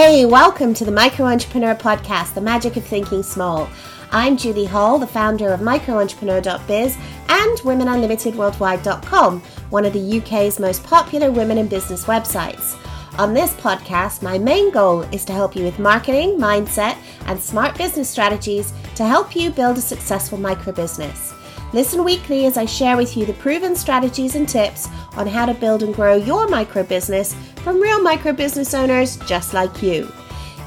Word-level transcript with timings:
Hey, 0.00 0.24
welcome 0.26 0.74
to 0.74 0.84
the 0.84 0.92
Micro 0.92 1.26
Entrepreneur 1.26 1.74
Podcast, 1.74 2.34
The 2.34 2.40
Magic 2.40 2.76
of 2.76 2.84
Thinking 2.84 3.24
Small. 3.24 3.68
I'm 4.12 4.36
Julie 4.36 4.64
Hall, 4.64 4.96
the 4.96 5.08
founder 5.08 5.48
of 5.48 5.58
microentrepreneur.biz 5.58 6.96
and 7.28 7.58
womenunlimitedworldwide.com, 7.58 9.40
one 9.70 9.84
of 9.84 9.92
the 9.92 10.18
UK's 10.18 10.60
most 10.60 10.84
popular 10.84 11.32
women 11.32 11.58
in 11.58 11.66
business 11.66 12.04
websites. 12.04 12.78
On 13.18 13.34
this 13.34 13.54
podcast, 13.54 14.22
my 14.22 14.38
main 14.38 14.70
goal 14.70 15.02
is 15.12 15.24
to 15.24 15.32
help 15.32 15.56
you 15.56 15.64
with 15.64 15.80
marketing, 15.80 16.38
mindset, 16.38 16.96
and 17.26 17.40
smart 17.40 17.76
business 17.76 18.08
strategies 18.08 18.72
to 18.94 19.04
help 19.04 19.34
you 19.34 19.50
build 19.50 19.78
a 19.78 19.80
successful 19.80 20.38
micro 20.38 20.72
business. 20.72 21.34
Listen 21.72 22.02
weekly 22.02 22.46
as 22.46 22.56
I 22.56 22.64
share 22.64 22.96
with 22.96 23.16
you 23.16 23.26
the 23.26 23.34
proven 23.34 23.76
strategies 23.76 24.34
and 24.34 24.48
tips 24.48 24.88
on 25.16 25.26
how 25.26 25.44
to 25.44 25.52
build 25.52 25.82
and 25.82 25.94
grow 25.94 26.16
your 26.16 26.48
micro 26.48 26.82
business 26.82 27.34
from 27.56 27.80
real 27.80 28.00
micro 28.02 28.32
business 28.32 28.72
owners 28.72 29.18
just 29.26 29.52
like 29.52 29.82
you. 29.82 30.10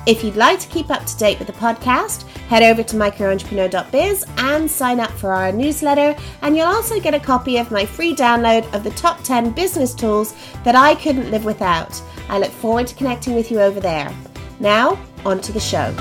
If 0.08 0.24
you'd 0.24 0.36
like 0.36 0.60
to 0.60 0.68
keep 0.68 0.90
up 0.90 1.06
to 1.06 1.18
date 1.18 1.38
with 1.40 1.48
the 1.48 1.54
podcast, 1.54 2.24
head 2.50 2.64
over 2.64 2.84
to 2.84 2.96
microentrepreneur.biz 2.96 4.26
and 4.38 4.70
sign 4.70 5.00
up 5.00 5.12
for 5.12 5.32
our 5.32 5.52
newsletter, 5.52 6.16
and 6.42 6.56
you'll 6.56 6.66
also 6.66 7.00
get 7.00 7.14
a 7.14 7.20
copy 7.20 7.58
of 7.58 7.72
my 7.72 7.86
free 7.86 8.16
download 8.16 8.72
of 8.74 8.84
the 8.84 8.90
top 8.92 9.24
10 9.24 9.52
business 9.52 9.94
tools 9.94 10.36
that 10.64 10.76
I 10.76 10.96
couldn't 10.96 11.30
live 11.30 11.46
without. 11.46 12.02
I 12.30 12.40
look 12.40 12.52
forward 12.52 12.88
to 12.88 12.96
connecting 12.96 13.36
with 13.36 13.52
you 13.52 13.60
over 13.60 13.80
there. 13.80 14.12
Now, 14.60 15.00
on 15.24 15.40
to 15.42 15.52
the 15.52 15.60
show. 15.60 15.96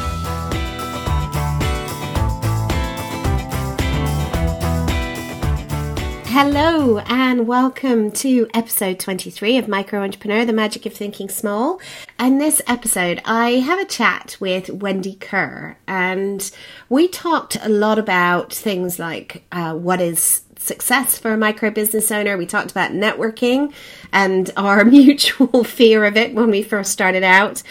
Hello, 6.43 7.01
and 7.01 7.47
welcome 7.47 8.11
to 8.13 8.49
episode 8.55 8.99
23 8.99 9.59
of 9.59 9.69
Micro 9.69 10.03
Entrepreneur 10.03 10.47
The 10.47 10.55
Magic 10.55 10.87
of 10.87 10.95
Thinking 10.95 11.29
Small. 11.29 11.79
In 12.19 12.39
this 12.39 12.63
episode, 12.67 13.21
I 13.27 13.57
have 13.59 13.79
a 13.79 13.85
chat 13.85 14.39
with 14.41 14.71
Wendy 14.71 15.17
Kerr, 15.17 15.77
and 15.87 16.51
we 16.89 17.09
talked 17.09 17.59
a 17.63 17.69
lot 17.69 17.99
about 17.99 18.55
things 18.55 18.99
like 18.99 19.45
uh, 19.53 19.75
what 19.75 20.01
is 20.01 20.41
success 20.61 21.19
for 21.19 21.33
a 21.33 21.37
micro 21.37 21.71
business 21.71 22.11
owner. 22.13 22.37
We 22.37 22.47
talked 22.47 22.71
about 22.71 22.93
networking 22.93 23.73
and 24.13 24.51
our 24.57 24.85
mutual 25.01 25.65
fear 25.65 26.05
of 26.05 26.17
it 26.17 26.35
when 26.35 26.51
we 26.51 26.63
first 26.63 26.93
started 26.93 27.23
out. 27.23 27.63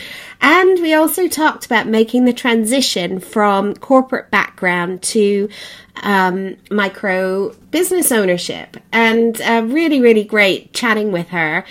And 0.42 0.80
we 0.82 0.94
also 0.94 1.28
talked 1.28 1.66
about 1.66 1.88
making 1.88 2.26
the 2.26 2.34
transition 2.34 3.20
from 3.20 3.76
corporate 3.76 4.32
background 4.32 5.02
to 5.04 5.50
um, 6.04 6.56
micro 6.72 7.54
business 7.72 8.12
ownership. 8.12 8.78
And 8.92 9.40
uh, 9.42 9.64
really, 9.66 10.02
really 10.02 10.24
great 10.24 10.74
chatting 10.74 11.12
with 11.12 11.30
her. 11.30 11.66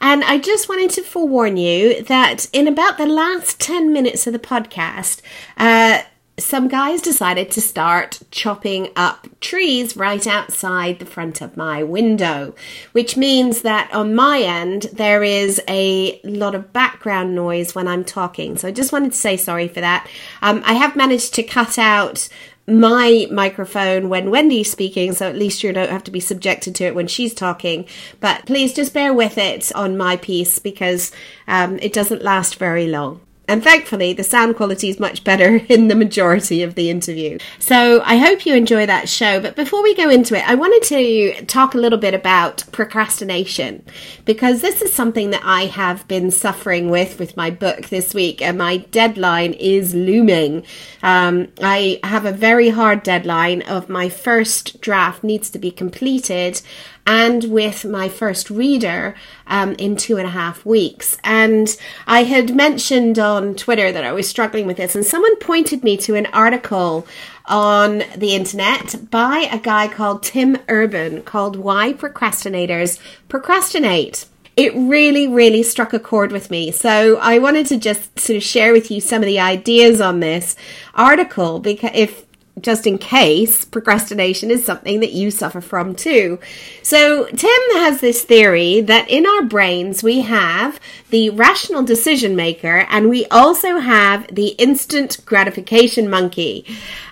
And 0.00 0.22
I 0.24 0.38
just 0.38 0.68
wanted 0.68 0.90
to 0.90 1.02
forewarn 1.02 1.56
you 1.56 2.02
that 2.04 2.48
in 2.52 2.68
about 2.68 2.98
the 2.98 3.06
last 3.06 3.58
10 3.60 3.92
minutes 3.92 4.26
of 4.26 4.32
the 4.32 4.38
podcast, 4.38 5.20
uh, 5.56 6.02
some 6.38 6.68
guys 6.68 7.00
decided 7.00 7.50
to 7.50 7.60
start 7.60 8.20
chopping 8.30 8.88
up 8.94 9.26
trees 9.40 9.96
right 9.96 10.26
outside 10.26 10.98
the 10.98 11.06
front 11.06 11.40
of 11.40 11.56
my 11.56 11.82
window, 11.82 12.54
which 12.92 13.16
means 13.16 13.62
that 13.62 13.92
on 13.92 14.14
my 14.14 14.40
end 14.40 14.82
there 14.92 15.22
is 15.22 15.62
a 15.66 16.20
lot 16.24 16.54
of 16.54 16.72
background 16.72 17.34
noise 17.34 17.74
when 17.74 17.88
I'm 17.88 18.04
talking. 18.04 18.58
So 18.58 18.68
I 18.68 18.72
just 18.72 18.92
wanted 18.92 19.12
to 19.12 19.18
say 19.18 19.36
sorry 19.36 19.68
for 19.68 19.80
that. 19.80 20.06
Um, 20.42 20.62
I 20.66 20.74
have 20.74 20.94
managed 20.94 21.34
to 21.34 21.42
cut 21.42 21.78
out 21.78 22.28
my 22.68 23.26
microphone 23.30 24.08
when 24.08 24.28
Wendy's 24.28 24.70
speaking, 24.70 25.12
so 25.12 25.28
at 25.28 25.36
least 25.36 25.62
you 25.62 25.72
don't 25.72 25.90
have 25.90 26.04
to 26.04 26.10
be 26.10 26.20
subjected 26.20 26.74
to 26.74 26.84
it 26.84 26.94
when 26.94 27.06
she's 27.06 27.32
talking. 27.32 27.86
But 28.20 28.44
please 28.44 28.74
just 28.74 28.92
bear 28.92 29.14
with 29.14 29.38
it 29.38 29.72
on 29.74 29.96
my 29.96 30.16
piece 30.16 30.58
because 30.58 31.12
um, 31.46 31.78
it 31.80 31.92
doesn't 31.92 32.22
last 32.22 32.56
very 32.56 32.88
long. 32.88 33.20
And 33.48 33.62
thankfully, 33.62 34.12
the 34.12 34.24
sound 34.24 34.56
quality 34.56 34.88
is 34.88 34.98
much 34.98 35.22
better 35.22 35.56
in 35.68 35.88
the 35.88 35.94
majority 35.94 36.62
of 36.62 36.74
the 36.74 36.90
interview. 36.90 37.38
So 37.58 38.02
I 38.04 38.16
hope 38.16 38.44
you 38.44 38.54
enjoy 38.54 38.86
that 38.86 39.08
show. 39.08 39.40
But 39.40 39.56
before 39.56 39.82
we 39.82 39.94
go 39.94 40.10
into 40.10 40.36
it, 40.36 40.48
I 40.48 40.54
wanted 40.54 40.82
to 40.88 41.44
talk 41.46 41.74
a 41.74 41.78
little 41.78 41.98
bit 41.98 42.14
about 42.14 42.64
procrastination 42.72 43.84
because 44.24 44.60
this 44.60 44.82
is 44.82 44.92
something 44.92 45.30
that 45.30 45.42
I 45.44 45.66
have 45.66 46.06
been 46.08 46.30
suffering 46.30 46.90
with 46.90 47.18
with 47.18 47.36
my 47.36 47.50
book 47.50 47.88
this 47.88 48.14
week, 48.14 48.42
and 48.42 48.58
my 48.58 48.78
deadline 48.78 49.52
is 49.54 49.94
looming. 49.94 50.64
Um, 51.02 51.48
I 51.62 52.00
have 52.02 52.24
a 52.24 52.32
very 52.32 52.70
hard 52.70 53.02
deadline 53.02 53.62
of 53.62 53.88
my 53.88 54.08
first 54.08 54.80
draft 54.80 55.22
needs 55.22 55.50
to 55.50 55.58
be 55.58 55.70
completed 55.70 56.60
and 57.06 57.44
with 57.44 57.84
my 57.84 58.08
first 58.08 58.50
reader 58.50 59.14
um, 59.46 59.74
in 59.78 59.96
two 59.96 60.16
and 60.16 60.26
a 60.26 60.30
half 60.30 60.66
weeks. 60.66 61.18
And 61.22 61.76
I 62.06 62.24
had 62.24 62.54
mentioned 62.54 63.18
on 63.18 63.54
Twitter 63.54 63.92
that 63.92 64.04
I 64.04 64.12
was 64.12 64.28
struggling 64.28 64.66
with 64.66 64.76
this, 64.76 64.94
and 64.94 65.04
someone 65.04 65.36
pointed 65.36 65.84
me 65.84 65.96
to 65.98 66.14
an 66.16 66.26
article 66.26 67.06
on 67.46 68.02
the 68.16 68.34
internet 68.34 69.10
by 69.10 69.48
a 69.50 69.58
guy 69.58 69.86
called 69.86 70.24
Tim 70.24 70.58
Urban 70.68 71.22
called 71.22 71.56
Why 71.56 71.92
Procrastinators 71.92 72.98
Procrastinate 73.28 74.26
it 74.56 74.74
really, 74.74 75.28
really 75.28 75.62
struck 75.62 75.92
a 75.92 75.98
chord 75.98 76.32
with 76.32 76.50
me. 76.50 76.70
So 76.72 77.18
I 77.18 77.38
wanted 77.38 77.66
to 77.66 77.76
just 77.76 78.18
sort 78.18 78.38
of 78.38 78.42
share 78.42 78.72
with 78.72 78.90
you 78.90 79.02
some 79.02 79.22
of 79.22 79.26
the 79.26 79.38
ideas 79.38 80.00
on 80.00 80.20
this 80.20 80.56
article 80.94 81.60
because 81.60 81.90
if 81.92 82.24
just 82.60 82.86
in 82.86 82.96
case 82.96 83.64
procrastination 83.64 84.50
is 84.50 84.64
something 84.64 85.00
that 85.00 85.12
you 85.12 85.30
suffer 85.30 85.60
from 85.60 85.94
too. 85.94 86.38
So, 86.82 87.26
Tim 87.26 87.60
has 87.74 88.00
this 88.00 88.22
theory 88.22 88.80
that 88.80 89.10
in 89.10 89.26
our 89.26 89.42
brains 89.42 90.02
we 90.02 90.22
have 90.22 90.80
the 91.10 91.30
rational 91.30 91.82
decision 91.82 92.34
maker 92.34 92.86
and 92.88 93.10
we 93.10 93.26
also 93.26 93.78
have 93.78 94.34
the 94.34 94.48
instant 94.58 95.18
gratification 95.26 96.08
monkey. 96.08 96.64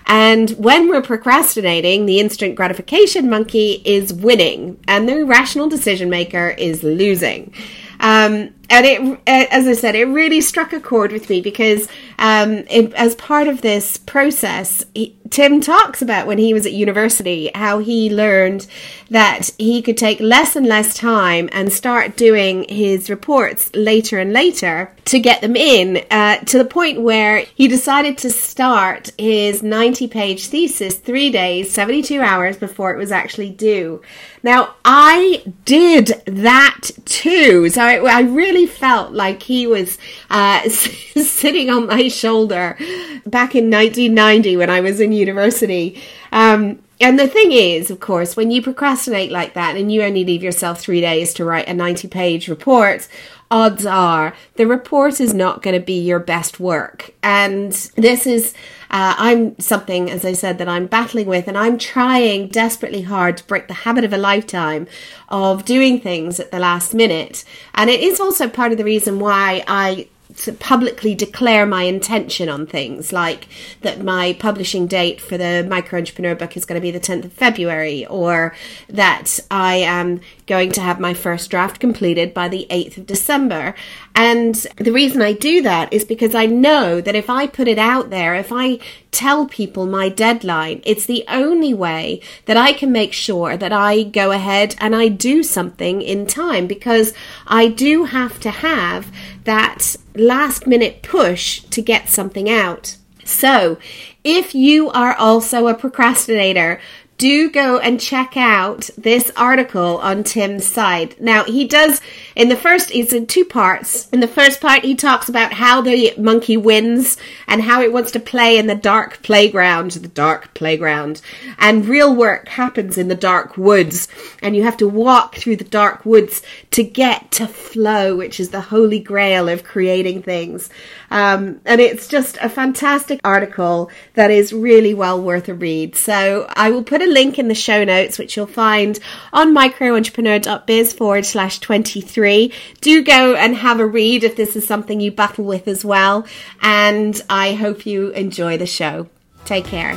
And 0.07 0.51
when 0.51 0.89
we're 0.89 1.01
procrastinating, 1.01 2.05
the 2.05 2.19
instant 2.19 2.55
gratification 2.55 3.29
monkey 3.29 3.81
is 3.85 4.13
winning 4.13 4.79
and 4.87 5.07
the 5.07 5.25
rational 5.25 5.69
decision 5.69 6.09
maker 6.09 6.49
is 6.49 6.83
losing. 6.83 7.53
Um, 7.99 8.53
and 8.69 8.85
it, 8.85 9.19
as 9.27 9.67
I 9.67 9.73
said, 9.73 9.95
it 9.95 10.05
really 10.05 10.41
struck 10.41 10.73
a 10.73 10.79
chord 10.79 11.11
with 11.11 11.29
me 11.29 11.41
because 11.41 11.87
um, 12.19 12.63
it, 12.69 12.93
as 12.93 13.15
part 13.15 13.47
of 13.47 13.61
this 13.61 13.97
process, 13.97 14.85
he, 14.93 15.15
Tim 15.29 15.59
talks 15.59 16.01
about 16.01 16.27
when 16.27 16.37
he 16.37 16.53
was 16.53 16.65
at 16.65 16.73
university 16.73 17.49
how 17.55 17.79
he 17.79 18.13
learned 18.13 18.67
that 19.09 19.49
he 19.57 19.81
could 19.81 19.97
take 19.97 20.19
less 20.19 20.55
and 20.55 20.65
less 20.65 20.95
time 20.95 21.49
and 21.51 21.71
start 21.71 22.15
doing 22.15 22.65
his 22.69 23.09
reports 23.09 23.73
later 23.75 24.19
and 24.19 24.33
later 24.33 24.91
to 25.05 25.19
get 25.19 25.41
them 25.41 25.55
in 25.55 26.03
uh, 26.09 26.37
to 26.37 26.57
the 26.57 26.65
point 26.65 27.01
where 27.01 27.39
he 27.55 27.67
decided 27.67 28.17
to 28.17 28.29
start 28.29 29.11
his 29.17 29.61
90 29.61 30.07
page 30.07 30.47
thesis 30.47 30.97
three 30.97 31.31
days, 31.31 31.71
72 31.71 32.19
hours 32.21 32.57
before 32.57 32.93
it 32.93 32.97
was 32.97 33.11
actually 33.11 33.49
due. 33.49 34.01
Now, 34.41 34.75
I 34.85 35.43
did 35.65 36.21
that 36.25 36.89
too. 37.05 37.69
So 37.69 37.81
I, 37.81 37.95
I 37.95 38.21
really 38.21 38.67
felt 38.67 39.11
like 39.11 39.41
he 39.41 39.65
was 39.65 39.97
uh, 40.29 40.69
sitting 40.69 41.69
on 41.69 41.87
my 41.87 42.07
shoulder 42.09 42.77
back 43.25 43.55
in 43.55 43.71
1990 43.71 44.57
when 44.57 44.69
I 44.69 44.81
was 44.81 44.99
in 44.99 45.11
university. 45.15 46.01
Um, 46.31 46.79
and 47.01 47.19
the 47.19 47.27
thing 47.27 47.51
is, 47.51 47.91
of 47.91 47.99
course, 47.99 48.37
when 48.37 48.51
you 48.51 48.61
procrastinate 48.61 49.31
like 49.31 49.53
that 49.53 49.75
and 49.75 49.91
you 49.91 50.01
only 50.01 50.23
leave 50.23 50.43
yourself 50.43 50.79
three 50.79 51.01
days 51.01 51.33
to 51.33 51.45
write 51.45 51.67
a 51.67 51.73
90 51.73 52.07
page 52.07 52.47
report, 52.47 53.07
odds 53.51 53.85
are 53.85 54.33
the 54.55 54.65
report 54.65 55.19
is 55.19 55.33
not 55.33 55.61
going 55.61 55.77
to 55.77 55.85
be 55.85 55.99
your 55.99 56.19
best 56.19 56.59
work. 56.59 57.13
And 57.21 57.73
this 57.95 58.25
is, 58.25 58.53
uh, 58.89 59.13
I'm 59.17 59.59
something, 59.59 60.09
as 60.09 60.23
I 60.23 60.33
said, 60.33 60.57
that 60.57 60.69
I'm 60.69 60.87
battling 60.87 61.27
with, 61.27 61.49
and 61.49 61.57
I'm 61.57 61.77
trying 61.77 62.47
desperately 62.47 63.01
hard 63.01 63.37
to 63.37 63.43
break 63.43 63.67
the 63.67 63.73
habit 63.73 64.05
of 64.05 64.13
a 64.13 64.17
lifetime 64.17 64.87
of 65.27 65.65
doing 65.65 65.99
things 65.99 66.39
at 66.39 66.51
the 66.51 66.59
last 66.59 66.93
minute. 66.93 67.43
And 67.73 67.89
it 67.89 67.99
is 67.99 68.21
also 68.21 68.47
part 68.47 68.71
of 68.71 68.77
the 68.77 68.85
reason 68.85 69.19
why 69.19 69.65
I 69.67 70.07
to 70.37 70.51
publicly 70.53 71.15
declare 71.15 71.65
my 71.65 71.83
intention 71.83 72.49
on 72.49 72.65
things 72.65 73.13
like 73.13 73.47
that 73.81 74.03
my 74.03 74.33
publishing 74.33 74.87
date 74.87 75.21
for 75.21 75.37
the 75.37 75.65
micro 75.69 75.99
entrepreneur 75.99 76.35
book 76.35 76.57
is 76.57 76.65
going 76.65 76.79
to 76.79 76.81
be 76.81 76.91
the 76.91 76.99
10th 76.99 77.25
of 77.25 77.33
February 77.33 78.05
or 78.07 78.55
that 78.89 79.39
I 79.49 79.75
am 79.77 80.21
going 80.47 80.71
to 80.71 80.81
have 80.81 80.99
my 80.99 81.13
first 81.13 81.49
draft 81.49 81.79
completed 81.79 82.33
by 82.33 82.47
the 82.47 82.67
8th 82.69 82.97
of 82.97 83.05
December. 83.05 83.73
And 84.13 84.55
the 84.77 84.91
reason 84.91 85.21
I 85.21 85.33
do 85.33 85.61
that 85.63 85.91
is 85.91 86.05
because 86.05 86.35
I 86.35 86.45
know 86.45 87.01
that 87.01 87.15
if 87.15 87.29
I 87.29 87.47
put 87.47 87.67
it 87.67 87.79
out 87.79 88.09
there, 88.09 88.35
if 88.35 88.51
I 88.51 88.79
tell 89.11 89.47
people 89.47 89.85
my 89.85 90.09
deadline, 90.09 90.81
it's 90.85 91.05
the 91.05 91.23
only 91.27 91.73
way 91.73 92.21
that 92.45 92.57
I 92.57 92.73
can 92.73 92.91
make 92.91 93.13
sure 93.13 93.57
that 93.57 93.73
I 93.73 94.03
go 94.03 94.31
ahead 94.31 94.75
and 94.79 94.95
I 94.95 95.07
do 95.07 95.41
something 95.41 96.01
in 96.01 96.27
time 96.27 96.67
because 96.67 97.13
I 97.47 97.67
do 97.67 98.05
have 98.05 98.39
to 98.41 98.51
have 98.51 99.11
that 99.45 99.95
last 100.15 100.67
minute 100.67 101.01
push 101.01 101.61
to 101.61 101.81
get 101.81 102.09
something 102.09 102.49
out. 102.49 102.97
So, 103.23 103.79
if 104.23 104.53
you 104.53 104.89
are 104.91 105.13
also 105.15 105.67
a 105.67 105.73
procrastinator, 105.73 106.79
do 107.17 107.49
go 107.49 107.79
and 107.79 107.99
check 107.99 108.35
out 108.35 108.89
this 108.97 109.31
article 109.37 109.97
on 109.99 110.23
Tim's 110.23 110.65
side. 110.65 111.15
Now, 111.19 111.45
he 111.45 111.65
does, 111.65 112.01
in 112.35 112.49
the 112.49 112.57
first, 112.57 112.91
it's 112.91 113.13
in 113.13 113.25
two 113.27 113.45
parts. 113.45 114.09
In 114.09 114.19
the 114.19 114.27
first 114.27 114.59
part, 114.59 114.83
he 114.83 114.95
talks 114.95 115.29
about 115.29 115.53
how 115.53 115.81
the 115.81 116.13
monkey 116.17 116.57
wins 116.57 117.17
and 117.47 117.61
how 117.61 117.81
it 117.81 117.93
wants 117.93 118.11
to 118.11 118.19
play 118.19 118.57
in 118.57 118.67
the 118.67 118.75
dark 118.75 119.21
playground, 119.23 119.91
the 119.91 120.07
dark 120.07 120.53
playground. 120.53 121.21
And 121.57 121.85
real 121.85 122.13
work 122.13 122.49
happens 122.49 122.97
in 122.97 123.07
the 123.07 123.15
dark 123.15 123.57
woods. 123.57 124.07
And 124.41 124.55
you 124.55 124.63
have 124.63 124.77
to 124.77 124.87
walk 124.87 125.35
through 125.35 125.55
the 125.57 125.63
dark 125.63 126.05
woods 126.05 126.41
to 126.71 126.83
get 126.83 127.31
to 127.31 127.47
flow, 127.47 128.17
which 128.17 128.39
is 128.39 128.49
the 128.49 128.61
holy 128.61 128.99
grail 128.99 129.47
of 129.47 129.63
creating 129.63 130.23
things. 130.23 130.69
Um, 131.11 131.61
and 131.65 131.79
it's 131.81 132.07
just 132.07 132.37
a 132.41 132.49
fantastic 132.49 133.19
article 133.23 133.91
that 134.13 134.31
is 134.31 134.53
really 134.53 134.93
well 134.93 135.21
worth 135.21 135.49
a 135.49 135.53
read. 135.53 135.95
So 135.95 136.45
I 136.49 136.71
will 136.71 136.83
put 136.83 137.01
a 137.01 137.05
link 137.05 137.39
in 137.39 137.47
the 137.47 137.55
show 137.55 137.83
notes, 137.83 138.17
which 138.17 138.35
you'll 138.35 138.47
find 138.47 138.99
on 139.33 139.53
microentrepreneur.biz 139.55 140.93
forward 140.93 141.25
slash 141.25 141.59
23. 141.59 142.51
Do 142.81 143.03
go 143.03 143.35
and 143.35 143.55
have 143.55 143.79
a 143.79 143.85
read 143.85 144.23
if 144.23 144.35
this 144.35 144.55
is 144.55 144.67
something 144.67 144.99
you 144.99 145.11
battle 145.11 145.45
with 145.45 145.67
as 145.67 145.85
well. 145.85 146.25
And 146.61 147.19
I 147.29 147.53
hope 147.53 147.85
you 147.85 148.09
enjoy 148.09 148.57
the 148.57 148.65
show. 148.65 149.07
Take 149.45 149.65
care. 149.65 149.93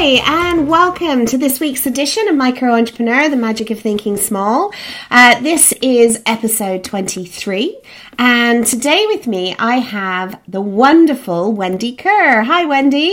Hi, 0.00 0.22
and 0.52 0.68
welcome 0.68 1.26
to 1.26 1.36
this 1.36 1.58
week's 1.58 1.84
edition 1.84 2.28
of 2.28 2.36
Micro 2.36 2.72
Entrepreneur, 2.72 3.28
the 3.28 3.34
magic 3.34 3.68
of 3.72 3.80
thinking 3.80 4.16
small. 4.16 4.72
Uh, 5.10 5.40
this 5.40 5.72
is 5.82 6.22
episode 6.24 6.84
23, 6.84 7.76
and 8.16 8.64
today 8.64 9.06
with 9.08 9.26
me 9.26 9.56
I 9.58 9.78
have 9.78 10.40
the 10.46 10.60
wonderful 10.60 11.52
Wendy 11.52 11.96
Kerr. 11.96 12.42
Hi, 12.42 12.64
Wendy. 12.64 13.12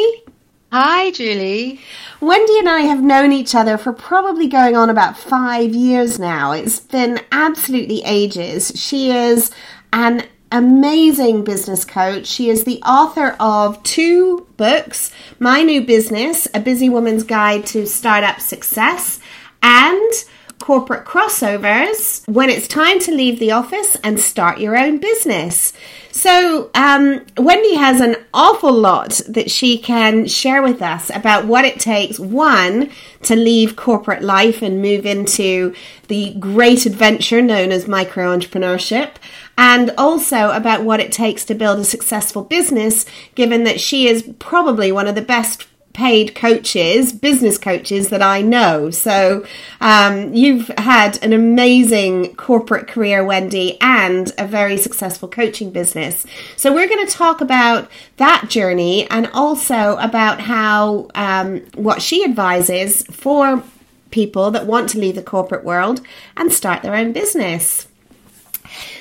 Hi, 0.71 1.09
Julie. 1.09 1.79
Wendy 2.21 2.59
and 2.59 2.69
I 2.69 2.81
have 2.81 3.01
known 3.01 3.31
each 3.31 3.55
other 3.55 3.79
for 3.79 3.91
probably 3.91 4.45
going 4.45 4.77
on 4.77 4.91
about 4.91 5.17
five 5.17 5.73
years 5.73 6.19
now. 6.19 6.51
It's 6.51 6.79
been 6.79 7.19
absolutely 7.31 8.03
ages. 8.03 8.71
She 8.75 9.09
is 9.09 9.49
an 9.91 10.21
amazing 10.55 11.43
business 11.43 11.83
coach. 11.83 12.25
She 12.25 12.49
is 12.49 12.63
the 12.63 12.81
author 12.83 13.35
of 13.41 13.83
two 13.83 14.47
books 14.55 15.11
My 15.37 15.63
New 15.63 15.81
Business, 15.81 16.47
A 16.53 16.61
Busy 16.61 16.87
Woman's 16.87 17.23
Guide 17.23 17.65
to 17.67 17.85
Startup 17.85 18.39
Success, 18.39 19.19
and 19.61 20.13
Corporate 20.59 21.05
Crossovers 21.05 22.25
When 22.29 22.49
It's 22.49 22.69
Time 22.69 22.99
to 23.01 23.11
Leave 23.11 23.39
the 23.39 23.51
Office 23.51 23.97
and 24.01 24.17
Start 24.17 24.59
Your 24.59 24.77
Own 24.77 24.97
Business. 24.97 25.73
So, 26.11 26.71
um, 26.73 27.25
Wendy 27.37 27.75
has 27.75 27.99
an 27.99 28.15
awful 28.33 28.71
lot 28.71 29.19
that 29.27 29.51
she 29.51 29.77
can 29.77 30.25
share 30.27 30.63
with 30.63 30.81
us 30.81 31.11
about 31.13 31.45
what 31.45 31.65
it 31.65 31.81
takes, 31.81 32.17
one, 32.17 32.89
to 33.23 33.35
leave 33.35 33.75
corporate 33.75 34.23
life 34.23 34.61
and 34.61 34.81
move 34.81 35.05
into 35.05 35.75
the 36.07 36.33
great 36.35 36.85
adventure 36.85 37.41
known 37.41 37.73
as 37.73 37.87
micro 37.87 38.35
entrepreneurship, 38.35 39.15
and 39.57 39.91
also 39.97 40.51
about 40.51 40.83
what 40.83 40.99
it 40.99 41.11
takes 41.11 41.45
to 41.45 41.55
build 41.55 41.79
a 41.79 41.85
successful 41.85 42.43
business, 42.43 43.05
given 43.35 43.63
that 43.63 43.79
she 43.79 44.07
is 44.07 44.33
probably 44.39 44.91
one 44.91 45.07
of 45.07 45.15
the 45.15 45.21
best 45.21 45.67
paid 45.95 46.35
coaches, 46.35 47.13
business 47.13 47.57
coaches 47.57 48.09
that 48.09 48.21
I 48.21 48.41
know. 48.41 48.91
So 48.91 49.45
um, 49.79 50.33
you've 50.33 50.67
had 50.77 51.23
an 51.23 51.31
amazing 51.31 52.35
corporate 52.35 52.87
career, 52.87 53.23
Wendy, 53.23 53.79
and 53.79 54.31
a 54.37 54.45
very 54.45 54.75
successful 54.77 55.29
coaching 55.29 55.71
business. 55.71 56.25
So 56.57 56.73
we're 56.73 56.89
going 56.89 57.07
to 57.07 57.11
talk 57.11 57.39
about 57.39 57.89
that 58.17 58.49
journey 58.49 59.09
and 59.09 59.27
also 59.33 59.95
about 59.97 60.41
how 60.41 61.07
um, 61.15 61.61
what 61.75 62.01
she 62.01 62.25
advises 62.25 63.03
for 63.03 63.63
people 64.11 64.51
that 64.51 64.67
want 64.67 64.89
to 64.89 64.99
leave 64.99 65.15
the 65.15 65.23
corporate 65.23 65.63
world 65.63 66.01
and 66.35 66.51
start 66.51 66.81
their 66.81 66.95
own 66.95 67.13
business. 67.13 67.87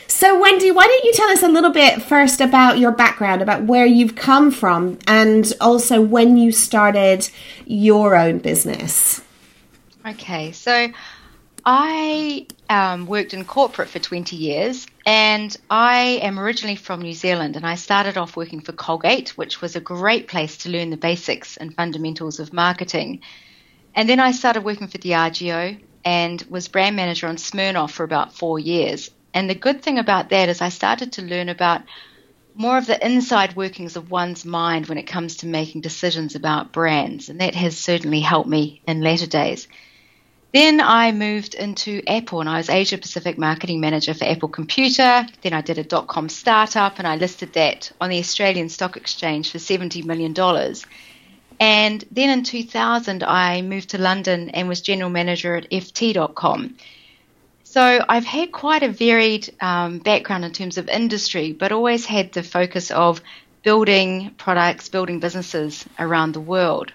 So, 0.06 0.38
Wendy, 0.38 0.70
why 0.70 0.86
don't 0.86 1.04
you 1.04 1.12
tell 1.12 1.30
us 1.30 1.42
a 1.42 1.48
little 1.48 1.72
bit 1.72 2.02
first 2.02 2.40
about 2.40 2.78
your 2.78 2.92
background, 2.92 3.42
about 3.42 3.64
where 3.64 3.86
you've 3.86 4.14
come 4.14 4.50
from, 4.50 4.98
and 5.06 5.52
also 5.60 6.00
when 6.00 6.36
you 6.36 6.52
started 6.52 7.28
your 7.66 8.14
own 8.14 8.38
business? 8.38 9.22
Okay, 10.06 10.52
so 10.52 10.88
I 11.64 12.46
um, 12.68 13.06
worked 13.06 13.32
in 13.32 13.44
corporate 13.44 13.88
for 13.88 13.98
20 13.98 14.36
years, 14.36 14.86
and 15.06 15.56
I 15.70 16.20
am 16.22 16.38
originally 16.38 16.76
from 16.76 17.00
New 17.00 17.14
Zealand, 17.14 17.56
and 17.56 17.66
I 17.66 17.76
started 17.76 18.18
off 18.18 18.36
working 18.36 18.60
for 18.60 18.72
Colgate, 18.72 19.30
which 19.30 19.62
was 19.62 19.74
a 19.74 19.80
great 19.80 20.28
place 20.28 20.58
to 20.58 20.68
learn 20.68 20.90
the 20.90 20.98
basics 20.98 21.56
and 21.56 21.74
fundamentals 21.74 22.38
of 22.38 22.52
marketing. 22.52 23.20
And 23.94 24.08
then 24.08 24.20
I 24.20 24.32
started 24.32 24.64
working 24.64 24.88
for 24.88 24.98
Diageo 24.98 25.80
and 26.04 26.42
was 26.50 26.68
brand 26.68 26.96
manager 26.96 27.26
on 27.28 27.36
Smirnoff 27.36 27.90
for 27.92 28.04
about 28.04 28.34
four 28.34 28.58
years. 28.58 29.10
And 29.34 29.50
the 29.50 29.54
good 29.54 29.82
thing 29.82 29.98
about 29.98 30.30
that 30.30 30.48
is 30.48 30.62
I 30.62 30.68
started 30.68 31.12
to 31.12 31.22
learn 31.22 31.48
about 31.48 31.82
more 32.54 32.78
of 32.78 32.86
the 32.86 33.04
inside 33.04 33.56
workings 33.56 33.96
of 33.96 34.10
one's 34.10 34.44
mind 34.44 34.86
when 34.86 34.96
it 34.96 35.08
comes 35.08 35.38
to 35.38 35.46
making 35.46 35.80
decisions 35.80 36.36
about 36.36 36.72
brands. 36.72 37.28
And 37.28 37.40
that 37.40 37.56
has 37.56 37.76
certainly 37.76 38.20
helped 38.20 38.48
me 38.48 38.80
in 38.86 39.00
later 39.00 39.26
days. 39.26 39.66
Then 40.52 40.80
I 40.80 41.10
moved 41.10 41.54
into 41.54 42.00
Apple 42.06 42.38
and 42.38 42.48
I 42.48 42.58
was 42.58 42.70
Asia 42.70 42.96
Pacific 42.96 43.36
Marketing 43.36 43.80
Manager 43.80 44.14
for 44.14 44.24
Apple 44.24 44.48
Computer. 44.48 45.26
Then 45.42 45.52
I 45.52 45.62
did 45.62 45.78
a 45.78 45.82
dot 45.82 46.06
com 46.06 46.28
startup 46.28 47.00
and 47.00 47.08
I 47.08 47.16
listed 47.16 47.54
that 47.54 47.90
on 48.00 48.10
the 48.10 48.20
Australian 48.20 48.68
Stock 48.68 48.96
Exchange 48.96 49.50
for 49.50 49.58
$70 49.58 50.04
million. 50.04 50.32
And 51.58 52.04
then 52.12 52.30
in 52.30 52.44
2000, 52.44 53.24
I 53.24 53.62
moved 53.62 53.90
to 53.90 53.98
London 53.98 54.50
and 54.50 54.68
was 54.68 54.80
General 54.80 55.10
Manager 55.10 55.56
at 55.56 55.68
FT.com. 55.70 56.76
So 57.74 58.04
I've 58.08 58.24
had 58.24 58.52
quite 58.52 58.84
a 58.84 58.88
varied 58.88 59.52
um, 59.60 59.98
background 59.98 60.44
in 60.44 60.52
terms 60.52 60.78
of 60.78 60.88
industry, 60.88 61.50
but 61.50 61.72
always 61.72 62.06
had 62.06 62.30
the 62.30 62.44
focus 62.44 62.92
of 62.92 63.20
building 63.64 64.30
products, 64.38 64.88
building 64.88 65.18
businesses 65.18 65.84
around 65.98 66.34
the 66.34 66.40
world. 66.40 66.92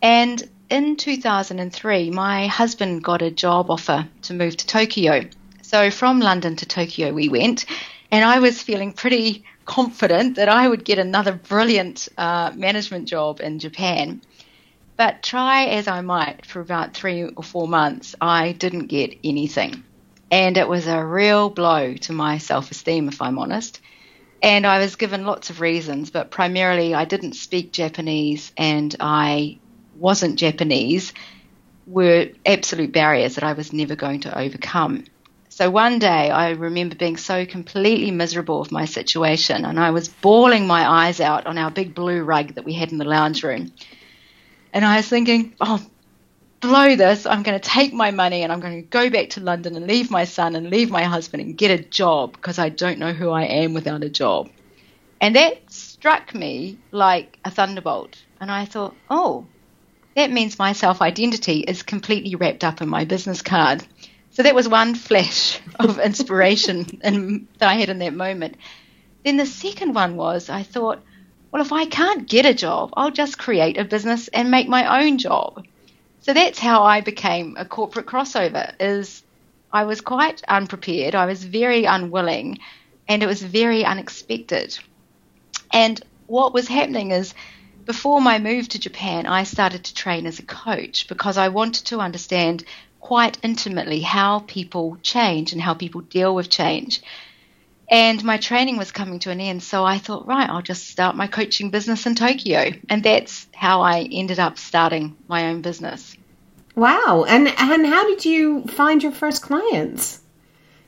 And 0.00 0.42
in 0.70 0.96
2003, 0.96 2.08
my 2.08 2.46
husband 2.46 3.04
got 3.04 3.20
a 3.20 3.30
job 3.30 3.70
offer 3.70 4.08
to 4.22 4.32
move 4.32 4.56
to 4.56 4.66
Tokyo. 4.66 5.28
So 5.60 5.90
from 5.90 6.20
London 6.20 6.56
to 6.56 6.64
Tokyo 6.64 7.12
we 7.12 7.28
went, 7.28 7.66
and 8.10 8.24
I 8.24 8.38
was 8.38 8.62
feeling 8.62 8.94
pretty 8.94 9.44
confident 9.66 10.36
that 10.36 10.48
I 10.48 10.66
would 10.66 10.86
get 10.86 10.98
another 10.98 11.34
brilliant 11.34 12.08
uh, 12.16 12.50
management 12.56 13.08
job 13.08 13.40
in 13.40 13.58
Japan. 13.58 14.22
But 14.96 15.22
try 15.22 15.66
as 15.66 15.88
I 15.88 16.00
might 16.00 16.46
for 16.46 16.60
about 16.60 16.94
three 16.94 17.24
or 17.24 17.42
four 17.42 17.68
months, 17.68 18.14
I 18.20 18.52
didn't 18.52 18.86
get 18.86 19.18
anything. 19.22 19.84
And 20.30 20.56
it 20.56 20.68
was 20.68 20.86
a 20.86 21.04
real 21.04 21.50
blow 21.50 21.94
to 21.94 22.12
my 22.12 22.38
self 22.38 22.70
esteem, 22.70 23.08
if 23.08 23.20
I'm 23.20 23.38
honest. 23.38 23.80
And 24.42 24.66
I 24.66 24.78
was 24.78 24.96
given 24.96 25.26
lots 25.26 25.50
of 25.50 25.60
reasons, 25.60 26.10
but 26.10 26.30
primarily 26.30 26.94
I 26.94 27.04
didn't 27.04 27.34
speak 27.34 27.72
Japanese 27.72 28.52
and 28.56 28.94
I 29.00 29.58
wasn't 29.98 30.38
Japanese, 30.38 31.12
were 31.86 32.28
absolute 32.44 32.92
barriers 32.92 33.36
that 33.36 33.44
I 33.44 33.54
was 33.54 33.72
never 33.72 33.96
going 33.96 34.20
to 34.20 34.38
overcome. 34.38 35.04
So 35.48 35.70
one 35.70 35.98
day 35.98 36.30
I 36.30 36.50
remember 36.50 36.96
being 36.96 37.16
so 37.16 37.46
completely 37.46 38.10
miserable 38.10 38.60
with 38.60 38.72
my 38.72 38.84
situation 38.84 39.64
and 39.64 39.80
I 39.80 39.90
was 39.90 40.08
bawling 40.08 40.66
my 40.66 40.86
eyes 40.86 41.18
out 41.18 41.46
on 41.46 41.56
our 41.56 41.70
big 41.70 41.94
blue 41.94 42.22
rug 42.22 42.56
that 42.56 42.64
we 42.64 42.74
had 42.74 42.92
in 42.92 42.98
the 42.98 43.06
lounge 43.06 43.42
room. 43.42 43.72
And 44.72 44.84
I 44.84 44.96
was 44.96 45.08
thinking, 45.08 45.54
oh, 45.60 45.84
blow 46.60 46.96
this. 46.96 47.26
I'm 47.26 47.42
going 47.42 47.58
to 47.58 47.68
take 47.68 47.92
my 47.92 48.10
money 48.10 48.42
and 48.42 48.52
I'm 48.52 48.60
going 48.60 48.82
to 48.82 48.88
go 48.88 49.10
back 49.10 49.30
to 49.30 49.40
London 49.40 49.76
and 49.76 49.86
leave 49.86 50.10
my 50.10 50.24
son 50.24 50.56
and 50.56 50.70
leave 50.70 50.90
my 50.90 51.04
husband 51.04 51.42
and 51.42 51.56
get 51.56 51.70
a 51.70 51.82
job 51.82 52.32
because 52.32 52.58
I 52.58 52.68
don't 52.68 52.98
know 52.98 53.12
who 53.12 53.30
I 53.30 53.44
am 53.44 53.74
without 53.74 54.04
a 54.04 54.08
job. 54.08 54.50
And 55.20 55.36
that 55.36 55.70
struck 55.72 56.34
me 56.34 56.78
like 56.90 57.38
a 57.44 57.50
thunderbolt. 57.50 58.22
And 58.40 58.50
I 58.50 58.64
thought, 58.64 58.94
oh, 59.08 59.46
that 60.14 60.30
means 60.30 60.58
my 60.58 60.72
self 60.72 61.00
identity 61.00 61.60
is 61.60 61.82
completely 61.82 62.34
wrapped 62.34 62.64
up 62.64 62.82
in 62.82 62.88
my 62.88 63.04
business 63.04 63.42
card. 63.42 63.86
So 64.30 64.42
that 64.42 64.54
was 64.54 64.68
one 64.68 64.94
flash 64.94 65.60
of 65.78 65.98
inspiration 65.98 67.00
in, 67.02 67.48
that 67.58 67.68
I 67.68 67.74
had 67.74 67.88
in 67.88 67.98
that 68.00 68.14
moment. 68.14 68.56
Then 69.24 69.36
the 69.38 69.46
second 69.46 69.94
one 69.94 70.16
was 70.16 70.50
I 70.50 70.62
thought, 70.62 71.02
well, 71.56 71.64
if 71.64 71.72
I 71.72 71.86
can't 71.86 72.28
get 72.28 72.44
a 72.44 72.52
job, 72.52 72.92
I'll 72.98 73.10
just 73.10 73.38
create 73.38 73.78
a 73.78 73.84
business 73.86 74.28
and 74.28 74.50
make 74.50 74.68
my 74.68 75.02
own 75.02 75.16
job. 75.16 75.64
So 76.20 76.34
that's 76.34 76.58
how 76.58 76.82
I 76.82 77.00
became 77.00 77.56
a 77.56 77.64
corporate 77.64 78.04
crossover 78.04 78.74
is 78.78 79.22
I 79.72 79.84
was 79.84 80.02
quite 80.02 80.42
unprepared, 80.46 81.14
I 81.14 81.24
was 81.24 81.42
very 81.42 81.86
unwilling, 81.86 82.58
and 83.08 83.22
it 83.22 83.26
was 83.26 83.42
very 83.42 83.86
unexpected. 83.86 84.78
And 85.72 85.98
what 86.26 86.52
was 86.52 86.68
happening 86.68 87.12
is 87.12 87.32
before 87.86 88.20
my 88.20 88.38
move 88.38 88.68
to 88.68 88.78
Japan, 88.78 89.24
I 89.24 89.44
started 89.44 89.84
to 89.84 89.94
train 89.94 90.26
as 90.26 90.38
a 90.38 90.42
coach 90.42 91.08
because 91.08 91.38
I 91.38 91.48
wanted 91.48 91.86
to 91.86 92.00
understand 92.00 92.64
quite 93.00 93.38
intimately 93.42 94.00
how 94.00 94.40
people 94.40 94.98
change 95.00 95.54
and 95.54 95.62
how 95.62 95.72
people 95.72 96.02
deal 96.02 96.34
with 96.34 96.50
change. 96.50 97.00
And 97.88 98.24
my 98.24 98.36
training 98.36 98.78
was 98.78 98.90
coming 98.90 99.20
to 99.20 99.30
an 99.30 99.40
end, 99.40 99.62
so 99.62 99.84
I 99.84 99.98
thought, 99.98 100.26
right, 100.26 100.48
I'll 100.48 100.62
just 100.62 100.88
start 100.88 101.14
my 101.14 101.28
coaching 101.28 101.70
business 101.70 102.04
in 102.04 102.16
Tokyo. 102.16 102.72
And 102.88 103.02
that's 103.02 103.46
how 103.54 103.82
I 103.82 104.08
ended 104.10 104.40
up 104.40 104.58
starting 104.58 105.16
my 105.28 105.48
own 105.50 105.62
business. 105.62 106.16
Wow. 106.74 107.24
And 107.28 107.48
and 107.48 107.86
how 107.86 108.06
did 108.06 108.24
you 108.24 108.64
find 108.64 109.02
your 109.02 109.12
first 109.12 109.42
clients? 109.42 110.20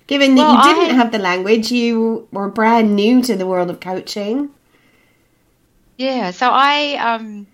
Given 0.07 0.35
that 0.35 0.43
well, 0.43 0.69
you 0.69 0.75
didn't 0.75 0.97
I, 0.97 0.99
have 0.99 1.13
the 1.13 1.19
language, 1.19 1.71
you 1.71 2.29
were 2.33 2.49
brand 2.49 2.97
new 2.97 3.23
to 3.23 3.37
the 3.37 3.47
world 3.47 3.71
of 3.71 3.81
coaching. 3.81 4.51
Yeah, 5.97 6.33
so 6.33 6.49
I 6.51 6.95
um 6.97 7.47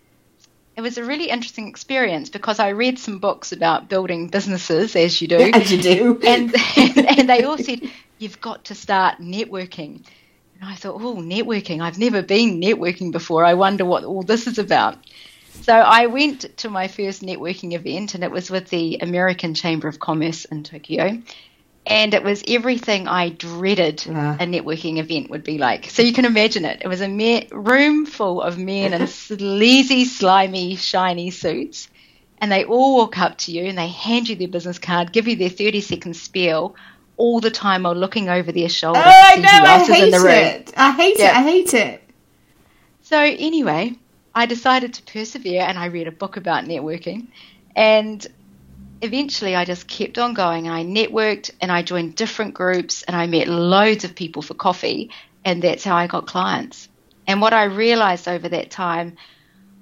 it 0.76 0.80
was 0.80 0.98
a 0.98 1.04
really 1.04 1.28
interesting 1.28 1.68
experience 1.68 2.30
because 2.30 2.58
I 2.58 2.70
read 2.70 2.98
some 2.98 3.18
books 3.18 3.52
about 3.52 3.88
building 3.88 4.28
businesses, 4.28 4.96
as 4.96 5.20
you 5.22 5.28
do. 5.28 5.36
As 5.54 5.70
you 5.70 5.80
do. 5.80 6.20
And, 6.26 6.52
and 6.76 7.28
they 7.28 7.44
all 7.44 7.58
said, 7.58 7.80
you've 8.18 8.40
got 8.40 8.66
to 8.66 8.74
start 8.74 9.18
networking. 9.18 10.04
And 10.60 10.70
I 10.70 10.74
thought, 10.74 11.00
oh, 11.00 11.16
networking. 11.16 11.80
I've 11.80 11.98
never 11.98 12.22
been 12.22 12.60
networking 12.60 13.12
before. 13.12 13.44
I 13.44 13.54
wonder 13.54 13.84
what 13.84 14.04
all 14.04 14.22
this 14.22 14.46
is 14.46 14.58
about. 14.58 14.98
So 15.62 15.72
I 15.72 16.06
went 16.06 16.56
to 16.58 16.68
my 16.68 16.88
first 16.88 17.22
networking 17.22 17.74
event, 17.74 18.14
and 18.14 18.24
it 18.24 18.30
was 18.30 18.50
with 18.50 18.68
the 18.68 18.98
American 19.00 19.54
Chamber 19.54 19.88
of 19.88 20.00
Commerce 20.00 20.44
in 20.44 20.62
Tokyo 20.64 21.22
and 21.86 22.14
it 22.14 22.22
was 22.22 22.42
everything 22.48 23.08
I 23.08 23.28
dreaded 23.28 24.04
yeah. 24.06 24.34
a 24.34 24.46
networking 24.46 24.98
event 24.98 25.30
would 25.30 25.44
be 25.44 25.58
like. 25.58 25.90
So 25.90 26.02
you 26.02 26.12
can 26.12 26.24
imagine 26.24 26.64
it. 26.64 26.80
It 26.82 26.88
was 26.88 27.00
a 27.00 27.08
me- 27.08 27.48
room 27.52 28.06
full 28.06 28.40
of 28.40 28.58
men 28.58 28.92
in 28.92 29.06
sleazy, 29.06 30.04
slimy, 30.04 30.76
shiny 30.76 31.30
suits, 31.30 31.88
and 32.38 32.50
they 32.50 32.64
all 32.64 32.96
walk 32.96 33.18
up 33.18 33.38
to 33.38 33.52
you 33.52 33.64
and 33.64 33.76
they 33.76 33.88
hand 33.88 34.28
you 34.28 34.36
their 34.36 34.48
business 34.48 34.78
card, 34.78 35.12
give 35.12 35.28
you 35.28 35.36
their 35.36 35.50
thirty 35.50 35.80
second 35.80 36.14
spiel, 36.14 36.74
all 37.16 37.40
the 37.40 37.50
time 37.50 37.84
while 37.84 37.94
looking 37.94 38.28
over 38.28 38.52
their 38.52 38.64
oh, 38.64 38.68
shoulder. 38.68 39.02
Oh, 39.04 39.10
I 39.24 39.36
know. 39.36 39.48
I 39.48 39.84
hate 39.84 40.14
it. 40.14 40.74
I 40.76 40.92
hate 40.92 41.18
yeah. 41.18 41.30
it. 41.30 41.36
I 41.36 41.42
hate 41.42 41.74
it. 41.74 42.02
So 43.02 43.18
anyway, 43.18 43.94
I 44.34 44.46
decided 44.46 44.94
to 44.94 45.02
persevere, 45.02 45.62
and 45.62 45.78
I 45.78 45.86
read 45.86 46.08
a 46.08 46.12
book 46.12 46.36
about 46.36 46.64
networking, 46.64 47.28
and 47.76 48.26
eventually 49.02 49.54
I 49.54 49.64
just 49.64 49.86
kept 49.86 50.18
on 50.18 50.34
going. 50.34 50.68
I 50.68 50.84
networked 50.84 51.50
and 51.60 51.70
I 51.70 51.82
joined 51.82 52.16
different 52.16 52.54
groups 52.54 53.02
and 53.02 53.14
I 53.14 53.26
met 53.26 53.48
loads 53.48 54.04
of 54.04 54.14
people 54.14 54.42
for 54.42 54.54
coffee, 54.54 55.10
and 55.44 55.62
that's 55.62 55.84
how 55.84 55.96
I 55.96 56.06
got 56.06 56.26
clients. 56.26 56.88
And 57.26 57.40
what 57.40 57.52
I 57.52 57.64
realized 57.64 58.28
over 58.28 58.48
that 58.48 58.70
time 58.70 59.16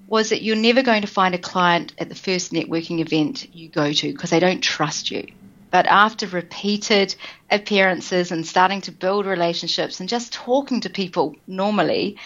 was 0.07 0.29
that 0.29 0.43
you're 0.43 0.57
never 0.57 0.83
going 0.83 1.03
to 1.03 1.09
find 1.09 1.35
a 1.35 1.39
client 1.39 1.95
at 1.99 2.09
the 2.09 2.15
first 2.15 2.53
networking 2.53 3.01
event 3.01 3.55
you 3.55 3.69
go 3.69 3.93
to 3.93 4.13
because 4.13 4.31
they 4.31 4.41
don't 4.41 4.61
trust 4.61 5.11
you. 5.11 5.27
But 5.73 5.87
after 5.87 6.27
repeated 6.27 7.17
appearances 7.51 8.31
and 8.31 8.47
starting 8.47 8.83
to 8.83 8.93
build 8.93 9.25
relationships 9.25 9.99
and 9.99 10.09
just 10.09 10.33
talking 10.33 10.83
to 10.83 10.91
people 10.91 11.35
normally, 11.47 12.19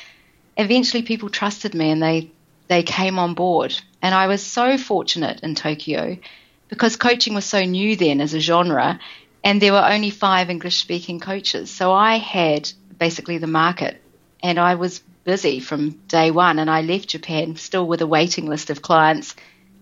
eventually 0.56 1.02
people 1.02 1.30
trusted 1.30 1.72
me 1.72 1.90
and 1.90 2.02
they, 2.02 2.30
they 2.66 2.82
came 2.82 3.20
on 3.20 3.34
board. 3.34 3.74
And 4.02 4.14
I 4.14 4.26
was 4.26 4.42
so 4.42 4.76
fortunate 4.76 5.40
in 5.44 5.54
Tokyo 5.54 6.18
because 6.68 6.96
coaching 6.96 7.34
was 7.34 7.44
so 7.44 7.62
new 7.62 7.94
then 7.94 8.20
as 8.20 8.34
a 8.34 8.40
genre, 8.40 8.98
and 9.44 9.62
there 9.62 9.72
were 9.72 9.92
only 9.92 10.10
five 10.10 10.50
English 10.50 10.80
speaking 10.80 11.20
coaches. 11.20 11.70
So 11.70 11.92
I 11.92 12.16
had 12.18 12.68
basically 12.98 13.38
the 13.38 13.46
market, 13.46 14.02
and 14.42 14.58
I 14.58 14.74
was 14.74 14.98
busy 15.22 15.60
from 15.60 15.90
day 16.08 16.32
one. 16.32 16.58
And 16.58 16.68
I 16.68 16.82
left 16.82 17.10
Japan 17.10 17.54
still 17.54 17.86
with 17.86 18.00
a 18.00 18.06
waiting 18.08 18.46
list 18.46 18.70
of 18.70 18.82
clients 18.82 19.36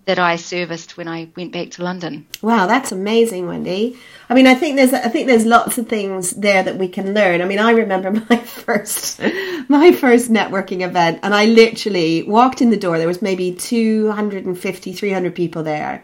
that 0.05 0.19
I 0.19 0.35
serviced 0.35 0.97
when 0.97 1.07
I 1.07 1.29
went 1.35 1.51
back 1.51 1.71
to 1.71 1.83
London. 1.83 2.27
Wow, 2.41 2.67
that's 2.67 2.91
amazing, 2.91 3.47
Wendy. 3.47 3.97
I 4.29 4.33
mean, 4.33 4.47
I 4.47 4.55
think 4.55 4.75
there's 4.75 4.93
I 4.93 5.09
think 5.09 5.27
there's 5.27 5.45
lots 5.45 5.77
of 5.77 5.87
things 5.87 6.31
there 6.31 6.63
that 6.63 6.77
we 6.77 6.87
can 6.87 7.13
learn. 7.13 7.41
I 7.41 7.45
mean, 7.45 7.59
I 7.59 7.71
remember 7.71 8.11
my 8.29 8.37
first 8.37 9.21
my 9.67 9.91
first 9.91 10.31
networking 10.31 10.81
event 10.81 11.19
and 11.23 11.33
I 11.33 11.45
literally 11.45 12.23
walked 12.23 12.61
in 12.61 12.69
the 12.69 12.77
door. 12.77 12.97
There 12.97 13.07
was 13.07 13.21
maybe 13.21 13.53
250 13.53 14.93
300 14.93 15.35
people 15.35 15.63
there 15.63 16.03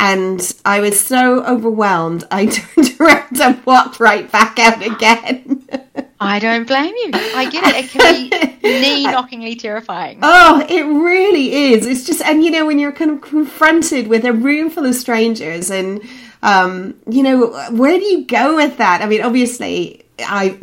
and 0.00 0.54
I 0.64 0.80
was 0.80 0.98
so 0.98 1.44
overwhelmed, 1.44 2.24
I 2.30 2.46
turned 2.74 2.98
around 2.98 3.40
and 3.40 3.64
walked 3.66 4.00
right 4.00 4.30
back 4.32 4.58
out 4.58 4.82
again. 4.82 5.68
I 6.20 6.38
don't 6.38 6.66
blame 6.66 6.94
you. 6.94 7.10
I 7.14 7.48
get 7.50 7.64
it. 7.74 7.84
It 7.84 7.90
can 7.90 8.58
be 8.60 8.68
knee 8.80 9.04
knockingly 9.04 9.56
terrifying. 9.56 10.18
Oh, 10.22 10.64
it 10.68 10.82
really 10.82 11.72
is. 11.72 11.86
It's 11.86 12.04
just, 12.04 12.20
and 12.20 12.44
you 12.44 12.50
know, 12.50 12.66
when 12.66 12.78
you're 12.78 12.92
kind 12.92 13.10
of 13.10 13.22
confronted 13.22 14.06
with 14.06 14.24
a 14.26 14.32
room 14.32 14.68
full 14.68 14.84
of 14.84 14.94
strangers, 14.94 15.70
and, 15.70 16.02
um, 16.42 16.94
you 17.08 17.22
know, 17.22 17.70
where 17.70 17.98
do 17.98 18.04
you 18.04 18.26
go 18.26 18.56
with 18.56 18.76
that? 18.76 19.00
I 19.00 19.06
mean, 19.06 19.22
obviously, 19.22 20.04
I 20.18 20.58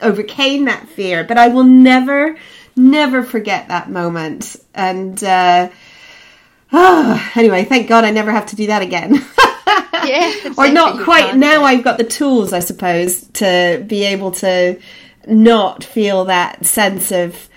overcame 0.00 0.64
that 0.64 0.88
fear, 0.88 1.24
but 1.24 1.36
I 1.36 1.48
will 1.48 1.64
never, 1.64 2.38
never 2.74 3.22
forget 3.22 3.68
that 3.68 3.90
moment. 3.90 4.56
And, 4.74 5.22
uh, 5.22 5.68
Oh, 6.72 7.30
anyway, 7.36 7.64
thank 7.64 7.88
God 7.88 8.04
I 8.04 8.10
never 8.10 8.30
have 8.30 8.46
to 8.46 8.56
do 8.56 8.68
that 8.68 8.82
again. 8.82 9.14
yeah, 10.04 10.54
or 10.56 10.68
not 10.68 11.04
quite. 11.04 11.36
Now 11.36 11.64
I've 11.64 11.84
got 11.84 11.98
the 11.98 12.04
tools, 12.04 12.52
I 12.52 12.60
suppose, 12.60 13.22
to 13.34 13.84
be 13.86 14.04
able 14.04 14.32
to 14.32 14.80
not 15.26 15.84
feel 15.84 16.24
that 16.26 16.64
sense 16.64 17.12
of 17.12 17.48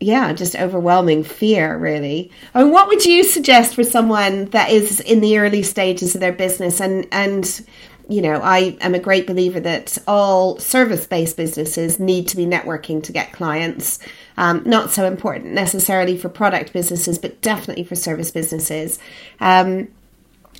yeah, 0.00 0.34
just 0.34 0.56
overwhelming 0.56 1.24
fear, 1.24 1.78
really. 1.78 2.30
I 2.52 2.62
mean, 2.62 2.72
what 2.72 2.88
would 2.88 3.06
you 3.06 3.24
suggest 3.24 3.74
for 3.74 3.84
someone 3.84 4.46
that 4.46 4.70
is 4.70 5.00
in 5.00 5.20
the 5.20 5.38
early 5.38 5.62
stages 5.62 6.14
of 6.14 6.20
their 6.20 6.32
business 6.32 6.80
and 6.80 7.06
and 7.10 7.66
you 8.08 8.20
know, 8.20 8.40
I 8.42 8.76
am 8.80 8.94
a 8.94 8.98
great 8.98 9.26
believer 9.26 9.60
that 9.60 9.96
all 10.06 10.58
service 10.58 11.06
based 11.06 11.36
businesses 11.36 11.98
need 11.98 12.28
to 12.28 12.36
be 12.36 12.44
networking 12.44 13.02
to 13.04 13.12
get 13.12 13.32
clients. 13.32 13.98
Um, 14.36 14.62
not 14.66 14.90
so 14.90 15.06
important 15.06 15.54
necessarily 15.54 16.18
for 16.18 16.28
product 16.28 16.72
businesses, 16.72 17.18
but 17.18 17.40
definitely 17.40 17.84
for 17.84 17.94
service 17.94 18.30
businesses. 18.30 18.98
Um, 19.40 19.88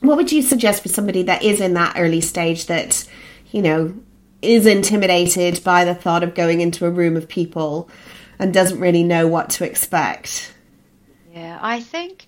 what 0.00 0.16
would 0.16 0.32
you 0.32 0.42
suggest 0.42 0.82
for 0.82 0.88
somebody 0.88 1.24
that 1.24 1.42
is 1.42 1.60
in 1.60 1.74
that 1.74 1.96
early 1.98 2.20
stage 2.20 2.66
that, 2.66 3.06
you 3.52 3.62
know, 3.62 3.94
is 4.44 4.66
intimidated 4.66 5.62
by 5.64 5.84
the 5.84 5.94
thought 5.94 6.22
of 6.22 6.34
going 6.34 6.60
into 6.60 6.86
a 6.86 6.90
room 6.90 7.16
of 7.16 7.28
people 7.28 7.88
and 8.38 8.52
doesn't 8.52 8.80
really 8.80 9.02
know 9.02 9.26
what 9.26 9.50
to 9.50 9.64
expect? 9.64 10.54
Yeah, 11.32 11.58
I 11.60 11.80
think 11.80 12.26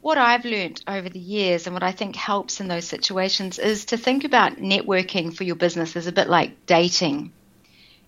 what 0.00 0.18
I've 0.18 0.44
learned 0.44 0.82
over 0.86 1.08
the 1.08 1.18
years 1.18 1.66
and 1.66 1.74
what 1.74 1.82
I 1.82 1.92
think 1.92 2.16
helps 2.16 2.60
in 2.60 2.68
those 2.68 2.86
situations 2.86 3.58
is 3.58 3.86
to 3.86 3.96
think 3.96 4.24
about 4.24 4.56
networking 4.56 5.34
for 5.34 5.44
your 5.44 5.56
business 5.56 5.96
as 5.96 6.06
a 6.06 6.12
bit 6.12 6.28
like 6.28 6.66
dating. 6.66 7.32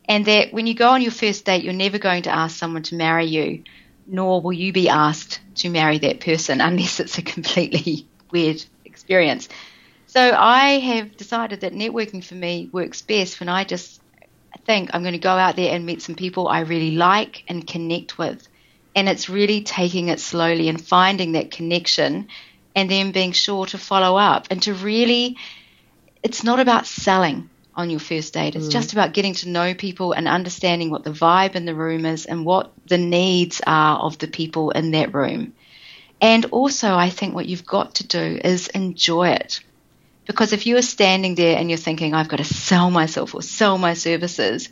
And 0.09 0.25
that 0.27 0.53
when 0.53 0.67
you 0.67 0.75
go 0.75 0.89
on 0.89 1.03
your 1.03 1.13
first 1.13 1.45
date, 1.45 1.63
you're 1.63 1.73
never 1.73 1.99
going 1.99 2.23
to 2.25 2.35
ask 2.35 2.57
someone 2.57 2.83
to 2.85 2.97
marry 2.97 3.27
you, 3.27 3.63
nor 4.07 4.41
will 4.41 4.53
you 4.53 4.73
be 4.73 4.89
asked 4.89 5.41
to 5.57 5.69
marry 5.69 5.99
that 5.99 6.21
person 6.21 6.61
unless 6.63 7.01
it's 7.01 7.19
a 7.19 7.23
completely 7.23 8.07
weird 8.31 8.65
experience. 8.85 9.49
So 10.13 10.21
I 10.21 10.79
have 10.79 11.17
decided 11.17 11.63
that 11.63 11.73
networking 11.73 12.23
for 12.23 12.35
me 12.35 12.69
works 12.71 13.01
best 13.01 13.41
when 13.41 13.49
I 13.49 13.65
just 13.65 13.99
think 14.67 14.91
I'm 14.93 15.01
going 15.01 15.15
to 15.15 15.19
go 15.19 15.31
out 15.31 15.57
there 15.57 15.75
and 15.75 15.87
meet 15.87 16.03
some 16.03 16.17
people 16.17 16.49
I 16.49 16.61
really 16.61 16.91
like 16.91 17.45
and 17.49 17.67
connect 17.67 18.19
with. 18.19 18.47
And 18.95 19.09
it's 19.09 19.31
really 19.31 19.63
taking 19.63 20.09
it 20.09 20.21
slowly 20.21 20.69
and 20.69 20.79
finding 20.79 21.33
that 21.33 21.51
connection 21.51 22.29
and 22.77 22.91
then 22.91 23.13
being 23.13 23.33
sure 23.33 23.65
to 23.65 23.79
follow 23.79 24.19
up 24.19 24.49
and 24.51 24.63
to 24.65 24.75
really 24.75 25.39
it's 26.23 26.45
not 26.45 26.61
about 26.61 26.87
selling 26.87 27.49
on 27.75 27.89
your 27.89 27.99
first 27.99 28.35
date. 28.35 28.55
It's 28.55 28.67
mm. 28.67 28.71
just 28.73 28.93
about 28.93 29.15
getting 29.15 29.33
to 29.37 29.49
know 29.49 29.73
people 29.73 30.13
and 30.13 30.29
understanding 30.29 30.91
what 30.91 31.05
the 31.05 31.11
vibe 31.11 31.55
in 31.55 31.65
the 31.65 31.75
room 31.75 32.05
is 32.05 32.27
and 32.27 32.45
what 32.45 32.71
the 32.87 32.99
needs 32.99 33.63
are 33.67 33.99
of 33.99 34.19
the 34.19 34.29
people 34.29 34.73
in 34.73 34.91
that 34.91 35.15
room. 35.15 35.55
And 36.21 36.45
also 36.51 36.95
i 36.95 37.09
think 37.09 37.35
what 37.35 37.47
you've 37.47 37.65
got 37.65 37.95
to 37.95 38.07
do 38.07 38.39
is 38.45 38.69
enjoy 38.69 39.29
it 39.31 39.63
because 40.33 40.53
if 40.53 40.67
you 40.67 40.77
are 40.77 40.83
standing 40.83 41.35
there 41.35 41.57
and 41.57 41.71
you're 41.71 41.79
thinking 41.79 42.15
i've 42.15 42.29
got 42.29 42.39
to 42.39 42.45
sell 42.45 42.91
myself 42.91 43.35
or 43.35 43.43
sell 43.43 43.79
my 43.79 43.95
services 43.95 44.69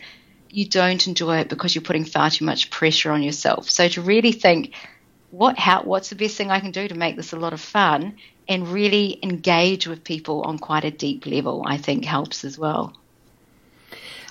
you 0.52 0.66
don't 0.66 1.06
enjoy 1.06 1.38
it 1.38 1.48
because 1.48 1.74
you're 1.74 1.82
putting 1.82 2.04
far 2.04 2.30
too 2.30 2.44
much 2.44 2.70
pressure 2.70 3.10
on 3.12 3.22
yourself. 3.22 3.70
So 3.70 3.88
to 3.88 4.02
really 4.02 4.32
think, 4.32 4.74
what 5.30 5.56
how 5.58 5.82
what's 5.82 6.10
the 6.10 6.16
best 6.16 6.36
thing 6.36 6.50
I 6.50 6.58
can 6.58 6.72
do 6.72 6.88
to 6.88 6.94
make 6.94 7.16
this 7.16 7.32
a 7.32 7.36
lot 7.36 7.52
of 7.52 7.60
fun 7.60 8.16
and 8.48 8.66
really 8.66 9.18
engage 9.22 9.86
with 9.86 10.02
people 10.02 10.42
on 10.42 10.58
quite 10.58 10.84
a 10.84 10.90
deep 10.90 11.24
level, 11.24 11.62
I 11.64 11.76
think 11.76 12.04
helps 12.04 12.44
as 12.44 12.58
well. 12.58 12.96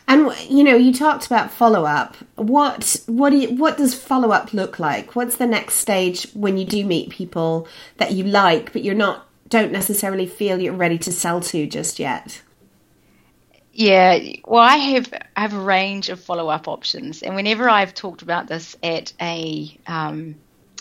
And 0.09 0.35
you 0.49 0.63
know, 0.65 0.75
you 0.75 0.93
talked 0.93 1.25
about 1.25 1.51
follow 1.51 1.85
up. 1.85 2.17
What 2.35 2.97
what 3.05 3.29
do 3.29 3.37
you, 3.37 3.55
what 3.55 3.77
does 3.77 3.95
follow 3.95 4.31
up 4.31 4.53
look 4.53 4.77
like? 4.77 5.15
What's 5.15 5.37
the 5.37 5.47
next 5.47 5.75
stage 5.75 6.27
when 6.33 6.57
you 6.57 6.65
do 6.65 6.83
meet 6.83 7.11
people 7.11 7.67
that 7.97 8.11
you 8.11 8.25
like, 8.25 8.73
but 8.73 8.83
you're 8.83 8.95
not 8.95 9.28
don't 9.49 9.71
necessarily 9.71 10.27
feel 10.27 10.59
you're 10.59 10.73
ready 10.73 10.97
to 10.99 11.11
sell 11.11 11.41
to 11.41 11.67
just 11.67 11.99
yet? 11.99 12.41
Yeah, 13.73 14.19
well, 14.45 14.61
I 14.61 14.77
have 14.77 15.13
I 15.35 15.41
have 15.41 15.53
a 15.53 15.59
range 15.59 16.09
of 16.09 16.19
follow 16.19 16.49
up 16.49 16.67
options, 16.67 17.21
and 17.21 17.35
whenever 17.35 17.69
I've 17.69 17.93
talked 17.93 18.21
about 18.21 18.47
this 18.47 18.75
at 18.83 19.13
a 19.21 19.77
um, 19.87 20.35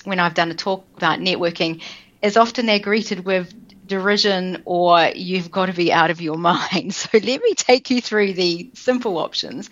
when 0.04 0.18
I've 0.18 0.34
done 0.34 0.50
a 0.50 0.54
talk 0.54 0.84
about 0.96 1.20
networking, 1.20 1.82
as 2.22 2.36
often 2.36 2.66
they're 2.66 2.78
greeted 2.78 3.24
with 3.24 3.54
derision 3.86 4.62
or 4.64 5.10
you've 5.14 5.50
got 5.50 5.66
to 5.66 5.72
be 5.72 5.92
out 5.92 6.10
of 6.10 6.20
your 6.20 6.36
mind. 6.50 6.94
So 6.94 7.08
let 7.14 7.42
me 7.42 7.54
take 7.54 7.90
you 7.90 8.00
through 8.00 8.34
the 8.34 8.70
simple 8.74 9.18
options. 9.18 9.70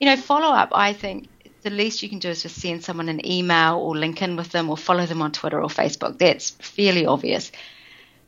you 0.00 0.06
know, 0.06 0.16
follow 0.16 0.48
up, 0.54 0.70
I 0.72 0.92
think 0.92 1.28
the 1.62 1.70
least 1.70 2.02
you 2.02 2.08
can 2.08 2.18
do 2.18 2.28
is 2.28 2.42
just 2.42 2.60
send 2.60 2.84
someone 2.84 3.08
an 3.08 3.26
email 3.26 3.78
or 3.78 3.96
link 3.96 4.22
in 4.22 4.36
with 4.36 4.50
them 4.50 4.70
or 4.70 4.76
follow 4.76 5.06
them 5.06 5.22
on 5.22 5.32
Twitter 5.32 5.60
or 5.60 5.68
Facebook. 5.68 6.18
That's 6.18 6.50
fairly 6.50 7.06
obvious. 7.06 7.50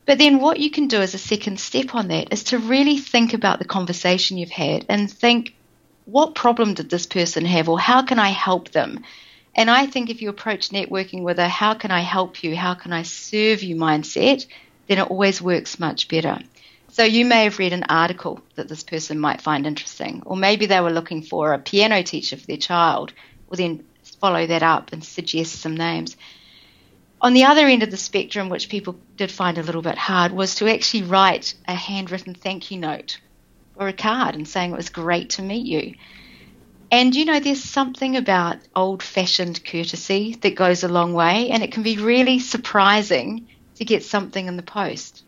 But 0.09 0.17
then 0.17 0.39
what 0.39 0.59
you 0.59 0.71
can 0.71 0.87
do 0.87 1.01
as 1.01 1.13
a 1.13 1.19
second 1.19 1.59
step 1.59 1.93
on 1.93 2.07
that 2.07 2.33
is 2.33 2.45
to 2.45 2.57
really 2.57 2.97
think 2.97 3.35
about 3.35 3.59
the 3.59 3.65
conversation 3.65 4.39
you've 4.39 4.49
had 4.49 4.83
and 4.89 5.07
think, 5.07 5.53
what 6.05 6.33
problem 6.33 6.73
did 6.73 6.89
this 6.89 7.05
person 7.05 7.45
have 7.45 7.69
or 7.69 7.79
how 7.79 8.01
can 8.01 8.17
I 8.17 8.29
help 8.29 8.71
them? 8.71 9.03
And 9.53 9.69
I 9.69 9.85
think 9.85 10.09
if 10.09 10.23
you 10.23 10.29
approach 10.29 10.69
networking 10.69 11.21
with 11.21 11.37
a 11.37 11.47
how 11.47 11.75
can 11.75 11.91
I 11.91 11.99
help 11.99 12.43
you, 12.43 12.55
how 12.55 12.73
can 12.73 12.91
I 12.91 13.03
serve 13.03 13.61
you 13.61 13.75
mindset, 13.75 14.47
then 14.87 14.97
it 14.97 15.11
always 15.11 15.43
works 15.43 15.79
much 15.79 16.07
better. 16.07 16.39
So 16.87 17.03
you 17.03 17.23
may 17.23 17.43
have 17.43 17.59
read 17.59 17.73
an 17.73 17.85
article 17.87 18.41
that 18.55 18.67
this 18.67 18.81
person 18.81 19.19
might 19.19 19.41
find 19.41 19.67
interesting, 19.67 20.23
or 20.25 20.35
maybe 20.35 20.65
they 20.65 20.81
were 20.81 20.89
looking 20.89 21.21
for 21.21 21.53
a 21.53 21.59
piano 21.59 22.01
teacher 22.01 22.35
for 22.35 22.47
their 22.47 22.57
child. 22.57 23.13
Well, 23.47 23.57
then 23.57 23.83
follow 24.19 24.47
that 24.47 24.63
up 24.63 24.91
and 24.91 25.03
suggest 25.03 25.61
some 25.61 25.77
names. 25.77 26.17
On 27.21 27.33
the 27.33 27.43
other 27.43 27.67
end 27.67 27.83
of 27.83 27.91
the 27.91 27.97
spectrum, 27.97 28.49
which 28.49 28.69
people 28.69 28.97
did 29.17 29.29
find 29.29 29.57
a 29.57 29.63
little 29.63 29.81
bit 29.81 29.97
hard, 29.97 30.31
was 30.31 30.55
to 30.55 30.71
actually 30.71 31.03
write 31.03 31.53
a 31.67 31.75
handwritten 31.75 32.33
thank 32.33 32.71
you 32.71 32.77
note 32.77 33.19
or 33.75 33.87
a 33.87 33.93
card 33.93 34.35
and 34.35 34.47
saying 34.47 34.71
it 34.71 34.77
was 34.77 34.89
great 34.89 35.31
to 35.31 35.41
meet 35.41 35.65
you. 35.65 35.95
And 36.91 37.15
you 37.15 37.25
know, 37.25 37.39
there's 37.39 37.63
something 37.63 38.17
about 38.17 38.57
old 38.75 39.03
fashioned 39.03 39.63
courtesy 39.63 40.37
that 40.41 40.55
goes 40.55 40.83
a 40.83 40.87
long 40.87 41.13
way, 41.13 41.49
and 41.49 41.61
it 41.61 41.71
can 41.71 41.83
be 41.83 41.97
really 41.97 42.39
surprising 42.39 43.47
to 43.75 43.85
get 43.85 44.03
something 44.03 44.47
in 44.47 44.57
the 44.57 44.63
post. 44.63 45.23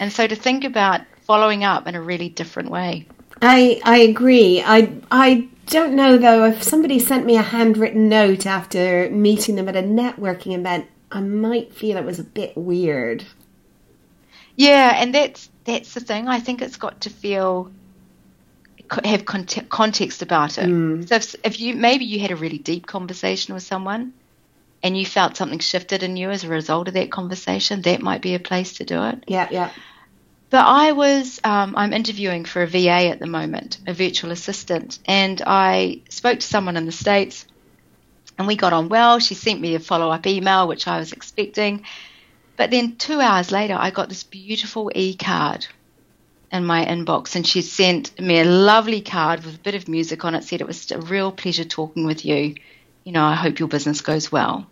And 0.00 0.12
so 0.12 0.26
to 0.26 0.36
think 0.36 0.64
about 0.64 1.00
following 1.22 1.64
up 1.64 1.86
in 1.86 1.94
a 1.94 2.00
really 2.00 2.28
different 2.28 2.70
way. 2.70 3.06
I 3.40 3.80
I 3.84 3.98
agree. 3.98 4.62
I 4.64 4.92
I 5.10 5.48
don't 5.66 5.94
know 5.94 6.18
though 6.18 6.44
if 6.46 6.62
somebody 6.62 6.98
sent 6.98 7.24
me 7.24 7.36
a 7.36 7.42
handwritten 7.42 8.08
note 8.08 8.46
after 8.46 9.08
meeting 9.10 9.56
them 9.56 9.68
at 9.68 9.76
a 9.76 9.82
networking 9.82 10.54
event, 10.58 10.86
I 11.10 11.20
might 11.20 11.72
feel 11.72 11.96
it 11.96 12.04
was 12.04 12.18
a 12.18 12.24
bit 12.24 12.56
weird. 12.56 13.24
Yeah, 14.56 14.92
and 14.96 15.14
that's 15.14 15.48
that's 15.64 15.94
the 15.94 16.00
thing. 16.00 16.28
I 16.28 16.40
think 16.40 16.62
it's 16.62 16.76
got 16.76 17.02
to 17.02 17.10
feel 17.10 17.70
have 19.04 19.24
context 19.24 20.22
about 20.22 20.58
it. 20.58 20.66
Mm. 20.66 21.08
So 21.08 21.16
if, 21.16 21.34
if 21.44 21.60
you 21.60 21.74
maybe 21.74 22.04
you 22.04 22.20
had 22.20 22.30
a 22.30 22.36
really 22.36 22.58
deep 22.58 22.86
conversation 22.86 23.54
with 23.54 23.62
someone 23.62 24.14
and 24.82 24.96
you 24.96 25.04
felt 25.04 25.36
something 25.36 25.58
shifted 25.58 26.02
in 26.02 26.16
you 26.16 26.30
as 26.30 26.44
a 26.44 26.48
result 26.48 26.88
of 26.88 26.94
that 26.94 27.10
conversation, 27.10 27.82
that 27.82 28.00
might 28.00 28.22
be 28.22 28.34
a 28.34 28.40
place 28.40 28.74
to 28.74 28.84
do 28.84 29.02
it. 29.04 29.24
Yeah, 29.26 29.48
yeah. 29.50 29.70
But 30.50 30.64
I 30.64 30.92
was, 30.92 31.40
um, 31.44 31.74
I'm 31.76 31.92
interviewing 31.92 32.46
for 32.46 32.62
a 32.62 32.66
VA 32.66 33.10
at 33.10 33.18
the 33.18 33.26
moment, 33.26 33.78
a 33.86 33.92
virtual 33.92 34.30
assistant, 34.30 34.98
and 35.04 35.42
I 35.46 36.00
spoke 36.08 36.40
to 36.40 36.46
someone 36.46 36.78
in 36.78 36.86
the 36.86 36.92
States 36.92 37.44
and 38.38 38.46
we 38.46 38.56
got 38.56 38.72
on 38.72 38.88
well. 38.88 39.18
She 39.18 39.34
sent 39.34 39.60
me 39.60 39.74
a 39.74 39.80
follow 39.80 40.10
up 40.10 40.26
email, 40.26 40.66
which 40.66 40.86
I 40.86 40.98
was 40.98 41.12
expecting. 41.12 41.84
But 42.56 42.70
then 42.70 42.96
two 42.96 43.20
hours 43.20 43.52
later, 43.52 43.76
I 43.78 43.90
got 43.90 44.08
this 44.08 44.22
beautiful 44.22 44.90
e 44.94 45.14
card 45.14 45.66
in 46.50 46.64
my 46.64 46.84
inbox, 46.86 47.36
and 47.36 47.46
she 47.46 47.60
sent 47.60 48.18
me 48.18 48.40
a 48.40 48.44
lovely 48.44 49.02
card 49.02 49.44
with 49.44 49.56
a 49.56 49.58
bit 49.58 49.74
of 49.74 49.88
music 49.88 50.24
on 50.24 50.34
it. 50.34 50.44
Said 50.44 50.60
it 50.60 50.66
was 50.66 50.90
a 50.90 51.00
real 51.00 51.30
pleasure 51.30 51.64
talking 51.64 52.06
with 52.06 52.24
you 52.24 52.54
you 53.08 53.12
know, 53.12 53.24
I 53.24 53.36
hope 53.36 53.58
your 53.58 53.68
business 53.68 54.02
goes 54.02 54.30
well. 54.30 54.66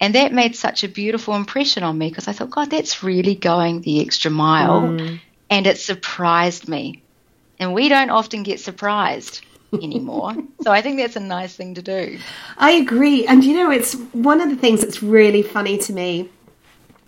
And 0.00 0.14
that 0.14 0.32
made 0.32 0.54
such 0.54 0.84
a 0.84 0.88
beautiful 0.88 1.34
impression 1.34 1.82
on 1.82 1.98
me 1.98 2.08
because 2.08 2.28
I 2.28 2.32
thought, 2.32 2.50
God, 2.50 2.70
that's 2.70 3.02
really 3.02 3.34
going 3.34 3.80
the 3.80 4.00
extra 4.00 4.30
mile. 4.30 4.82
Mm. 4.82 5.20
And 5.50 5.66
it 5.66 5.78
surprised 5.78 6.68
me. 6.68 7.02
And 7.58 7.74
we 7.74 7.88
don't 7.88 8.10
often 8.10 8.44
get 8.44 8.60
surprised 8.60 9.44
anymore. 9.72 10.34
so 10.60 10.72
I 10.72 10.80
think 10.82 10.98
that's 10.98 11.16
a 11.16 11.20
nice 11.20 11.54
thing 11.54 11.74
to 11.74 11.82
do. 11.82 12.18
I 12.56 12.72
agree. 12.72 13.26
And 13.26 13.44
you 13.44 13.54
know, 13.54 13.70
it's 13.70 13.94
one 14.12 14.40
of 14.40 14.50
the 14.50 14.56
things 14.56 14.80
that's 14.80 15.02
really 15.02 15.42
funny 15.42 15.78
to 15.78 15.92
me. 15.92 16.30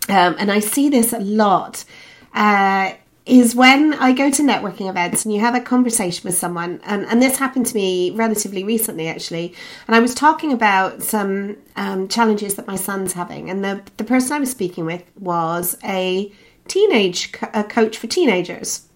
Um, 0.09 0.35
and 0.39 0.51
I 0.51 0.59
see 0.59 0.89
this 0.89 1.13
a 1.13 1.19
lot. 1.19 1.85
Uh, 2.33 2.93
is 3.25 3.55
when 3.55 3.93
I 3.93 4.13
go 4.13 4.31
to 4.31 4.41
networking 4.41 4.89
events 4.89 5.23
and 5.23 5.33
you 5.33 5.39
have 5.41 5.53
a 5.53 5.61
conversation 5.61 6.27
with 6.27 6.35
someone, 6.35 6.81
and, 6.83 7.05
and 7.05 7.21
this 7.21 7.37
happened 7.37 7.67
to 7.67 7.75
me 7.75 8.11
relatively 8.11 8.63
recently 8.63 9.07
actually, 9.07 9.53
and 9.87 9.95
I 9.95 9.99
was 9.99 10.15
talking 10.15 10.51
about 10.51 11.03
some 11.03 11.57
um, 11.75 12.07
challenges 12.07 12.55
that 12.55 12.67
my 12.67 12.75
son's 12.75 13.13
having, 13.13 13.49
and 13.49 13.63
the, 13.63 13.81
the 13.97 14.03
person 14.03 14.33
I 14.33 14.39
was 14.39 14.49
speaking 14.49 14.85
with 14.85 15.03
was 15.19 15.77
a 15.83 16.31
teenage 16.67 17.31
a 17.53 17.63
coach 17.63 17.97
for 17.97 18.07
teenagers. 18.07 18.87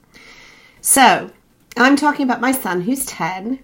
So 0.82 1.32
I'm 1.78 1.96
talking 1.96 2.24
about 2.24 2.42
my 2.42 2.52
son 2.52 2.82
who's 2.82 3.06
10 3.06 3.60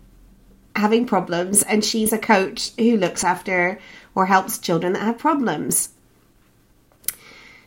having 0.75 1.05
problems, 1.05 1.63
and 1.63 1.83
she's 1.83 2.13
a 2.13 2.17
coach 2.17 2.71
who 2.77 2.97
looks 2.97 3.23
after 3.23 3.79
or 4.15 4.25
helps 4.25 4.57
children 4.57 4.93
that 4.93 5.03
have 5.03 5.17
problems. 5.17 5.89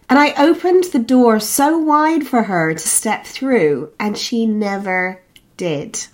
And 0.08 0.18
I 0.18 0.34
opened 0.36 0.84
the 0.84 0.98
door 0.98 1.40
so 1.40 1.78
wide 1.78 2.26
for 2.26 2.44
her 2.44 2.74
to 2.74 2.78
step 2.78 3.26
through, 3.26 3.92
and 3.98 4.16
she 4.16 4.46
never 4.46 5.22
did. 5.56 6.06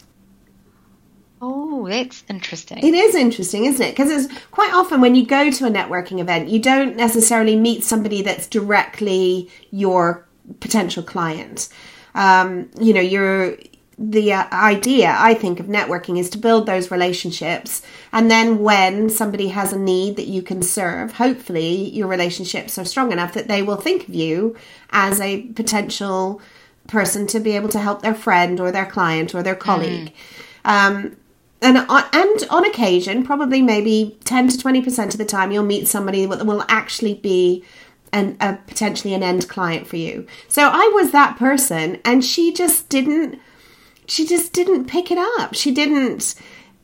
Oh, 1.43 1.89
that's 1.89 2.23
interesting. 2.29 2.79
It 2.79 2.95
is 2.95 3.15
interesting, 3.15 3.65
isn't 3.65 3.85
it? 3.85 3.91
Because 3.91 4.11
it's 4.11 4.41
quite 4.51 4.73
often 4.73 5.01
when 5.01 5.15
you 5.15 5.27
go 5.27 5.51
to 5.51 5.67
a 5.67 5.71
networking 5.71 6.21
event, 6.21 6.49
you 6.49 6.61
don't 6.61 6.97
necessarily 6.97 7.57
meet 7.57 7.83
somebody 7.83 8.23
that's 8.23 8.47
directly 8.47 9.51
your 9.71 10.27
potential 10.61 11.03
client. 11.03 11.69
Um, 12.15 12.71
you 12.79 12.93
know, 12.93 13.01
you're 13.01 13.57
the 14.03 14.33
uh, 14.33 14.47
idea, 14.51 15.15
I 15.19 15.35
think, 15.35 15.61
of 15.61 15.67
networking 15.67 16.19
is 16.19 16.31
to 16.31 16.39
build 16.39 16.65
those 16.65 16.91
relationships. 16.91 17.83
And 18.13 18.31
then 18.31 18.61
when 18.61 19.11
somebody 19.11 19.49
has 19.49 19.75
a 19.75 19.79
need 19.79 20.17
that 20.17 20.27
you 20.27 20.41
can 20.41 20.63
serve, 20.63 21.13
hopefully 21.13 21.91
your 21.91 22.09
relationships 22.09 22.79
are 22.79 22.87
strong 22.87 23.13
enough 23.13 23.35
that 23.35 23.47
they 23.47 23.63
will 23.63 23.77
think 23.77 24.09
of 24.09 24.15
you 24.15 24.57
as 24.89 25.21
a 25.21 25.43
potential 25.43 26.41
person 26.89 27.27
to 27.27 27.41
be 27.41 27.55
able 27.55 27.69
to 27.69 27.79
help 27.79 28.01
their 28.01 28.15
friend 28.15 28.59
or 28.59 28.73
their 28.73 28.87
client 28.87 29.35
or 29.35 29.43
their 29.43 29.55
mm. 29.55 29.61
colleague. 29.61 30.15
Mm. 30.65 30.71
Um, 30.71 31.17
and 31.61 31.77
on, 31.77 32.05
and 32.15 32.47
on 32.49 32.65
occasion, 32.65 33.23
probably 33.23 33.61
maybe 33.61 34.19
10 34.25 34.49
to 34.49 34.57
20% 34.57 35.09
of 35.09 35.19
the 35.19 35.27
time, 35.27 35.53
you'll 35.53 35.63
meet 35.63 35.87
somebody 35.87 36.25
that 36.25 36.47
will 36.47 36.65
actually 36.69 37.13
be 37.13 37.63
an, 38.15 38.39
a 38.41 38.57
potentially 38.67 39.13
an 39.13 39.23
end 39.23 39.47
client 39.47 39.87
for 39.87 39.97
you. 39.97 40.27
So 40.49 40.71
I 40.73 40.91
was 40.95 41.11
that 41.11 41.37
person, 41.37 42.01
and 42.03 42.25
she 42.25 42.51
just 42.51 42.89
didn't 42.89 43.39
she 44.11 44.27
just 44.27 44.53
didn't 44.53 44.87
pick 44.87 45.13
it 45.13 45.19
up. 45.39 45.55
She 45.55 45.71
didn't 45.71 46.35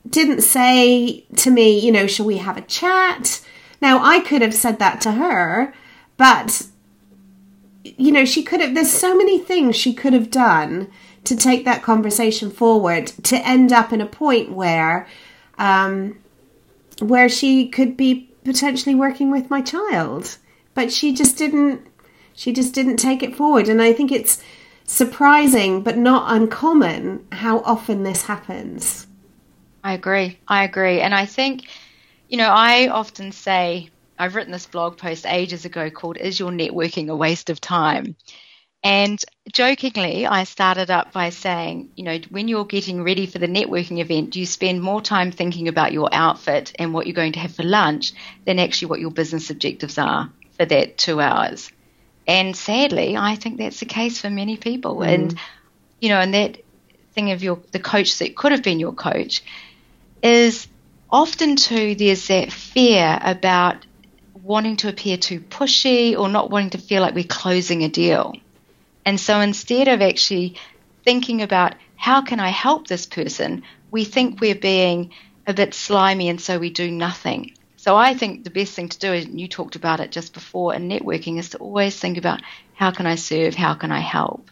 didn't 0.09 0.43
say 0.43 1.25
to 1.35 1.51
me, 1.51 1.77
you 1.77 1.91
know, 1.91 2.07
shall 2.07 2.25
we 2.25 2.37
have 2.37 2.57
a 2.57 2.63
chat? 2.63 3.45
Now 3.83 4.03
I 4.03 4.21
could 4.21 4.43
have 4.43 4.55
said 4.55 4.79
that 4.79 5.01
to 5.01 5.13
her, 5.13 5.75
but 6.17 6.63
you 7.83 8.13
know, 8.13 8.25
she 8.25 8.45
could 8.45 8.61
have 8.61 8.75
there's 8.75 8.93
so 8.93 9.17
many 9.17 9.41
things 9.41 9.75
she 9.75 9.93
could 9.93 10.13
have 10.13 10.31
done 10.31 10.89
to 11.25 11.37
take 11.37 11.65
that 11.65 11.83
conversation 11.83 12.49
forward 12.49 13.09
to 13.25 13.45
end 13.45 13.73
up 13.73 13.93
in 13.93 14.01
a 14.01 14.07
point 14.07 14.53
where 14.53 15.09
um 15.59 16.17
where 17.01 17.29
she 17.29 17.69
could 17.69 17.97
be 17.97 18.31
potentially 18.45 18.95
working 18.95 19.33
with 19.33 19.51
my 19.51 19.61
child. 19.61 20.37
But 20.75 20.93
she 20.93 21.13
just 21.13 21.37
didn't 21.37 21.85
she 22.35 22.53
just 22.53 22.73
didn't 22.73 22.99
take 22.99 23.25
it 23.25 23.35
forward 23.35 23.69
and 23.69 23.83
I 23.83 23.93
think 23.93 24.13
it's 24.13 24.41
surprising 24.87 25.83
but 25.83 25.97
not 25.97 26.35
uncommon 26.35 27.27
how 27.33 27.61
often 27.61 28.03
this 28.03 28.23
happens. 28.23 29.07
I 29.85 29.93
agree. 29.93 30.39
I 30.49 30.65
agree. 30.65 31.01
And 31.01 31.15
I 31.15 31.27
think, 31.27 31.69
you 32.29 32.39
know, 32.39 32.49
I 32.49 32.89
often 32.89 33.33
say, 33.33 33.91
I've 34.19 34.35
written 34.35 34.53
this 34.53 34.67
blog 34.67 34.97
post 34.97 35.27
ages 35.27 35.65
ago 35.65 35.91
called 35.91 36.17
Is 36.17 36.41
Your 36.41 36.51
Networking 36.51 37.09
a 37.09 37.17
Waste 37.17 37.51
of 37.51 37.61
Time? 37.61 38.17
And 38.83 39.23
jokingly, 39.53 40.27
I 40.27 40.45
started 40.45 40.91
up 40.91 41.13
by 41.13 41.31
saying, 41.31 41.91
you 41.97 42.05
know, 42.05 42.19
when 42.31 42.47
you're 42.47 42.65
getting 42.65 43.03
ready 43.03 43.27
for 43.27 43.39
the 43.39 43.49
networking 43.49 43.99
event, 43.99 44.37
you 44.37 44.47
spend 44.47 44.81
more 44.81 45.01
time 45.01 45.33
thinking 45.33 45.69
about 45.69 45.93
your 45.93 46.09
outfit 46.13 46.73
and 46.79 46.95
what 46.95 47.07
you're 47.07 47.15
going 47.15 47.33
to 47.33 47.41
have 47.41 47.55
for 47.55 47.65
lunch 47.65 48.13
than 48.45 48.59
actually 48.59 48.89
what 48.89 49.01
your 49.01 49.11
business 49.11 49.51
objectives 49.51 49.99
are 49.99 50.31
for 50.57 50.65
that 50.67 50.99
two 50.99 51.21
hours? 51.21 51.71
And 52.27 52.57
sadly, 52.57 53.17
I 53.17 53.37
think 53.37 53.59
that's 53.59 53.81
the 53.81 53.87
case 53.87 54.21
for 54.21 54.31
many 54.31 54.57
people. 54.57 54.97
Mm. 54.97 55.15
And, 55.15 55.41
you 56.01 56.09
know, 56.09 56.19
and 56.19 56.35
that 56.35 56.59
thing 57.13 57.31
of 57.31 57.43
your 57.43 57.59
the 57.73 57.79
coach 57.79 58.19
that 58.19 58.37
could 58.37 58.53
have 58.53 58.63
been 58.63 58.79
your 58.79 58.93
coach 58.93 59.43
is 60.23 60.69
often 61.11 61.57
too 61.57 61.95
there's 61.95 62.29
that 62.29 62.53
fear 62.53 63.19
about 63.23 63.87
wanting 64.43 64.77
to 64.77 64.89
appear 64.89 65.17
too 65.17 65.41
pushy 65.41 66.17
or 66.17 66.29
not 66.29 66.51
wanting 66.51 66.71
to 66.71 66.79
feel 66.79 67.01
like 67.01 67.15
we're 67.15 67.25
closing 67.25 67.83
a 67.85 67.89
deal. 67.89 68.35
And 69.05 69.19
so 69.19 69.41
instead 69.41 69.89
of 69.89 70.03
actually 70.03 70.57
thinking 71.05 71.43
about 71.43 71.75
how 71.97 72.23
can 72.23 72.39
I 72.39 72.51
help 72.51 72.87
this 72.87 73.07
person, 73.07 73.63
we 73.91 74.05
think 74.05 74.41
we're 74.41 74.55
being 74.55 75.11
a 75.47 75.55
bit 75.55 75.75
slimy 75.75 76.29
and 76.29 76.41
so 76.41 76.59
we 76.59 76.71
do 76.71 76.91
nothing. 76.91 77.55
So 77.87 77.97
I 77.97 78.15
think 78.15 78.43
the 78.43 78.51
best 78.51 78.75
thing 78.75 78.89
to 78.89 78.99
do, 78.99 79.13
and 79.13 79.41
you 79.41 79.47
talked 79.47 79.77
about 79.77 80.01
it 80.01 80.11
just 80.11 80.35
before 80.35 80.75
in 80.75 80.89
networking, 80.89 81.39
is 81.39 81.51
to 81.51 81.59
always 81.59 81.97
think 81.97 82.19
about 82.19 82.43
how 82.75 82.91
can 82.91 83.07
I 83.07 83.15
serve, 83.15 83.55
how 83.55 83.75
can 83.75 83.93
I 83.93 84.01
help. 84.01 84.51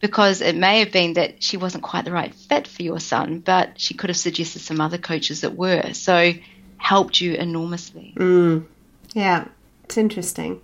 because 0.00 0.40
it 0.40 0.54
may 0.54 0.80
have 0.80 0.92
been 0.92 1.14
that 1.14 1.42
she 1.42 1.56
wasn't 1.56 1.82
quite 1.82 2.04
the 2.04 2.12
right 2.12 2.34
fit 2.34 2.66
for 2.68 2.82
your 2.82 3.00
son, 3.00 3.40
but 3.40 3.80
she 3.80 3.94
could 3.94 4.10
have 4.10 4.16
suggested 4.16 4.60
some 4.60 4.80
other 4.80 4.98
coaches 4.98 5.40
that 5.40 5.56
were. 5.56 5.92
So 5.92 6.32
helped 6.76 7.20
you 7.20 7.34
enormously. 7.34 8.14
Mm. 8.16 8.66
Yeah, 9.14 9.48
it's 9.84 9.98
interesting. 9.98 10.60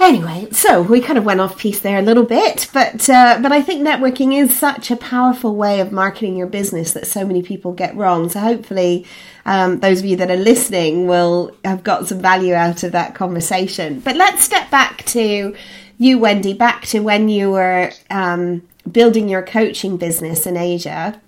Anyway, 0.00 0.46
so 0.52 0.80
we 0.80 1.00
kind 1.00 1.18
of 1.18 1.24
went 1.24 1.40
off 1.40 1.58
piece 1.58 1.80
there 1.80 1.98
a 1.98 2.02
little 2.02 2.24
bit, 2.24 2.68
but 2.72 3.10
uh, 3.10 3.40
but 3.42 3.50
I 3.50 3.60
think 3.60 3.84
networking 3.84 4.32
is 4.32 4.56
such 4.56 4.92
a 4.92 4.96
powerful 4.96 5.56
way 5.56 5.80
of 5.80 5.90
marketing 5.90 6.36
your 6.36 6.46
business 6.46 6.92
that 6.92 7.06
so 7.06 7.26
many 7.26 7.42
people 7.42 7.72
get 7.72 7.96
wrong. 7.96 8.28
So 8.28 8.38
hopefully, 8.38 9.06
um, 9.44 9.80
those 9.80 9.98
of 9.98 10.04
you 10.04 10.16
that 10.18 10.30
are 10.30 10.36
listening 10.36 11.08
will 11.08 11.50
have 11.64 11.82
got 11.82 12.06
some 12.06 12.20
value 12.20 12.54
out 12.54 12.84
of 12.84 12.92
that 12.92 13.16
conversation. 13.16 13.98
But 13.98 14.14
let's 14.14 14.44
step 14.44 14.70
back 14.70 15.04
to 15.06 15.56
you, 15.98 16.18
Wendy, 16.20 16.52
back 16.52 16.86
to 16.86 17.00
when 17.00 17.28
you 17.28 17.50
were 17.50 17.90
um, 18.08 18.62
building 18.90 19.28
your 19.28 19.42
coaching 19.42 19.96
business 19.96 20.46
in 20.46 20.56
Asia. 20.56 21.20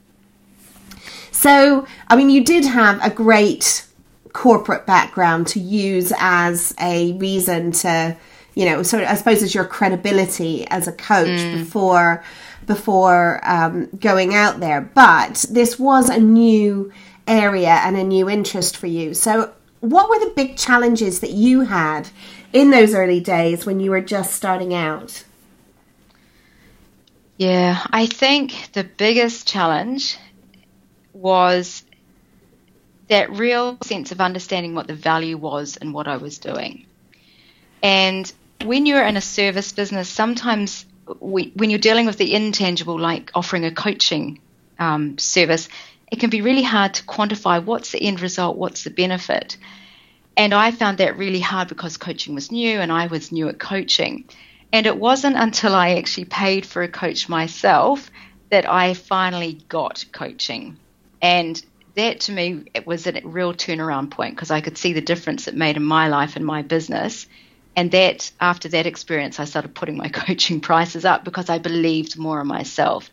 So, 1.33 1.89
I 2.07 2.15
mean, 2.15 2.31
you 2.31 2.45
did 2.45 2.65
have 2.67 3.05
a 3.05 3.11
great 3.11 3.85
corporate 4.33 4.87
background 4.87 5.49
to 5.49 5.59
use 5.59 6.13
as 6.21 6.73
a 6.81 7.15
reason 7.15 7.73
to 7.73 8.17
you 8.55 8.65
know, 8.65 8.83
so 8.83 9.05
I 9.05 9.15
suppose, 9.15 9.43
it's 9.43 9.55
your 9.55 9.65
credibility 9.65 10.67
as 10.69 10.89
a 10.89 10.93
coach 10.93 11.29
mm. 11.29 11.59
before 11.59 12.25
before 12.67 13.41
um, 13.43 13.87
going 13.99 14.35
out 14.35 14.61
there. 14.61 14.81
But 14.81 15.45
this 15.51 15.79
was 15.79 16.09
a 16.09 16.19
new 16.19 16.93
area 17.27 17.81
and 17.85 17.97
a 17.97 18.05
new 18.05 18.29
interest 18.29 18.77
for 18.77 18.87
you. 18.87 19.15
So, 19.15 19.53
what 19.81 20.09
were 20.09 20.19
the 20.19 20.33
big 20.35 20.57
challenges 20.57 21.21
that 21.21 21.31
you 21.31 21.63
had 21.63 22.09
in 22.53 22.71
those 22.71 22.95
early 22.95 23.21
days 23.21 23.65
when 23.65 23.81
you 23.81 23.91
were 23.91 24.01
just 24.01 24.35
starting 24.35 24.75
out? 24.75 25.25
Yeah, 27.39 27.87
I 27.91 28.07
think 28.07 28.71
the 28.75 28.85
biggest 28.85 29.49
challenge 29.49 30.19
was 31.15 31.83
that 33.09 33.31
real 33.31 33.79
sense 33.83 34.13
of 34.13 34.21
understanding 34.21 34.75
what 34.75 34.87
the 34.87 34.95
value 34.95 35.37
was 35.37 35.77
and 35.77 35.95
what 35.95 36.07
I 36.07 36.19
was 36.19 36.39
doing. 36.39 36.87
And 37.83 38.31
when 38.65 38.87
you're 38.87 39.05
in 39.05 39.17
a 39.17 39.21
service 39.21 39.73
business, 39.73 40.09
sometimes 40.09 40.85
we, 41.19 41.53
when 41.55 41.71
you're 41.71 41.79
dealing 41.79 42.07
with 42.07 42.19
the 42.19 42.35
intangible, 42.35 42.99
like 42.99 43.31
offering 43.35 43.65
a 43.65 43.71
coaching 43.73 44.41
um, 44.79 45.19
service, 45.19 45.69
it 46.11 46.21
can 46.21 46.31
be 46.31 46.43
really 46.43 46.63
hard 46.63 46.95
to 46.95 47.05
quantify 47.05 47.63
what's 47.65 47.93
the 47.93 48.03
end 48.03 48.21
result, 48.21 48.57
what's 48.57 48.85
the 48.85 48.91
benefit. 48.91 49.57
And 50.37 50.55
I 50.55 50.71
found 50.71 50.99
that 50.99 51.19
really 51.19 51.41
hard 51.41 51.69
because 51.69 51.97
coaching 51.97 52.35
was 52.35 52.53
new 52.53 52.81
and 52.81 52.93
I 52.93 53.07
was 53.07 53.33
new 53.33 53.49
at 53.49 53.59
coaching. 53.59 54.29
And 54.73 54.87
it 54.87 54.97
wasn't 54.97 55.37
until 55.37 55.75
I 55.75 55.97
actually 55.97 56.27
paid 56.27 56.65
for 56.65 56.83
a 56.83 56.89
coach 56.89 57.29
myself 57.29 58.11
that 58.51 58.71
I 58.71 58.95
finally 58.95 59.55
got 59.69 60.05
coaching. 60.13 60.77
And 61.21 61.63
that 61.97 62.21
to 62.21 62.33
me 62.33 62.65
it 62.73 62.87
was 62.87 63.07
a 63.07 63.21
real 63.25 63.53
turnaround 63.53 64.11
point 64.11 64.37
because 64.37 64.51
I 64.51 64.61
could 64.61 64.79
see 64.79 64.93
the 64.93 65.01
difference 65.01 65.49
it 65.49 65.57
made 65.57 65.77
in 65.77 65.85
my 65.85 66.09
life 66.09 66.37
and 66.37 66.47
my 66.47 66.63
business 66.63 67.27
and 67.77 67.91
that 67.93 68.31
after 68.41 68.69
that 68.69 68.87
experience 68.87 69.41
i 69.41 69.45
started 69.45 69.75
putting 69.75 69.97
my 69.97 70.09
coaching 70.23 70.61
prices 70.61 71.05
up 71.05 71.25
because 71.25 71.51
i 71.51 71.59
believed 71.59 72.19
more 72.19 72.41
in 72.41 72.47
myself. 72.47 73.11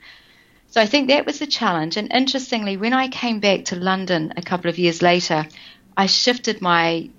So 0.69 0.81
i 0.81 0.85
think 0.85 1.07
that 1.07 1.25
was 1.25 1.39
the 1.39 1.47
challenge. 1.47 1.97
And 1.97 2.11
interestingly 2.13 2.77
when 2.77 2.93
i 2.93 3.07
came 3.07 3.39
back 3.39 3.65
to 3.65 3.75
london 3.75 4.33
a 4.37 4.41
couple 4.41 4.69
of 4.69 4.77
years 4.77 5.01
later 5.01 5.47
i 5.95 6.05
shifted 6.05 6.61
my 6.61 7.09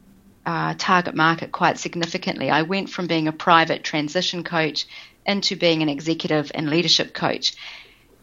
uh, 0.46 0.72
target 0.79 1.14
market 1.14 1.53
quite 1.53 1.79
significantly. 1.79 2.48
I 2.48 2.62
went 2.62 2.88
from 2.88 3.07
being 3.07 3.29
a 3.29 3.33
private 3.33 3.85
transition 3.85 4.44
coach 4.44 4.87
into 5.27 5.57
being 5.57 5.83
an 5.83 5.90
executive 5.90 6.51
and 6.55 6.70
leadership 6.70 7.12
coach. 7.12 7.55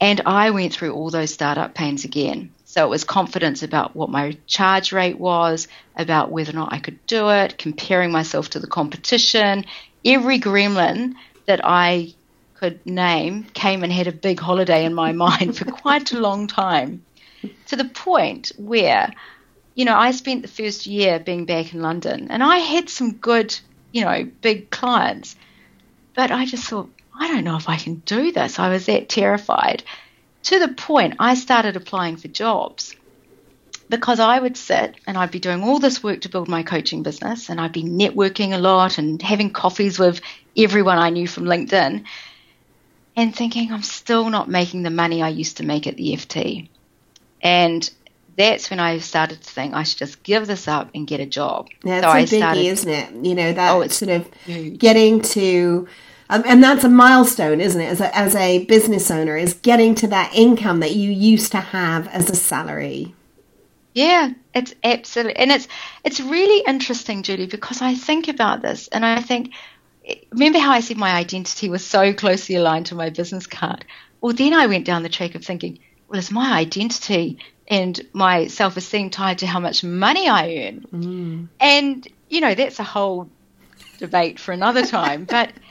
And 0.02 0.22
i 0.26 0.50
went 0.50 0.74
through 0.74 0.94
all 0.94 1.12
those 1.12 1.34
startup 1.34 1.76
pains 1.76 2.04
again 2.04 2.55
so 2.66 2.84
it 2.84 2.90
was 2.90 3.04
confidence 3.04 3.62
about 3.62 3.96
what 3.96 4.10
my 4.10 4.36
charge 4.48 4.92
rate 4.92 5.20
was, 5.20 5.68
about 5.96 6.32
whether 6.32 6.52
or 6.52 6.56
not 6.56 6.74
I 6.74 6.80
could 6.80 7.06
do 7.06 7.30
it, 7.30 7.60
comparing 7.60 8.12
myself 8.12 8.50
to 8.50 8.60
the 8.60 8.68
competition. 8.68 9.66
Every 10.04 10.40
gremlin 10.40 11.14
that 11.46 11.62
I 11.64 12.16
could 12.56 12.84
name 12.84 13.44
came 13.54 13.84
and 13.84 13.94
had 13.94 14.08
a 14.08 14.12
big 14.12 14.40
holiday 14.40 14.84
in 14.84 14.96
my 14.96 15.12
mind 15.26 15.56
for 15.56 15.66
quite 15.66 16.12
a 16.12 16.20
long 16.20 16.48
time. 16.48 17.06
To 17.68 17.76
the 17.76 17.86
point 17.86 18.52
where, 18.58 19.14
you 19.76 19.86
know, 19.86 19.96
I 19.96 20.10
spent 20.10 20.42
the 20.42 20.48
first 20.48 20.88
year 20.88 21.20
being 21.20 21.46
back 21.46 21.72
in 21.72 21.84
London 21.84 22.32
and 22.32 22.44
I 22.44 22.58
had 22.58 22.90
some 22.90 23.14
good, 23.14 23.56
you 23.92 24.04
know, 24.04 24.28
big 24.42 24.72
clients. 24.72 25.36
But 26.16 26.32
I 26.32 26.46
just 26.46 26.64
thought, 26.64 26.90
I 27.14 27.28
don't 27.28 27.44
know 27.44 27.58
if 27.58 27.70
I 27.70 27.78
can 27.78 27.96
do 28.06 28.32
this. 28.32 28.58
I 28.58 28.70
was 28.70 28.88
that 28.88 29.08
terrified 29.08 29.84
to 30.46 30.60
the 30.60 30.70
point 30.70 31.16
I 31.20 31.36
started 31.36 31.76
applying 31.76 32.18
for 32.18 32.28
jobs 32.28 32.96
because 33.90 34.20
I 34.20 34.40
would 34.40 34.58
sit 34.58 34.96
and 35.06 35.18
I'd 35.18 35.32
be 35.32 35.40
doing 35.40 35.64
all 35.64 35.80
this 35.80 36.04
work 36.04 36.22
to 36.22 36.30
build 36.30 36.48
my 36.48 36.64
coaching 36.64 37.04
business 37.04 37.50
and 37.50 37.60
I'd 37.60 37.72
be 37.72 37.84
networking 37.84 38.54
a 38.54 38.58
lot 38.58 38.98
and 38.98 39.22
having 39.22 39.52
coffees 39.52 40.00
with 40.00 40.22
everyone 40.58 40.98
I 40.98 41.10
knew 41.10 41.28
from 41.28 41.46
LinkedIn 41.46 42.04
and 43.16 43.36
thinking 43.36 43.72
I'm 43.72 43.84
still 43.84 44.30
not 44.30 44.50
making 44.50 44.84
the 44.84 44.90
money 44.90 45.22
I 45.22 45.30
used 45.30 45.58
to 45.58 45.64
make 45.64 45.88
at 45.88 45.98
the 45.98 46.14
FT. 46.14 46.70
And 47.42 47.90
that's 48.38 48.70
when 48.70 48.80
I 48.80 49.00
started 49.00 49.42
to 49.42 49.50
think 49.50 49.74
I 49.74 49.84
should 49.84 50.00
just 50.00 50.22
give 50.24 50.46
this 50.46 50.68
up 50.68 50.90
and 50.94 51.08
get 51.08 51.22
a 51.22 51.26
job. 51.26 51.70
It's 51.84 52.04
so 52.04 52.10
a 52.10 52.12
I 52.12 52.24
biggie, 52.24 52.38
started, 52.38 52.66
isn't 52.66 52.90
it? 52.90 53.26
You 53.26 53.36
know, 53.36 53.54
that 53.54 53.76
oh, 53.76 53.88
sort 53.88 54.12
of 54.12 54.34
huge. 54.46 54.80
getting 54.80 55.22
to 55.22 55.88
um, 56.30 56.44
and 56.46 56.64
that's 56.64 56.84
a 56.84 56.90
milestone, 56.90 57.62
isn't 57.62 57.80
it? 57.80 57.86
As 57.86 58.02
a, 58.02 58.18
as 58.18 58.36
a 58.36 58.66
business 58.66 59.12
owner, 59.12 59.38
is 59.38 59.54
getting 59.54 59.94
to 59.96 60.08
that 60.08 60.34
income 60.34 60.80
that 60.80 60.96
you 60.96 61.12
used 61.12 61.52
to 61.52 61.60
have 61.60 62.08
as 62.08 62.30
a 62.30 62.36
salary. 62.36 63.14
Yeah, 63.94 64.32
it's 64.54 64.74
absolutely, 64.84 65.38
and 65.38 65.52
it's 65.52 65.68
it's 66.04 66.20
really 66.20 66.64
interesting, 66.68 67.24
Julie, 67.24 67.46
because 67.46 67.82
I 67.82 67.96
think 67.96 68.28
about 68.28 68.62
this, 68.62 68.88
and 68.90 69.06
I 69.06 69.22
think, 69.22 69.54
remember 70.32 70.60
how 70.60 70.72
I 70.72 70.82
said 70.82 70.98
my 70.98 71.12
identity 71.12 71.70
was 71.70 71.86
so 71.86 72.14
closely 72.14 72.56
aligned 72.56 72.88
to 72.88 72.96
my 72.96 73.10
business 73.10 73.48
card? 73.48 73.86
Well, 74.20 74.34
then 74.34 74.54
I 74.54 74.66
went 74.68 74.86
down 74.86 75.04
the 75.04 75.10
track 75.10 75.36
of 75.36 75.46
thinking, 75.46 75.80
well, 76.08 76.20
is 76.20 76.32
my 76.32 76.58
identity 76.58 77.38
and 77.68 78.02
my 78.12 78.48
self 78.48 78.76
esteem 78.76 79.12
tied 79.12 79.38
to 79.40 79.48
how 79.48 79.60
much 79.60 79.84
money 79.84 80.28
I 80.28 80.66
earn? 80.66 80.86
Mm. 80.92 81.48
And 81.60 82.08
you 82.30 82.42
know, 82.42 82.56
that's 82.56 82.80
a 82.80 82.84
whole 82.84 83.30
debate 83.98 84.40
for 84.40 84.52
another 84.52 84.86
time, 84.86 85.26
but 85.26 85.52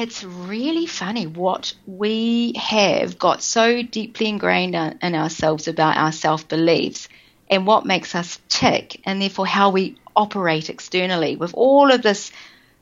it's 0.00 0.24
really 0.24 0.86
funny 0.86 1.26
what 1.26 1.74
we 1.86 2.54
have 2.54 3.18
got 3.18 3.42
so 3.42 3.82
deeply 3.82 4.28
ingrained 4.28 4.74
in 4.74 5.14
ourselves 5.14 5.68
about 5.68 5.96
our 5.96 6.12
self 6.12 6.48
beliefs 6.48 7.08
and 7.50 7.66
what 7.66 7.84
makes 7.84 8.14
us 8.14 8.40
tick, 8.48 9.00
and 9.04 9.20
therefore 9.20 9.46
how 9.46 9.70
we 9.70 9.98
operate 10.16 10.70
externally 10.70 11.36
with 11.36 11.52
all 11.54 11.90
of 11.90 12.00
this 12.00 12.32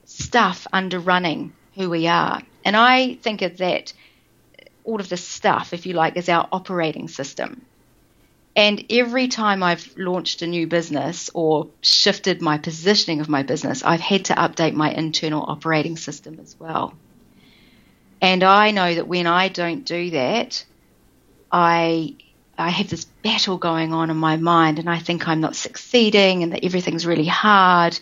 stuff 0.04 0.66
underrunning 0.72 1.52
who 1.74 1.90
we 1.90 2.06
are. 2.06 2.40
And 2.64 2.76
I 2.76 3.14
think 3.14 3.42
of 3.42 3.56
that, 3.58 3.92
all 4.84 5.00
of 5.00 5.08
this 5.08 5.26
stuff, 5.26 5.72
if 5.72 5.86
you 5.86 5.94
like, 5.94 6.16
is 6.16 6.28
our 6.28 6.48
operating 6.52 7.08
system. 7.08 7.62
And 8.54 8.84
every 8.90 9.28
time 9.28 9.62
I've 9.62 9.96
launched 9.96 10.42
a 10.42 10.46
new 10.46 10.66
business 10.66 11.30
or 11.32 11.68
shifted 11.80 12.42
my 12.42 12.58
positioning 12.58 13.20
of 13.20 13.28
my 13.28 13.42
business, 13.42 13.82
I've 13.84 14.00
had 14.00 14.26
to 14.26 14.34
update 14.34 14.74
my 14.74 14.92
internal 14.92 15.44
operating 15.46 15.96
system 15.96 16.38
as 16.40 16.56
well. 16.58 16.94
And 18.20 18.42
I 18.42 18.70
know 18.72 18.94
that 18.94 19.06
when 19.06 19.26
I 19.26 19.48
don't 19.48 19.84
do 19.84 20.10
that, 20.10 20.64
I 21.52 22.16
I 22.58 22.70
have 22.70 22.88
this 22.88 23.04
battle 23.04 23.56
going 23.56 23.92
on 23.92 24.10
in 24.10 24.16
my 24.16 24.36
mind 24.36 24.80
and 24.80 24.90
I 24.90 24.98
think 24.98 25.28
I'm 25.28 25.40
not 25.40 25.54
succeeding 25.54 26.42
and 26.42 26.52
that 26.52 26.64
everything's 26.64 27.06
really 27.06 27.26
hard. 27.26 27.98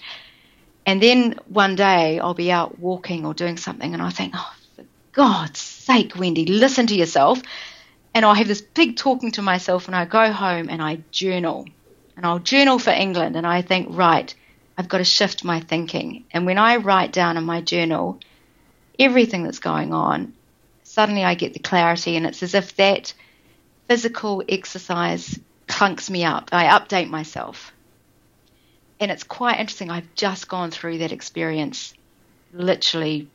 And 0.86 1.02
then 1.02 1.38
one 1.46 1.76
day 1.76 2.18
I'll 2.18 2.32
be 2.32 2.50
out 2.50 2.78
walking 2.78 3.26
or 3.26 3.34
doing 3.34 3.58
something 3.58 3.92
and 3.92 4.02
I 4.02 4.08
think, 4.08 4.32
oh, 4.34 4.54
for 4.74 4.84
God's 5.12 5.60
sake, 5.60 6.16
Wendy, 6.16 6.46
listen 6.46 6.86
to 6.86 6.94
yourself. 6.94 7.42
And 8.14 8.24
I'll 8.24 8.34
have 8.34 8.48
this 8.48 8.62
big 8.62 8.96
talking 8.96 9.32
to 9.32 9.42
myself 9.42 9.88
and 9.88 9.94
I 9.94 10.06
go 10.06 10.32
home 10.32 10.70
and 10.70 10.80
I 10.80 11.00
journal. 11.10 11.66
And 12.16 12.24
I'll 12.24 12.38
journal 12.38 12.78
for 12.78 12.90
England 12.90 13.36
and 13.36 13.46
I 13.46 13.60
think, 13.60 13.88
right, 13.90 14.34
I've 14.78 14.88
got 14.88 14.98
to 14.98 15.04
shift 15.04 15.44
my 15.44 15.60
thinking. 15.60 16.24
And 16.30 16.46
when 16.46 16.56
I 16.56 16.76
write 16.76 17.12
down 17.12 17.36
in 17.36 17.44
my 17.44 17.60
journal, 17.60 18.20
everything 18.98 19.42
that's 19.44 19.58
going 19.58 19.92
on, 19.92 20.32
suddenly 20.82 21.24
I 21.24 21.34
get 21.34 21.52
the 21.52 21.58
clarity, 21.58 22.16
and 22.16 22.26
it's 22.26 22.42
as 22.42 22.54
if 22.54 22.76
that 22.76 23.12
physical 23.88 24.42
exercise 24.48 25.38
clunks 25.68 26.10
me 26.10 26.24
up. 26.24 26.50
I 26.52 26.66
update 26.78 27.08
myself. 27.08 27.72
And 28.98 29.10
it's 29.10 29.24
quite 29.24 29.60
interesting. 29.60 29.90
I've 29.90 30.14
just 30.14 30.48
gone 30.48 30.70
through 30.70 30.98
that 30.98 31.12
experience 31.12 31.92
literally 32.52 33.28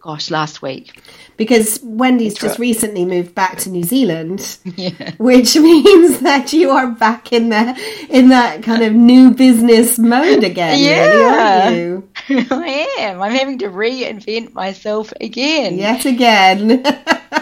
gosh, 0.00 0.30
last 0.30 0.62
week. 0.62 1.02
Because 1.36 1.80
Wendy's 1.82 2.34
just 2.34 2.58
recently 2.58 3.04
moved 3.04 3.34
back 3.34 3.58
to 3.58 3.70
New 3.70 3.82
Zealand, 3.82 4.58
yeah. 4.76 5.12
which 5.18 5.56
means 5.68 6.20
that 6.20 6.52
you 6.52 6.70
are 6.70 6.88
back 6.88 7.32
in 7.32 7.50
the 7.50 8.06
in 8.08 8.28
that 8.28 8.62
kind 8.62 8.82
of 8.82 8.92
new 8.92 9.32
business 9.32 9.98
mode 9.98 10.44
again. 10.44 10.78
Yeah. 10.82 11.68
Really, 11.70 12.02
I 12.50 12.96
am. 13.00 13.22
I'm 13.22 13.32
having 13.32 13.58
to 13.58 13.68
reinvent 13.68 14.52
myself 14.52 15.12
again. 15.20 15.78
Yet 15.78 16.04
again. 16.04 16.84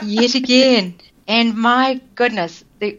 Yet 0.04 0.34
again. 0.34 0.94
And 1.28 1.56
my 1.56 2.00
goodness, 2.14 2.64
the, 2.78 2.98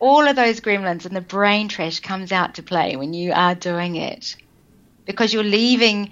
all 0.00 0.26
of 0.26 0.34
those 0.36 0.60
gremlins 0.60 1.06
and 1.06 1.14
the 1.14 1.20
brain 1.20 1.68
trash 1.68 2.00
comes 2.00 2.32
out 2.32 2.54
to 2.56 2.62
play 2.62 2.96
when 2.96 3.12
you 3.14 3.32
are 3.32 3.54
doing 3.54 3.96
it 3.96 4.36
because 5.04 5.32
you're 5.32 5.44
leaving 5.44 6.10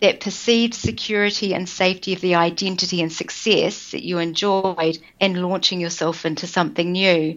that 0.00 0.20
perceived 0.20 0.74
security 0.74 1.54
and 1.54 1.68
safety 1.68 2.12
of 2.12 2.20
the 2.20 2.36
identity 2.36 3.02
and 3.02 3.12
success 3.12 3.90
that 3.90 4.04
you 4.04 4.18
enjoyed 4.18 4.98
and 5.20 5.42
launching 5.42 5.80
yourself 5.80 6.24
into 6.24 6.46
something 6.46 6.92
new. 6.92 7.36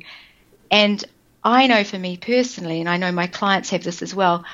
And 0.69 1.04
I 1.43 1.67
know 1.67 1.84
for 1.84 1.97
me 1.97 2.17
personally, 2.17 2.80
and 2.80 2.89
I 2.89 2.97
know 2.97 3.12
my 3.12 3.28
clients 3.28 3.71
have 3.71 3.84
this 3.84 4.02
as 4.02 4.13
well, 4.13 4.45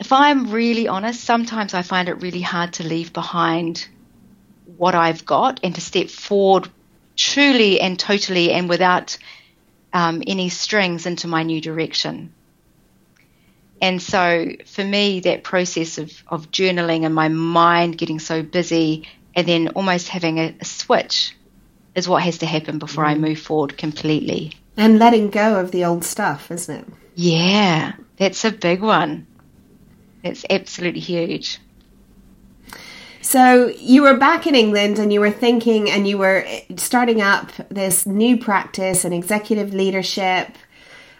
if 0.00 0.12
I'm 0.12 0.50
really 0.50 0.88
honest, 0.88 1.22
sometimes 1.22 1.74
I 1.74 1.82
find 1.82 2.08
it 2.08 2.22
really 2.22 2.40
hard 2.40 2.72
to 2.74 2.84
leave 2.84 3.12
behind 3.12 3.86
what 4.76 4.94
I've 4.94 5.24
got 5.24 5.60
and 5.62 5.74
to 5.74 5.80
step 5.80 6.08
forward 6.08 6.68
truly 7.16 7.80
and 7.80 7.98
totally 7.98 8.50
and 8.50 8.68
without 8.68 9.16
um, 9.92 10.22
any 10.26 10.48
strings 10.48 11.06
into 11.06 11.28
my 11.28 11.42
new 11.42 11.60
direction. 11.60 12.32
And 13.82 14.00
so 14.00 14.52
for 14.64 14.84
me, 14.84 15.18
that 15.20 15.42
process 15.42 15.98
of, 15.98 16.12
of 16.28 16.52
journaling 16.52 17.04
and 17.04 17.12
my 17.12 17.26
mind 17.26 17.98
getting 17.98 18.20
so 18.20 18.40
busy 18.40 19.08
and 19.34 19.46
then 19.46 19.68
almost 19.70 20.08
having 20.08 20.38
a, 20.38 20.54
a 20.60 20.64
switch 20.64 21.36
is 21.96 22.08
what 22.08 22.22
has 22.22 22.38
to 22.38 22.46
happen 22.46 22.78
before 22.78 23.04
mm. 23.04 23.08
I 23.08 23.14
move 23.16 23.40
forward 23.40 23.76
completely. 23.76 24.52
And 24.76 25.00
letting 25.00 25.30
go 25.30 25.58
of 25.58 25.72
the 25.72 25.84
old 25.84 26.04
stuff, 26.04 26.50
isn't 26.52 26.74
it? 26.74 26.86
Yeah, 27.16 27.94
that's 28.16 28.44
a 28.44 28.52
big 28.52 28.80
one. 28.80 29.26
It's 30.22 30.46
absolutely 30.48 31.00
huge. 31.00 31.58
So 33.20 33.72
you 33.78 34.02
were 34.02 34.16
back 34.16 34.46
in 34.46 34.54
England 34.54 35.00
and 35.00 35.12
you 35.12 35.18
were 35.18 35.30
thinking 35.30 35.90
and 35.90 36.06
you 36.06 36.18
were 36.18 36.46
starting 36.76 37.20
up 37.20 37.50
this 37.68 38.06
new 38.06 38.36
practice 38.36 39.04
and 39.04 39.12
executive 39.12 39.74
leadership 39.74 40.56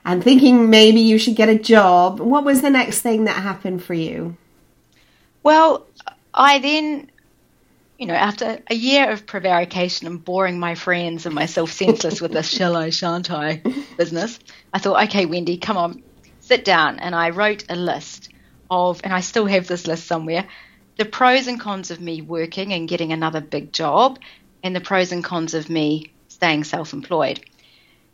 and 0.04 0.22
thinking 0.22 0.70
maybe 0.70 1.00
you 1.00 1.18
should 1.18 1.36
get 1.36 1.48
a 1.48 1.58
job. 1.58 2.20
What 2.20 2.44
was 2.44 2.62
the 2.62 2.70
next 2.70 3.00
thing 3.00 3.24
that 3.24 3.36
happened 3.36 3.82
for 3.82 3.94
you? 3.94 4.36
Well, 5.42 5.86
I 6.34 6.58
then, 6.58 7.10
you 7.98 8.06
know, 8.06 8.14
after 8.14 8.58
a 8.68 8.74
year 8.74 9.10
of 9.10 9.26
prevarication 9.26 10.06
and 10.06 10.24
boring 10.24 10.58
my 10.58 10.74
friends 10.74 11.26
and 11.26 11.34
myself 11.34 11.72
senseless 11.72 12.20
with 12.20 12.32
this 12.32 12.48
shall 12.48 12.76
I, 12.76 12.90
shan't 12.90 13.30
I 13.30 13.62
business, 13.96 14.38
I 14.72 14.78
thought, 14.78 15.04
okay, 15.08 15.26
Wendy, 15.26 15.56
come 15.56 15.76
on, 15.76 16.02
sit 16.40 16.64
down. 16.64 16.98
And 16.98 17.14
I 17.14 17.30
wrote 17.30 17.64
a 17.68 17.76
list 17.76 18.30
of, 18.70 19.00
and 19.04 19.12
I 19.12 19.20
still 19.20 19.46
have 19.46 19.68
this 19.68 19.86
list 19.86 20.06
somewhere, 20.06 20.46
the 20.96 21.04
pros 21.04 21.46
and 21.46 21.60
cons 21.60 21.90
of 21.90 22.00
me 22.00 22.22
working 22.22 22.72
and 22.72 22.88
getting 22.88 23.12
another 23.12 23.40
big 23.40 23.72
job, 23.72 24.18
and 24.62 24.74
the 24.74 24.80
pros 24.80 25.12
and 25.12 25.24
cons 25.24 25.54
of 25.54 25.68
me 25.68 26.12
staying 26.28 26.64
self 26.64 26.92
employed. 26.92 27.40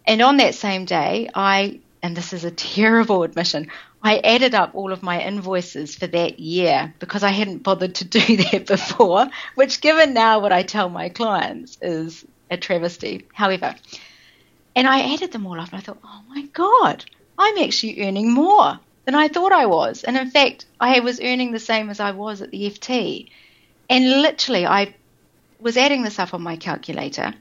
And 0.08 0.22
on 0.22 0.38
that 0.38 0.54
same 0.54 0.86
day, 0.86 1.28
I, 1.34 1.80
and 2.02 2.16
this 2.16 2.32
is 2.32 2.44
a 2.44 2.50
terrible 2.74 3.22
admission, 3.22 3.70
I 4.02 4.18
added 4.18 4.54
up 4.54 4.74
all 4.74 4.92
of 4.92 5.02
my 5.02 5.20
invoices 5.20 5.94
for 5.94 6.06
that 6.06 6.40
year 6.40 6.94
because 6.98 7.22
I 7.22 7.30
hadn't 7.30 7.62
bothered 7.62 7.96
to 7.96 8.04
do 8.04 8.36
that 8.50 8.66
before, 8.66 9.28
which, 9.54 9.82
given 9.82 10.14
now 10.14 10.40
what 10.40 10.52
I 10.52 10.62
tell 10.62 10.88
my 10.88 11.10
clients, 11.10 11.76
is 11.82 12.24
a 12.50 12.56
travesty. 12.56 13.26
However, 13.34 13.74
and 14.74 14.88
I 14.88 15.12
added 15.12 15.32
them 15.32 15.46
all 15.46 15.60
up 15.60 15.68
and 15.68 15.78
I 15.78 15.80
thought, 15.80 15.98
oh 16.02 16.22
my 16.28 16.42
God, 16.54 17.04
I'm 17.36 17.58
actually 17.58 18.02
earning 18.06 18.32
more 18.32 18.78
than 19.04 19.14
I 19.14 19.28
thought 19.28 19.52
I 19.52 19.66
was. 19.66 20.04
And 20.04 20.16
in 20.16 20.30
fact, 20.30 20.64
I 20.80 21.00
was 21.00 21.20
earning 21.20 21.52
the 21.52 21.58
same 21.58 21.90
as 21.90 22.00
I 22.00 22.12
was 22.12 22.40
at 22.40 22.50
the 22.50 22.70
FT. 22.70 23.28
And 23.90 24.22
literally, 24.22 24.64
I 24.64 24.94
was 25.60 25.76
adding 25.76 26.02
this 26.02 26.18
up 26.18 26.32
on 26.32 26.42
my 26.42 26.56
calculator 26.56 27.34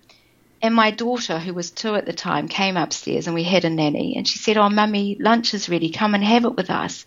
and 0.61 0.73
my 0.73 0.91
daughter, 0.91 1.37
who 1.39 1.53
was 1.53 1.71
two 1.71 1.95
at 1.95 2.05
the 2.05 2.13
time, 2.13 2.47
came 2.47 2.77
upstairs 2.77 3.27
and 3.27 3.35
we 3.35 3.43
had 3.43 3.65
a 3.65 3.69
nanny. 3.69 4.15
And 4.17 4.27
she 4.27 4.39
said, 4.39 4.57
Oh, 4.57 4.69
mummy, 4.69 5.17
lunch 5.19 5.53
is 5.53 5.69
ready. 5.69 5.91
Come 5.91 6.15
and 6.15 6.23
have 6.23 6.45
it 6.45 6.55
with 6.55 6.69
us. 6.69 7.05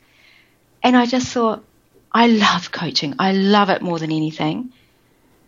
And 0.83 0.97
I 0.97 1.07
just 1.07 1.29
thought, 1.29 1.65
I 2.13 2.29
love 2.29 2.71
coaching. 2.71 3.15
I 3.19 3.33
love 3.33 3.71
it 3.71 3.83
more 3.83 3.99
than 3.99 4.13
anything. 4.13 4.71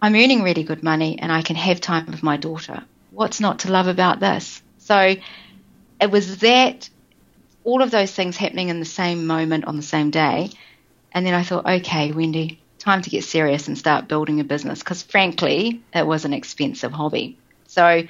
I'm 0.01 0.15
earning 0.15 0.43
really 0.43 0.65
good 0.65 0.83
money 0.83 1.19
and 1.21 1.31
I 1.31 1.43
can 1.43 1.57
have 1.57 1.81
time 1.81 2.07
with 2.07 2.23
my 2.23 2.37
daughter. 2.37 2.85
What's 3.11 3.41
not 3.41 3.61
to 3.61 3.71
love 3.71 3.87
about 3.87 4.19
this? 4.19 4.61
So 4.79 5.15
it 6.01 6.11
was 6.11 6.39
that, 6.39 6.91
all 7.65 7.83
of 7.83 7.93
those 7.93 8.13
things 8.13 8.37
happening 8.37 8.69
in 8.69 8.81
the 8.81 8.85
same 8.85 9.29
moment 9.29 9.67
on 9.67 9.77
the 9.77 9.83
same 9.83 10.11
day. 10.11 10.51
And 11.13 11.25
then 11.25 11.35
I 11.35 11.45
thought, 11.45 11.67
okay, 11.67 12.11
Wendy, 12.11 12.61
time 12.81 13.03
to 13.03 13.11
get 13.11 13.23
serious 13.23 13.69
and 13.69 13.79
start 13.79 14.09
building 14.09 14.41
a 14.41 14.45
business 14.45 14.81
because 14.81 15.05
frankly, 15.05 15.83
it 15.95 16.05
was 16.05 16.25
an 16.25 16.33
expensive 16.33 16.91
hobby. 16.91 17.39
So 17.73 18.03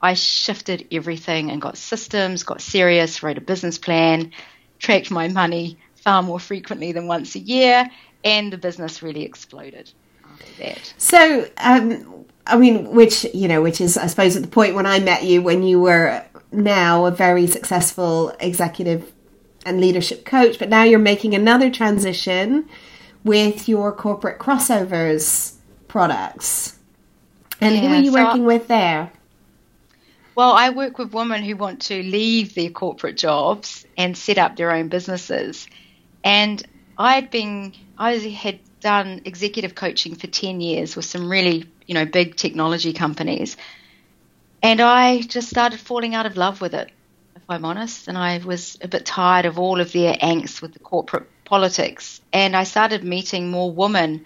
I 0.00 0.14
shifted 0.14 0.88
everything 0.90 1.50
and 1.50 1.60
got 1.60 1.76
systems, 1.76 2.44
got 2.44 2.62
serious, 2.62 3.22
wrote 3.22 3.36
a 3.36 3.42
business 3.42 3.76
plan, 3.76 4.32
tracked 4.78 5.10
my 5.10 5.28
money 5.28 5.76
far 5.96 6.22
more 6.22 6.40
frequently 6.40 6.92
than 6.92 7.06
once 7.06 7.34
a 7.34 7.38
year, 7.38 7.90
and 8.24 8.50
the 8.50 8.56
business 8.56 9.02
really 9.02 9.22
exploded 9.22 9.92
after 10.24 10.62
that. 10.62 10.94
So, 10.96 11.46
um, 11.58 12.24
I 12.46 12.56
mean, 12.56 12.90
which, 12.90 13.26
you 13.34 13.48
know, 13.48 13.60
which 13.60 13.82
is, 13.82 13.98
I 13.98 14.06
suppose, 14.06 14.34
at 14.34 14.42
the 14.42 14.48
point 14.48 14.74
when 14.74 14.86
I 14.86 14.98
met 14.98 15.24
you, 15.24 15.42
when 15.42 15.62
you 15.62 15.78
were 15.78 16.24
now 16.50 17.04
a 17.04 17.10
very 17.10 17.46
successful 17.46 18.34
executive 18.40 19.12
and 19.66 19.78
leadership 19.78 20.24
coach, 20.24 20.58
but 20.58 20.70
now 20.70 20.84
you're 20.84 20.98
making 20.98 21.34
another 21.34 21.70
transition 21.70 22.66
with 23.24 23.68
your 23.68 23.92
corporate 23.92 24.38
crossovers 24.38 25.56
products. 25.86 26.78
And 27.62 27.76
yeah, 27.76 27.80
who 27.80 27.88
are 27.88 28.00
you 28.00 28.12
so 28.12 28.24
working 28.24 28.44
with 28.44 28.66
there? 28.66 29.12
Well, 30.34 30.52
I 30.52 30.70
work 30.70 30.98
with 30.98 31.12
women 31.12 31.42
who 31.42 31.56
want 31.56 31.82
to 31.82 32.02
leave 32.02 32.54
their 32.54 32.70
corporate 32.70 33.16
jobs 33.16 33.86
and 33.96 34.16
set 34.16 34.36
up 34.36 34.56
their 34.56 34.72
own 34.72 34.88
businesses. 34.88 35.68
And 36.24 36.62
I 36.98 37.14
had 37.14 37.30
been, 37.30 37.74
I 37.96 38.14
had 38.14 38.58
done 38.80 39.22
executive 39.26 39.74
coaching 39.74 40.16
for 40.16 40.26
10 40.26 40.60
years 40.60 40.96
with 40.96 41.04
some 41.04 41.30
really, 41.30 41.66
you 41.86 41.94
know, 41.94 42.04
big 42.04 42.34
technology 42.34 42.92
companies. 42.92 43.56
And 44.62 44.80
I 44.80 45.20
just 45.20 45.48
started 45.48 45.78
falling 45.78 46.14
out 46.14 46.26
of 46.26 46.36
love 46.36 46.60
with 46.60 46.74
it, 46.74 46.90
if 47.36 47.42
I'm 47.48 47.64
honest. 47.64 48.08
And 48.08 48.18
I 48.18 48.38
was 48.38 48.76
a 48.80 48.88
bit 48.88 49.06
tired 49.06 49.44
of 49.44 49.58
all 49.58 49.80
of 49.80 49.92
their 49.92 50.14
angst 50.14 50.62
with 50.62 50.72
the 50.72 50.80
corporate 50.80 51.28
politics. 51.44 52.20
And 52.32 52.56
I 52.56 52.64
started 52.64 53.04
meeting 53.04 53.50
more 53.50 53.70
women 53.70 54.24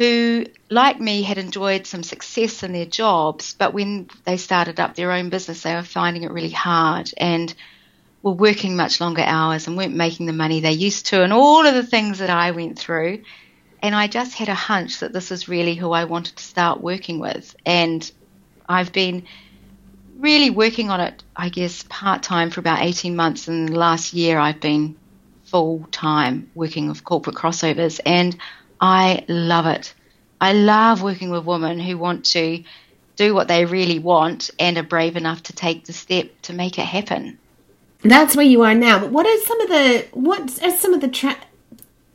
who, 0.00 0.46
like 0.70 0.98
me, 0.98 1.20
had 1.20 1.36
enjoyed 1.36 1.86
some 1.86 2.02
success 2.02 2.62
in 2.62 2.72
their 2.72 2.86
jobs, 2.86 3.52
but 3.52 3.74
when 3.74 4.08
they 4.24 4.38
started 4.38 4.80
up 4.80 4.94
their 4.94 5.12
own 5.12 5.28
business, 5.28 5.62
they 5.62 5.74
were 5.74 5.82
finding 5.82 6.22
it 6.22 6.30
really 6.30 6.48
hard 6.48 7.10
and 7.18 7.52
were 8.22 8.32
working 8.32 8.76
much 8.76 8.98
longer 8.98 9.20
hours 9.20 9.66
and 9.66 9.76
weren't 9.76 9.94
making 9.94 10.24
the 10.24 10.32
money 10.32 10.60
they 10.60 10.72
used 10.72 11.04
to, 11.08 11.22
and 11.22 11.34
all 11.34 11.66
of 11.66 11.74
the 11.74 11.82
things 11.82 12.20
that 12.20 12.30
I 12.30 12.52
went 12.52 12.78
through. 12.78 13.24
And 13.82 13.94
I 13.94 14.06
just 14.06 14.32
had 14.32 14.48
a 14.48 14.54
hunch 14.54 15.00
that 15.00 15.12
this 15.12 15.28
was 15.28 15.50
really 15.50 15.74
who 15.74 15.92
I 15.92 16.04
wanted 16.04 16.36
to 16.36 16.44
start 16.44 16.80
working 16.80 17.18
with. 17.18 17.54
And 17.66 18.10
I've 18.66 18.92
been 18.92 19.26
really 20.16 20.48
working 20.48 20.88
on 20.88 21.00
it, 21.00 21.22
I 21.36 21.50
guess, 21.50 21.84
part 21.90 22.22
time 22.22 22.48
for 22.48 22.60
about 22.60 22.80
18 22.80 23.14
months. 23.14 23.48
And 23.48 23.76
last 23.76 24.14
year, 24.14 24.38
I've 24.38 24.60
been 24.60 24.96
full 25.44 25.86
time 25.92 26.50
working 26.54 26.88
with 26.88 27.04
corporate 27.04 27.36
crossovers. 27.36 28.00
And 28.06 28.34
I 28.80 29.24
love 29.28 29.66
it. 29.66 29.94
I 30.40 30.52
love 30.52 31.02
working 31.02 31.30
with 31.30 31.44
women 31.44 31.78
who 31.78 31.98
want 31.98 32.24
to 32.26 32.64
do 33.16 33.34
what 33.34 33.48
they 33.48 33.66
really 33.66 33.98
want 33.98 34.50
and 34.58 34.78
are 34.78 34.82
brave 34.82 35.16
enough 35.16 35.42
to 35.44 35.52
take 35.52 35.84
the 35.84 35.92
step 35.92 36.30
to 36.42 36.54
make 36.54 36.78
it 36.78 36.86
happen. 36.86 37.38
That's 38.02 38.34
where 38.34 38.46
you 38.46 38.62
are 38.62 38.74
now. 38.74 38.98
But 38.98 39.10
what 39.10 39.26
are 39.26 39.38
some 39.40 39.60
of 39.60 39.68
the 39.68 40.06
what 40.12 40.62
are 40.62 40.70
some 40.70 40.94
of 40.94 41.02
the 41.02 41.08
tra- 41.08 41.36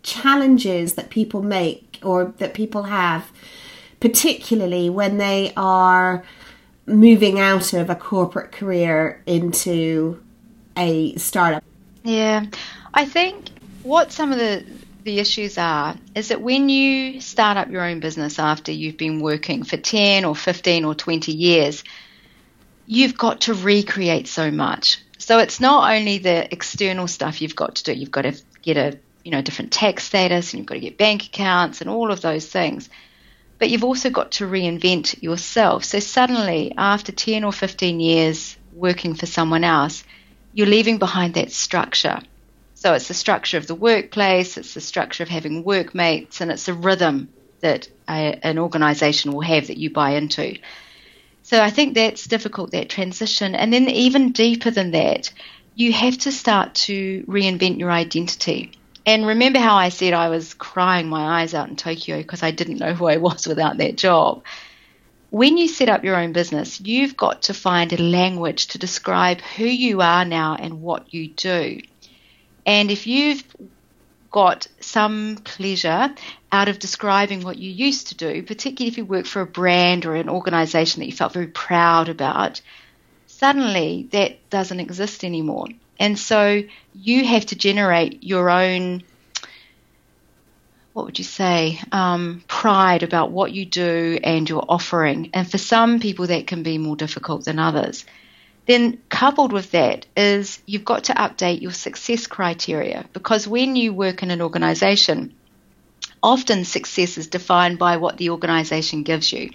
challenges 0.02 0.96
that 0.96 1.12
people 1.12 1.44
make 1.44 2.00
or 2.02 2.34
that 2.40 2.56
people 2.56 2.84
have, 2.84 3.32
particularly 4.00 4.90
when 4.90 5.18
they 5.18 5.54
are 5.56 6.24
moving 6.88 7.40
out 7.40 7.74
of 7.74 7.90
a 7.92 7.96
corporate 7.96 8.52
career 8.52 9.22
into 9.28 10.20
a 10.76 11.16
startup? 11.18 11.64
Yeah, 12.04 12.46
I 12.96 13.06
think 13.06 13.50
what 13.84 14.12
some 14.12 14.32
of 14.32 14.40
the 14.40 14.66
the 15.06 15.20
issues 15.20 15.58
are 15.60 15.96
is 16.16 16.30
that 16.30 16.42
when 16.42 16.68
you 16.68 17.22
start 17.22 17.58
up 17.58 17.70
your 17.70 17.84
own 17.84 18.00
business 18.00 18.40
after 18.40 18.72
you've 18.72 18.98
been 18.98 19.22
working 19.22 19.64
for 19.64 19.78
10 19.78 20.26
or 20.26 20.36
15 20.36 20.84
or 20.84 20.96
20 20.96 21.32
years, 21.32 21.84
you've 22.88 23.16
got 23.16 23.42
to 23.42 23.54
recreate 23.54 24.28
so 24.28 24.50
much. 24.50 24.98
So 25.20 25.38
it's 25.38 25.62
not 25.62 25.94
only 25.94 26.18
the 26.18 26.52
external 26.52 27.08
stuff 27.08 27.40
you've 27.40 27.56
got 27.56 27.76
to 27.76 27.84
do, 27.84 27.94
you've 27.94 28.12
got 28.12 28.24
to 28.24 28.34
get 28.64 28.78
a 28.78 29.00
you 29.24 29.32
know 29.32 29.44
different 29.44 29.72
tax 29.72 30.04
status 30.04 30.54
and 30.54 30.60
you've 30.60 30.68
got 30.68 30.76
to 30.76 30.82
get 30.82 30.98
bank 30.98 31.26
accounts 31.28 31.82
and 31.82 31.90
all 31.90 32.12
of 32.12 32.22
those 32.22 32.48
things. 32.48 32.90
But 33.60 33.70
you've 33.70 33.84
also 33.84 34.10
got 34.10 34.32
to 34.34 34.46
reinvent 34.46 35.22
yourself. 35.22 35.86
So 35.86 36.00
suddenly 36.00 36.74
after 36.76 37.12
10 37.12 37.44
or 37.44 37.54
15 37.54 38.00
years 38.00 38.58
working 38.74 39.14
for 39.14 39.28
someone 39.28 39.64
else, 39.64 40.04
you're 40.54 40.68
leaving 40.68 40.98
behind 40.98 41.36
that 41.36 41.52
structure 41.52 42.22
So 42.86 42.94
it's 42.94 43.08
the 43.08 43.16
structure 43.16 43.58
of 43.58 43.66
the 43.66 43.74
workplace, 43.74 44.58
it's 44.60 44.76
the 44.76 44.80
structure 44.80 45.24
of 45.24 45.30
having 45.30 45.64
workmates, 45.64 46.40
and 46.40 46.52
it's 46.52 46.68
the 46.68 46.76
rhythm 46.76 47.30
that 47.62 47.90
a, 48.08 48.38
an 48.44 48.60
organisation 48.60 49.32
will 49.32 49.42
have 49.42 49.66
that 49.68 49.78
you 49.78 49.90
buy 49.90 50.12
into. 50.12 50.60
So 51.42 51.64
I 51.64 51.72
think 51.72 51.96
that's 51.96 52.28
difficult, 52.28 52.74
that 52.74 52.90
transition. 52.90 53.56
And 53.56 53.74
then 53.74 53.90
even 53.90 54.34
deeper 54.34 54.70
than 54.70 54.92
that, 54.92 55.34
you 55.74 55.94
have 55.94 56.16
to 56.20 56.32
start 56.32 56.76
to 56.86 57.24
reinvent 57.28 57.80
your 57.80 57.90
identity. 57.90 58.74
And 59.04 59.26
remember 59.26 59.58
how 59.58 59.78
I 59.78 59.90
said 59.90 60.14
I 60.14 60.30
was 60.30 60.54
crying 60.54 61.10
my 61.10 61.42
eyes 61.42 61.56
out 61.56 61.70
in 61.70 61.78
Tokyo 61.78 62.18
because 62.18 62.44
I 62.44 62.52
didn't 62.52 62.78
know 62.78 62.94
who 62.94 63.08
I 63.08 63.18
was 63.18 63.48
without 63.48 63.78
that 63.78 63.98
job. 63.98 64.44
When 65.32 65.58
you 65.58 65.70
set 65.70 65.90
up 65.90 66.04
your 66.04 66.18
own 66.18 66.34
business, 66.34 66.80
you've 66.80 67.18
got 67.18 67.42
to 67.44 67.56
find 67.56 67.92
a 67.92 67.98
language 67.98 68.68
to 68.68 68.78
describe 68.78 69.42
who 69.42 69.66
you 69.66 70.02
are 70.02 70.24
now 70.24 70.56
and 70.56 70.84
what 70.84 71.16
you 71.16 71.30
do. 71.30 71.82
And 72.66 72.90
if 72.92 73.08
you've 73.08 73.44
got 74.32 74.68
some 74.82 75.38
pleasure 75.44 76.14
out 76.52 76.68
of 76.68 76.80
describing 76.80 77.42
what 77.42 77.58
you 77.58 77.72
used 77.72 78.08
to 78.08 78.16
do, 78.16 78.44
particularly 78.44 78.92
if 78.92 78.98
you 78.98 79.06
work 79.06 79.26
for 79.26 79.42
a 79.42 79.46
brand 79.46 80.06
or 80.06 80.16
an 80.16 80.28
organization 80.28 81.00
that 81.00 81.06
you 81.06 81.14
felt 81.14 81.32
very 81.32 81.48
proud 81.48 82.10
about, 82.10 82.60
suddenly 83.28 84.10
that 84.12 84.50
doesn't 84.50 84.80
exist 84.80 85.24
anymore. 85.24 85.68
And 86.00 86.20
so 86.20 86.64
you 86.94 87.26
have 87.26 87.46
to 87.48 87.56
generate 87.56 88.24
your 88.24 88.50
own, 88.50 89.04
what 90.94 91.06
would 91.06 91.18
you 91.18 91.24
say, 91.24 91.80
um, 91.92 92.44
pride 92.48 93.04
about 93.04 93.32
what 93.32 93.54
you 93.54 93.66
do 93.66 94.20
and 94.22 94.50
your 94.50 94.66
offering. 94.68 95.30
And 95.34 95.50
for 95.50 95.58
some 95.58 96.00
people, 96.00 96.28
that 96.28 96.48
can 96.48 96.64
be 96.64 96.78
more 96.78 96.98
difficult 96.98 97.46
than 97.46 97.60
others. 97.60 98.06
Then, 98.66 99.00
coupled 99.10 99.52
with 99.52 99.72
that, 99.72 100.08
is 100.18 100.60
you've 100.66 100.86
got 100.86 101.06
to 101.06 101.14
update 101.14 101.62
your 101.62 101.72
success 101.72 102.26
criteria 102.26 103.06
because 103.14 103.48
when 103.48 103.76
you 103.76 103.94
work 103.94 104.24
in 104.24 104.32
an 104.32 104.42
organization, 104.42 105.36
often 106.24 106.66
success 106.66 107.18
is 107.18 107.28
defined 107.28 107.78
by 107.78 107.98
what 107.98 108.18
the 108.18 108.32
organization 108.32 109.04
gives 109.04 109.32
you. 109.32 109.52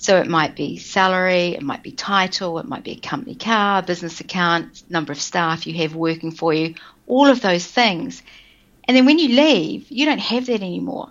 So 0.00 0.18
it 0.18 0.28
might 0.28 0.54
be 0.54 0.78
salary, 0.78 1.56
it 1.56 1.62
might 1.62 1.82
be 1.82 1.90
title, 1.90 2.60
it 2.60 2.68
might 2.68 2.84
be 2.84 2.92
a 2.92 3.00
company 3.00 3.34
car, 3.34 3.82
business 3.82 4.20
account, 4.20 4.84
number 4.88 5.10
of 5.10 5.20
staff 5.20 5.66
you 5.66 5.74
have 5.78 5.96
working 5.96 6.30
for 6.30 6.54
you, 6.54 6.76
all 7.08 7.26
of 7.26 7.40
those 7.40 7.66
things. 7.66 8.22
And 8.84 8.96
then 8.96 9.06
when 9.06 9.18
you 9.18 9.30
leave, 9.30 9.90
you 9.90 10.06
don't 10.06 10.20
have 10.20 10.46
that 10.46 10.62
anymore. 10.62 11.10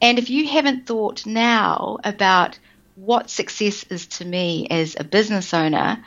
And 0.00 0.18
if 0.18 0.30
you 0.30 0.48
haven't 0.48 0.86
thought 0.86 1.26
now 1.26 1.98
about 2.02 2.58
what 2.94 3.28
success 3.28 3.84
is 3.90 4.06
to 4.06 4.24
me 4.24 4.66
as 4.70 4.96
a 4.98 5.04
business 5.04 5.52
owner, 5.52 6.02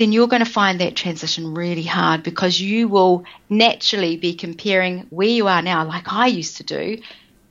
then 0.00 0.12
you're 0.12 0.28
going 0.28 0.42
to 0.42 0.50
find 0.50 0.80
that 0.80 0.96
transition 0.96 1.52
really 1.52 1.82
hard 1.82 2.22
because 2.22 2.58
you 2.58 2.88
will 2.88 3.22
naturally 3.50 4.16
be 4.16 4.32
comparing 4.32 5.00
where 5.10 5.28
you 5.28 5.46
are 5.46 5.60
now, 5.60 5.84
like 5.84 6.10
I 6.10 6.26
used 6.26 6.56
to 6.56 6.64
do, 6.64 7.02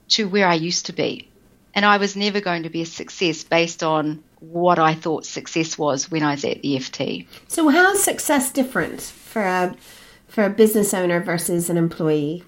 to 0.08 0.28
where 0.28 0.48
I 0.48 0.54
used 0.54 0.86
to 0.86 0.92
be. 0.92 1.30
And 1.74 1.84
I 1.84 1.98
was 1.98 2.16
never 2.16 2.40
going 2.40 2.64
to 2.64 2.68
be 2.68 2.82
a 2.82 2.86
success 2.86 3.44
based 3.44 3.84
on 3.84 4.24
what 4.40 4.80
I 4.80 4.94
thought 4.94 5.24
success 5.26 5.78
was 5.78 6.10
when 6.10 6.24
I 6.24 6.32
was 6.32 6.44
at 6.44 6.60
the 6.62 6.74
FT. 6.74 7.28
So, 7.46 7.68
how 7.68 7.92
is 7.92 8.02
success 8.02 8.50
different 8.50 9.00
for 9.00 9.42
a 9.42 9.76
for 10.26 10.42
a 10.42 10.50
business 10.50 10.92
owner 10.92 11.20
versus 11.20 11.70
an 11.70 11.76
employee? 11.76 12.42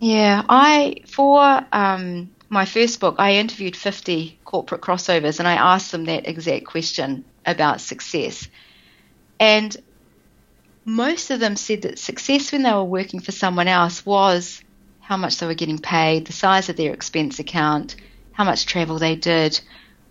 Yeah, 0.00 0.44
I 0.48 1.02
for 1.06 1.62
um, 1.72 2.30
my 2.48 2.64
first 2.64 3.00
book, 3.00 3.16
I 3.18 3.34
interviewed 3.34 3.76
fifty 3.76 4.38
corporate 4.46 4.80
crossovers, 4.80 5.38
and 5.40 5.46
I 5.46 5.56
asked 5.56 5.92
them 5.92 6.06
that 6.06 6.26
exact 6.26 6.64
question 6.64 7.26
about 7.44 7.82
success, 7.82 8.48
and 9.38 9.76
most 10.84 11.30
of 11.30 11.40
them 11.40 11.56
said 11.56 11.82
that 11.82 11.98
success 11.98 12.52
when 12.52 12.62
they 12.62 12.72
were 12.72 12.84
working 12.84 13.20
for 13.20 13.32
someone 13.32 13.68
else 13.68 14.06
was 14.06 14.62
how 15.00 15.16
much 15.16 15.38
they 15.38 15.46
were 15.46 15.54
getting 15.54 15.78
paid, 15.78 16.26
the 16.26 16.32
size 16.32 16.68
of 16.68 16.76
their 16.76 16.92
expense 16.92 17.38
account, 17.38 17.96
how 18.32 18.44
much 18.44 18.66
travel 18.66 18.98
they 18.98 19.16
did, 19.16 19.60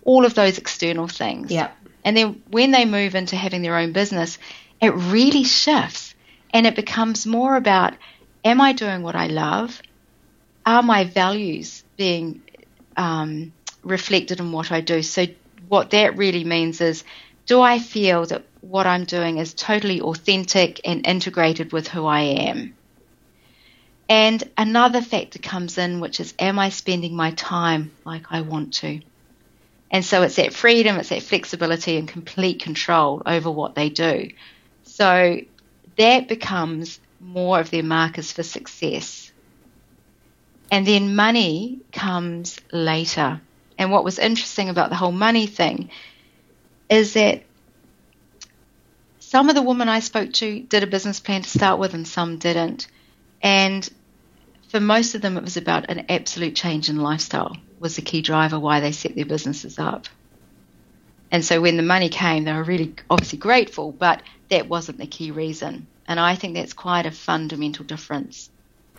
all 0.04 0.24
of 0.24 0.34
those 0.34 0.58
external 0.58 1.08
things. 1.08 1.50
Yeah. 1.50 1.70
And 2.04 2.16
then 2.16 2.42
when 2.50 2.70
they 2.70 2.84
move 2.84 3.14
into 3.14 3.36
having 3.36 3.62
their 3.62 3.76
own 3.76 3.92
business, 3.92 4.38
it 4.80 4.94
really 4.94 5.44
shifts 5.44 6.14
and 6.52 6.66
it 6.66 6.76
becomes 6.76 7.26
more 7.26 7.56
about 7.56 7.94
am 8.44 8.60
I 8.60 8.72
doing 8.72 9.02
what 9.02 9.16
I 9.16 9.26
love? 9.26 9.82
Are 10.64 10.82
my 10.82 11.04
values 11.04 11.84
being 11.96 12.42
um, 12.96 13.52
reflected 13.82 14.40
in 14.40 14.52
what 14.52 14.70
I 14.72 14.80
do? 14.80 15.02
So, 15.02 15.26
what 15.68 15.90
that 15.90 16.16
really 16.16 16.44
means 16.44 16.80
is 16.80 17.02
do 17.46 17.60
I 17.60 17.78
feel 17.78 18.26
that 18.26 18.44
what 18.60 18.86
I'm 18.86 19.04
doing 19.04 19.38
is 19.38 19.54
totally 19.54 20.00
authentic 20.00 20.80
and 20.84 21.06
integrated 21.06 21.72
with 21.72 21.88
who 21.88 22.04
I 22.04 22.20
am? 22.20 22.74
And 24.08 24.42
another 24.56 25.00
factor 25.00 25.38
comes 25.38 25.78
in, 25.78 26.00
which 26.00 26.20
is, 26.20 26.34
am 26.38 26.58
I 26.58 26.68
spending 26.68 27.16
my 27.16 27.32
time 27.32 27.92
like 28.04 28.26
I 28.30 28.42
want 28.42 28.74
to? 28.74 29.00
And 29.90 30.04
so 30.04 30.22
it's 30.22 30.36
that 30.36 30.52
freedom, 30.52 30.96
it's 30.96 31.08
that 31.10 31.22
flexibility 31.22 31.96
and 31.96 32.08
complete 32.08 32.60
control 32.60 33.22
over 33.24 33.50
what 33.50 33.74
they 33.74 33.88
do. 33.88 34.30
So 34.82 35.40
that 35.96 36.28
becomes 36.28 37.00
more 37.20 37.60
of 37.60 37.70
their 37.70 37.82
markers 37.82 38.32
for 38.32 38.42
success. 38.42 39.30
And 40.70 40.86
then 40.86 41.14
money 41.14 41.80
comes 41.92 42.58
later. 42.72 43.40
And 43.78 43.92
what 43.92 44.04
was 44.04 44.18
interesting 44.18 44.68
about 44.68 44.90
the 44.90 44.96
whole 44.96 45.12
money 45.12 45.46
thing 45.46 45.90
is 46.88 47.14
that 47.14 47.42
some 49.20 49.48
of 49.48 49.54
the 49.54 49.62
women 49.62 49.88
I 49.88 50.00
spoke 50.00 50.32
to 50.34 50.60
did 50.60 50.82
a 50.82 50.86
business 50.86 51.20
plan 51.20 51.42
to 51.42 51.48
start 51.48 51.78
with 51.78 51.94
and 51.94 52.06
some 52.06 52.38
didn't. 52.38 52.86
And 53.42 53.88
for 54.68 54.80
most 54.80 55.14
of 55.14 55.22
them, 55.22 55.36
it 55.36 55.42
was 55.42 55.56
about 55.56 55.90
an 55.90 56.06
absolute 56.08 56.54
change 56.54 56.88
in 56.88 56.96
lifestyle 56.96 57.56
was 57.78 57.96
the 57.96 58.02
key 58.02 58.22
driver 58.22 58.58
why 58.58 58.80
they 58.80 58.92
set 58.92 59.14
their 59.14 59.26
businesses 59.26 59.78
up. 59.78 60.06
And 61.30 61.44
so 61.44 61.60
when 61.60 61.76
the 61.76 61.82
money 61.82 62.08
came, 62.08 62.44
they 62.44 62.52
were 62.52 62.62
really 62.62 62.94
obviously 63.10 63.38
grateful, 63.38 63.92
but 63.92 64.22
that 64.48 64.68
wasn't 64.68 64.98
the 64.98 65.06
key 65.06 65.32
reason. 65.32 65.86
And 66.06 66.20
I 66.20 66.36
think 66.36 66.54
that's 66.54 66.72
quite 66.72 67.04
a 67.04 67.10
fundamental 67.10 67.84
difference 67.84 68.48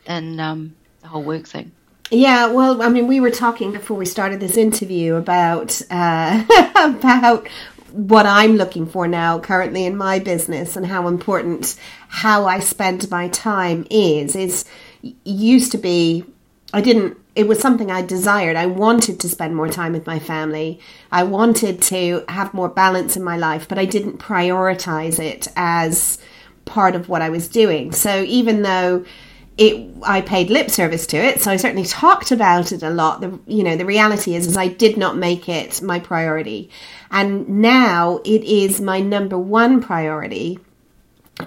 in 0.05 0.39
um, 0.39 0.75
the 1.01 1.07
whole 1.07 1.23
work 1.23 1.47
thing. 1.47 1.71
Yeah, 2.09 2.51
well, 2.51 2.81
I 2.81 2.89
mean, 2.89 3.07
we 3.07 3.19
were 3.19 3.31
talking 3.31 3.71
before 3.71 3.97
we 3.97 4.05
started 4.05 4.39
this 4.39 4.55
interview 4.55 5.15
about 5.15 5.81
uh, 5.89 6.43
about 6.75 7.47
what 7.97 8.25
I'm 8.25 8.55
looking 8.55 8.85
for 8.85 9.07
now 9.07 9.39
currently 9.39 9.85
in 9.85 9.97
my 9.97 10.19
business 10.19 10.75
and 10.75 10.85
how 10.85 11.07
important 11.07 11.75
how 12.07 12.45
I 12.45 12.59
spend 12.59 13.09
my 13.09 13.27
time 13.29 13.87
is. 13.89 14.35
Is 14.35 14.65
used 15.23 15.71
to 15.71 15.77
be 15.77 16.23
I 16.73 16.81
didn't 16.81 17.17
it 17.35 17.47
was 17.47 17.59
something 17.59 17.91
I 17.91 18.01
desired. 18.01 18.55
I 18.55 18.65
wanted 18.65 19.19
to 19.19 19.29
spend 19.29 19.55
more 19.55 19.69
time 19.69 19.93
with 19.93 20.07
my 20.07 20.17
family. 20.17 20.79
I 21.11 21.23
wanted 21.23 21.81
to 21.83 22.23
have 22.27 22.53
more 22.53 22.69
balance 22.69 23.15
in 23.15 23.23
my 23.23 23.37
life, 23.37 23.67
but 23.67 23.77
I 23.77 23.85
didn't 23.85 24.17
prioritize 24.17 25.19
it 25.19 25.47
as 25.55 26.17
part 26.65 26.95
of 26.95 27.09
what 27.09 27.21
I 27.21 27.29
was 27.29 27.47
doing. 27.47 27.91
So 27.91 28.23
even 28.23 28.63
though 28.63 29.05
it 29.57 29.95
I 30.03 30.21
paid 30.21 30.49
lip 30.49 30.69
service 30.69 31.07
to 31.07 31.17
it, 31.17 31.41
so 31.41 31.51
I 31.51 31.57
certainly 31.57 31.85
talked 31.87 32.31
about 32.31 32.71
it 32.71 32.83
a 32.83 32.89
lot. 32.89 33.21
The 33.21 33.39
you 33.47 33.63
know, 33.63 33.75
the 33.75 33.85
reality 33.85 34.35
is 34.35 34.47
is 34.47 34.57
I 34.57 34.67
did 34.67 34.97
not 34.97 35.17
make 35.17 35.49
it 35.49 35.81
my 35.81 35.99
priority. 35.99 36.69
And 37.09 37.47
now 37.61 38.19
it 38.25 38.43
is 38.43 38.81
my 38.81 38.99
number 38.99 39.37
one 39.37 39.81
priority 39.81 40.59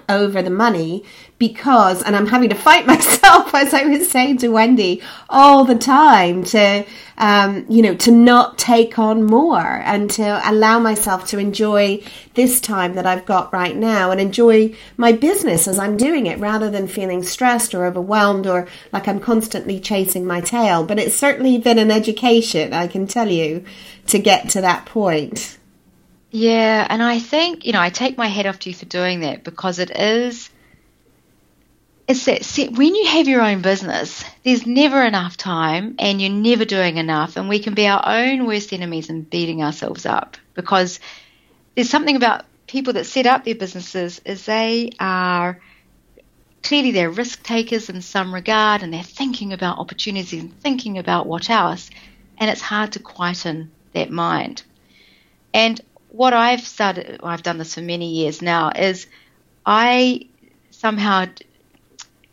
over 0.07 0.41
the 0.41 0.49
money 0.49 1.03
because 1.37 2.01
and 2.03 2.15
I'm 2.15 2.27
having 2.27 2.49
to 2.49 2.55
fight 2.55 2.85
myself 2.87 3.53
as 3.53 3.73
I 3.73 3.83
was 3.85 4.09
saying 4.09 4.37
to 4.37 4.49
Wendy 4.49 5.01
all 5.29 5.65
the 5.65 5.75
time 5.75 6.43
to 6.45 6.85
um, 7.17 7.65
you 7.69 7.81
know 7.81 7.95
to 7.95 8.11
not 8.11 8.57
take 8.57 8.97
on 8.97 9.23
more 9.23 9.59
and 9.59 10.09
to 10.11 10.49
allow 10.49 10.79
myself 10.79 11.27
to 11.29 11.39
enjoy 11.39 12.01
this 12.35 12.61
time 12.61 12.93
that 12.93 13.05
I've 13.05 13.25
got 13.25 13.51
right 13.51 13.75
now 13.75 14.11
and 14.11 14.21
enjoy 14.21 14.75
my 14.97 15.11
business 15.11 15.67
as 15.67 15.77
I'm 15.77 15.97
doing 15.97 16.25
it 16.25 16.39
rather 16.39 16.69
than 16.69 16.87
feeling 16.87 17.23
stressed 17.23 17.73
or 17.75 17.85
overwhelmed 17.85 18.47
or 18.47 18.67
like 18.93 19.07
I'm 19.07 19.19
constantly 19.19 19.79
chasing 19.79 20.25
my 20.25 20.41
tail. 20.41 20.85
But 20.85 20.99
it's 20.99 21.15
certainly 21.15 21.57
been 21.57 21.79
an 21.79 21.91
education 21.91 22.73
I 22.73 22.87
can 22.87 23.07
tell 23.07 23.29
you 23.29 23.65
to 24.07 24.19
get 24.19 24.49
to 24.49 24.61
that 24.61 24.85
point 24.85 25.57
yeah, 26.31 26.87
and 26.89 27.03
I 27.03 27.19
think, 27.19 27.65
you 27.65 27.73
know, 27.73 27.81
I 27.81 27.89
take 27.89 28.17
my 28.17 28.27
head 28.27 28.47
off 28.47 28.59
to 28.59 28.69
you 28.69 28.75
for 28.75 28.85
doing 28.85 29.19
that 29.19 29.43
because 29.43 29.79
it 29.79 29.91
is 29.91 30.49
it's 32.07 32.25
that 32.55 32.71
when 32.77 32.95
you 32.95 33.05
have 33.07 33.27
your 33.27 33.41
own 33.41 33.61
business, 33.61 34.23
there's 34.43 34.65
never 34.65 35.03
enough 35.03 35.37
time 35.37 35.95
and 35.99 36.21
you're 36.21 36.31
never 36.31 36.65
doing 36.65 36.97
enough 36.97 37.37
and 37.37 37.47
we 37.47 37.59
can 37.59 37.73
be 37.73 37.87
our 37.87 38.01
own 38.05 38.45
worst 38.45 38.73
enemies 38.73 39.09
and 39.09 39.29
beating 39.29 39.63
ourselves 39.63 40.05
up 40.05 40.37
because 40.53 40.99
there's 41.75 41.89
something 41.89 42.15
about 42.15 42.45
people 42.67 42.93
that 42.93 43.05
set 43.05 43.25
up 43.25 43.45
their 43.45 43.55
businesses 43.55 44.19
is 44.25 44.45
they 44.45 44.91
are 44.99 45.59
clearly 46.63 46.91
they're 46.91 47.09
risk 47.09 47.43
takers 47.43 47.89
in 47.89 48.01
some 48.01 48.33
regard 48.33 48.83
and 48.83 48.93
they're 48.93 49.03
thinking 49.03 49.53
about 49.53 49.77
opportunities 49.79 50.41
and 50.41 50.59
thinking 50.61 50.97
about 50.97 51.27
what 51.27 51.49
else 51.49 51.89
and 52.37 52.49
it's 52.49 52.61
hard 52.61 52.91
to 52.93 52.99
quieten 52.99 53.71
that 53.93 54.09
mind. 54.09 54.63
And 55.53 55.79
what 56.11 56.33
I've 56.33 56.61
started, 56.61 57.21
I've 57.23 57.41
done 57.41 57.57
this 57.57 57.75
for 57.75 57.81
many 57.81 58.11
years 58.11 58.41
now, 58.41 58.71
is 58.75 59.07
I 59.65 60.27
somehow 60.69 61.25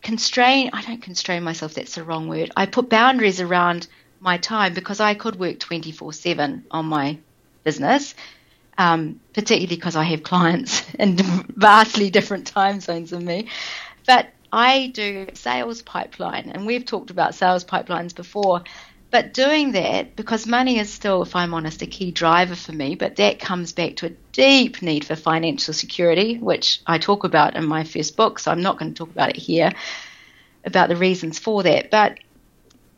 constrain, 0.01 0.71
I 0.73 0.81
don't 0.81 1.01
constrain 1.01 1.43
myself, 1.43 1.73
that's 1.73 1.95
the 1.95 2.03
wrong 2.03 2.27
word. 2.27 2.51
I 2.57 2.65
put 2.65 2.89
boundaries 2.89 3.39
around 3.39 3.87
my 4.19 4.37
time 4.37 4.73
because 4.73 4.99
I 4.99 5.13
could 5.13 5.37
work 5.39 5.59
24 5.59 6.11
7 6.11 6.65
on 6.69 6.85
my 6.87 7.17
business, 7.63 8.15
um, 8.77 9.21
particularly 9.33 9.67
because 9.67 9.95
I 9.95 10.03
have 10.03 10.23
clients 10.23 10.83
in 10.99 11.15
vastly 11.15 12.09
different 12.09 12.47
time 12.47 12.81
zones 12.81 13.11
than 13.11 13.23
me. 13.23 13.47
But 14.05 14.29
I 14.51 14.87
do 14.87 15.27
sales 15.35 15.81
pipeline, 15.81 16.51
and 16.53 16.65
we've 16.65 16.85
talked 16.85 17.11
about 17.11 17.35
sales 17.35 17.63
pipelines 17.63 18.13
before. 18.13 18.63
But 19.11 19.33
doing 19.33 19.71
that, 19.71 20.15
because 20.15 20.45
money 20.45 20.77
is 20.77 20.91
still, 20.93 21.23
if 21.23 21.35
I'm 21.35 21.53
honest, 21.55 21.81
a 21.81 21.87
key 21.87 22.11
driver 22.11 22.55
for 22.55 22.71
me, 22.71 22.93
but 22.93 23.15
that 23.15 23.39
comes 23.39 23.73
back 23.73 23.95
to 23.97 24.07
a 24.07 24.15
deep 24.33 24.83
need 24.83 25.03
for 25.03 25.15
financial 25.15 25.73
security, 25.73 26.37
which 26.37 26.81
I 26.85 26.99
talk 26.99 27.23
about 27.23 27.55
in 27.55 27.65
my 27.65 27.83
first 27.85 28.15
book, 28.15 28.37
so 28.37 28.51
I'm 28.51 28.61
not 28.61 28.77
going 28.77 28.93
to 28.93 28.97
talk 28.97 29.09
about 29.09 29.29
it 29.29 29.37
here, 29.37 29.71
about 30.63 30.89
the 30.89 30.95
reasons 30.95 31.39
for 31.39 31.63
that. 31.63 31.89
But 31.89 32.19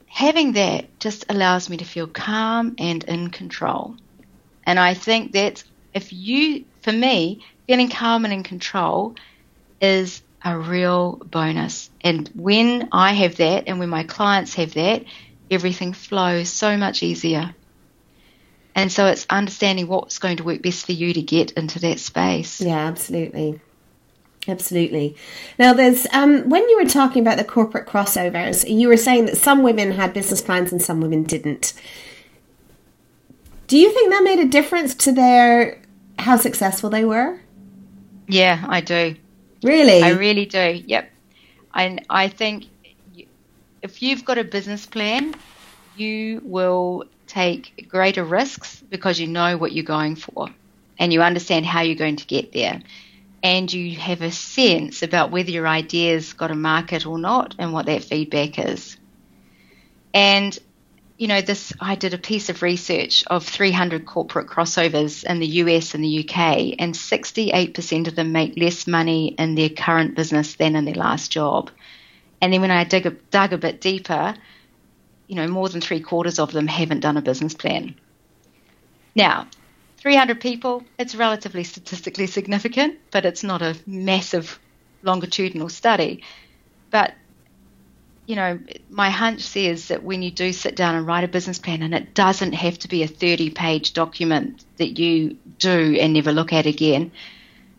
having 0.08 0.54
that 0.54 1.00
just 1.00 1.26
allows 1.30 1.70
me 1.70 1.78
to 1.78 1.86
feel 1.86 2.08
calm 2.08 2.76
and 2.78 3.04
in 3.06 3.30
control. 3.30 3.96
And 4.66 4.78
I 4.78 4.96
think 4.96 5.32
that 5.32 5.64
if 5.94 6.12
you, 6.12 6.66
for 6.82 6.92
me, 6.92 7.46
feeling 7.68 7.90
calm 7.90 8.26
and 8.26 8.34
in 8.34 8.44
control 8.44 9.16
is 9.80 10.22
a 10.44 10.58
real 10.58 11.22
bonus. 11.24 11.90
And 12.02 12.30
when 12.36 12.90
I 12.92 13.14
have 13.14 13.38
that 13.38 13.66
and 13.68 13.80
when 13.80 13.90
my 13.90 14.04
clients 14.04 14.56
have 14.56 14.74
that, 14.74 15.06
everything 15.52 15.94
flows 15.94 16.50
so 16.50 16.78
much 16.78 17.04
easier. 17.04 17.54
And 18.74 18.92
so 18.92 19.08
it's 19.08 19.26
understanding 19.30 19.88
what's 19.88 20.18
going 20.18 20.38
to 20.38 20.44
work 20.44 20.62
best 20.62 20.86
for 20.86 20.94
you 20.94 21.14
to 21.14 21.22
get 21.22 21.52
into 21.52 21.80
that 21.80 22.00
space. 22.00 22.62
Yeah, 22.62 22.88
absolutely. 22.88 23.60
Absolutely. 24.48 25.16
Now, 25.60 25.74
there's 25.74 26.08
um, 26.14 26.50
when 26.50 26.68
you 26.68 26.78
were 26.78 26.90
talking 26.90 27.22
about 27.22 27.38
the 27.38 27.44
corporate 27.44 27.88
crossovers, 27.88 28.68
you 28.68 28.88
were 28.88 28.98
saying 28.98 29.26
that 29.26 29.38
some 29.38 29.62
women 29.62 29.92
had 29.92 30.14
business 30.14 30.42
plans 30.42 30.72
and 30.72 30.82
some 30.82 31.00
women 31.00 31.24
didn't. 31.24 31.74
Do 33.68 33.78
you 33.78 33.92
think 33.92 34.10
that 34.10 34.24
made 34.24 34.40
a 34.40 34.48
difference 34.48 34.96
to 34.96 35.12
their 35.12 35.80
how 36.18 36.38
successful 36.38 36.90
they 36.90 37.06
were? 37.06 37.40
Yeah, 38.28 38.66
I 38.68 38.82
do. 38.82 39.16
Really? 39.64 40.02
I 40.02 40.10
really 40.10 40.46
do. 40.46 40.82
Yep. 40.88 41.12
And 41.74 42.06
I 42.10 42.28
think 42.28 42.66
if 43.82 44.02
you've 44.02 44.26
got 44.26 44.38
a 44.38 44.44
business 44.44 44.86
plan, 44.86 45.36
you 45.96 46.42
will 46.44 47.06
take 47.28 47.88
greater 47.88 48.24
risks 48.24 48.82
because 48.90 49.20
you 49.20 49.28
know 49.28 49.58
what 49.58 49.72
you're 49.72 49.84
going 49.84 50.16
for 50.16 50.50
and 51.00 51.12
you 51.12 51.22
understand 51.22 51.66
how 51.66 51.82
you're 51.82 51.96
going 51.96 52.18
to 52.18 52.26
get 52.26 52.52
there. 52.52 52.82
And 53.44 53.72
you 53.74 53.98
have 53.98 54.22
a 54.22 54.32
sense 54.32 55.02
about 55.02 55.32
whether 55.32 55.50
your 55.50 55.68
idea's 55.68 56.34
got 56.34 56.52
a 56.52 56.56
market 56.56 57.08
or 57.08 57.18
not 57.18 57.56
and 57.58 57.74
what 57.74 57.88
that 57.88 58.04
feedback 58.04 58.60
is. 58.60 58.98
And 60.14 60.58
you 61.18 61.28
know, 61.28 61.42
this 61.42 61.72
I 61.80 61.94
did 61.94 62.16
a 62.16 62.18
piece 62.18 62.50
of 62.50 62.64
research 62.64 63.24
of 63.28 63.46
300 63.46 64.08
corporate 64.08 64.48
crossovers 64.48 65.24
in 65.24 65.40
the 65.40 65.48
US 65.48 65.94
and 65.94 66.04
the 66.04 66.28
UK, 66.28 66.76
and 66.80 66.96
68% 66.96 68.08
of 68.08 68.16
them 68.16 68.32
make 68.32 68.58
less 68.58 68.88
money 68.88 69.28
in 69.38 69.54
their 69.54 69.70
current 69.70 70.16
business 70.16 70.56
than 70.56 70.76
in 70.76 70.86
their 70.86 70.96
last 70.96 71.32
job. 71.32 71.70
And 72.42 72.52
then 72.52 72.62
when 72.62 72.72
I 72.72 72.84
dig 72.84 73.06
a, 73.06 73.12
dug 73.12 73.54
a 73.54 73.58
bit 73.58 73.82
deeper, 73.82 74.36
you 75.28 75.36
know, 75.36 75.48
more 75.48 75.70
than 75.70 75.80
three 75.82 76.02
quarters 76.02 76.40
of 76.40 76.52
them 76.52 76.68
haven't 76.68 77.02
done 77.02 77.18
a 77.18 77.22
business 77.22 77.54
plan. 77.54 77.96
Now, 79.16 79.48
300 79.98 80.42
people, 80.42 80.84
it's 80.98 81.16
relatively 81.16 81.64
statistically 81.64 82.28
significant, 82.28 82.98
but 83.12 83.26
it's 83.26 83.44
not 83.44 83.62
a 83.62 83.78
massive 83.86 84.60
longitudinal 85.04 85.70
study. 85.70 86.24
But 86.90 87.14
you 88.26 88.36
know, 88.36 88.60
my 88.90 89.10
hunch 89.10 89.42
says 89.42 89.90
that 89.90 90.04
when 90.04 90.22
you 90.22 90.32
do 90.32 90.54
sit 90.54 90.76
down 90.76 90.96
and 90.96 91.06
write 91.06 91.24
a 91.24 91.28
business 91.28 91.60
plan, 91.60 91.82
and 91.82 91.94
it 91.94 92.14
doesn't 92.14 92.54
have 92.54 92.80
to 92.80 92.88
be 92.88 93.04
a 93.04 93.08
30 93.08 93.50
page 93.50 93.94
document 93.94 94.64
that 94.78 94.98
you 94.98 95.38
do 95.58 95.98
and 96.00 96.14
never 96.14 96.32
look 96.32 96.54
at 96.54 96.66
again, 96.66 97.12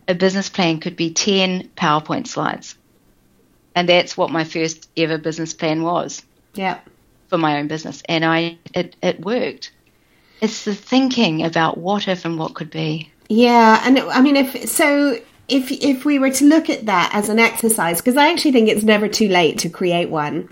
a 0.08 0.14
business 0.14 0.50
plan 0.50 0.80
could 0.80 0.96
be 0.96 1.12
10 1.12 1.70
PowerPoint 1.76 2.26
slides. 2.26 2.76
And 3.74 3.88
that's 3.88 4.16
what 4.16 4.30
my 4.30 4.44
first 4.44 4.88
ever 4.96 5.18
business 5.18 5.54
plan 5.54 5.82
was. 5.82 6.22
Yeah. 6.54 6.80
For 7.28 7.38
my 7.38 7.58
own 7.58 7.68
business. 7.68 8.02
And 8.08 8.24
I 8.24 8.58
it, 8.74 8.96
it 9.02 9.20
worked. 9.20 9.72
It's 10.40 10.64
the 10.64 10.74
thinking 10.74 11.44
about 11.44 11.78
what 11.78 12.08
if 12.08 12.24
and 12.24 12.38
what 12.38 12.54
could 12.54 12.70
be. 12.70 13.10
Yeah. 13.28 13.80
And 13.84 13.98
I 13.98 14.20
mean, 14.20 14.36
if 14.36 14.68
so, 14.68 15.18
if 15.48 15.70
if 15.70 16.04
we 16.04 16.18
were 16.18 16.30
to 16.30 16.44
look 16.44 16.68
at 16.68 16.86
that 16.86 17.10
as 17.14 17.28
an 17.28 17.38
exercise, 17.38 17.98
because 17.98 18.16
I 18.16 18.30
actually 18.30 18.52
think 18.52 18.68
it's 18.68 18.84
never 18.84 19.08
too 19.08 19.28
late 19.28 19.58
to 19.58 19.68
create 19.68 20.10
one. 20.10 20.48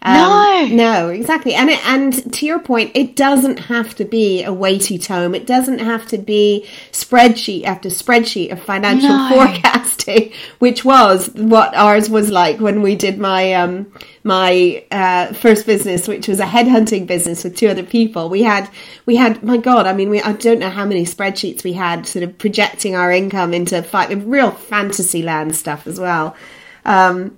Um, 0.00 0.14
no, 0.14 0.66
no, 0.70 1.08
exactly, 1.08 1.54
and 1.54 1.70
it, 1.70 1.84
and 1.84 2.32
to 2.34 2.46
your 2.46 2.60
point, 2.60 2.92
it 2.94 3.16
doesn't 3.16 3.58
have 3.58 3.96
to 3.96 4.04
be 4.04 4.44
a 4.44 4.52
weighty 4.52 4.96
tome. 4.96 5.34
It 5.34 5.44
doesn't 5.44 5.80
have 5.80 6.06
to 6.08 6.18
be 6.18 6.68
spreadsheet 6.92 7.64
after 7.64 7.88
spreadsheet 7.88 8.52
of 8.52 8.62
financial 8.62 9.08
no. 9.08 9.28
forecasting, 9.28 10.32
which 10.60 10.84
was 10.84 11.30
what 11.34 11.74
ours 11.74 12.08
was 12.08 12.30
like 12.30 12.60
when 12.60 12.80
we 12.80 12.94
did 12.94 13.18
my 13.18 13.54
um, 13.54 13.92
my 14.22 14.84
uh, 14.92 15.32
first 15.32 15.66
business, 15.66 16.06
which 16.06 16.28
was 16.28 16.38
a 16.38 16.46
headhunting 16.46 17.08
business 17.08 17.42
with 17.42 17.56
two 17.56 17.66
other 17.66 17.82
people. 17.82 18.28
We 18.28 18.44
had 18.44 18.70
we 19.04 19.16
had 19.16 19.42
my 19.42 19.56
god, 19.56 19.86
I 19.86 19.94
mean, 19.94 20.10
we 20.10 20.22
I 20.22 20.32
don't 20.32 20.60
know 20.60 20.70
how 20.70 20.84
many 20.84 21.06
spreadsheets 21.06 21.64
we 21.64 21.72
had, 21.72 22.06
sort 22.06 22.22
of 22.22 22.38
projecting 22.38 22.94
our 22.94 23.10
income 23.10 23.52
into 23.52 23.82
five, 23.82 24.24
real 24.28 24.52
fantasy 24.52 25.22
land 25.22 25.56
stuff 25.56 25.88
as 25.88 25.98
well. 25.98 26.36
Um, 26.84 27.36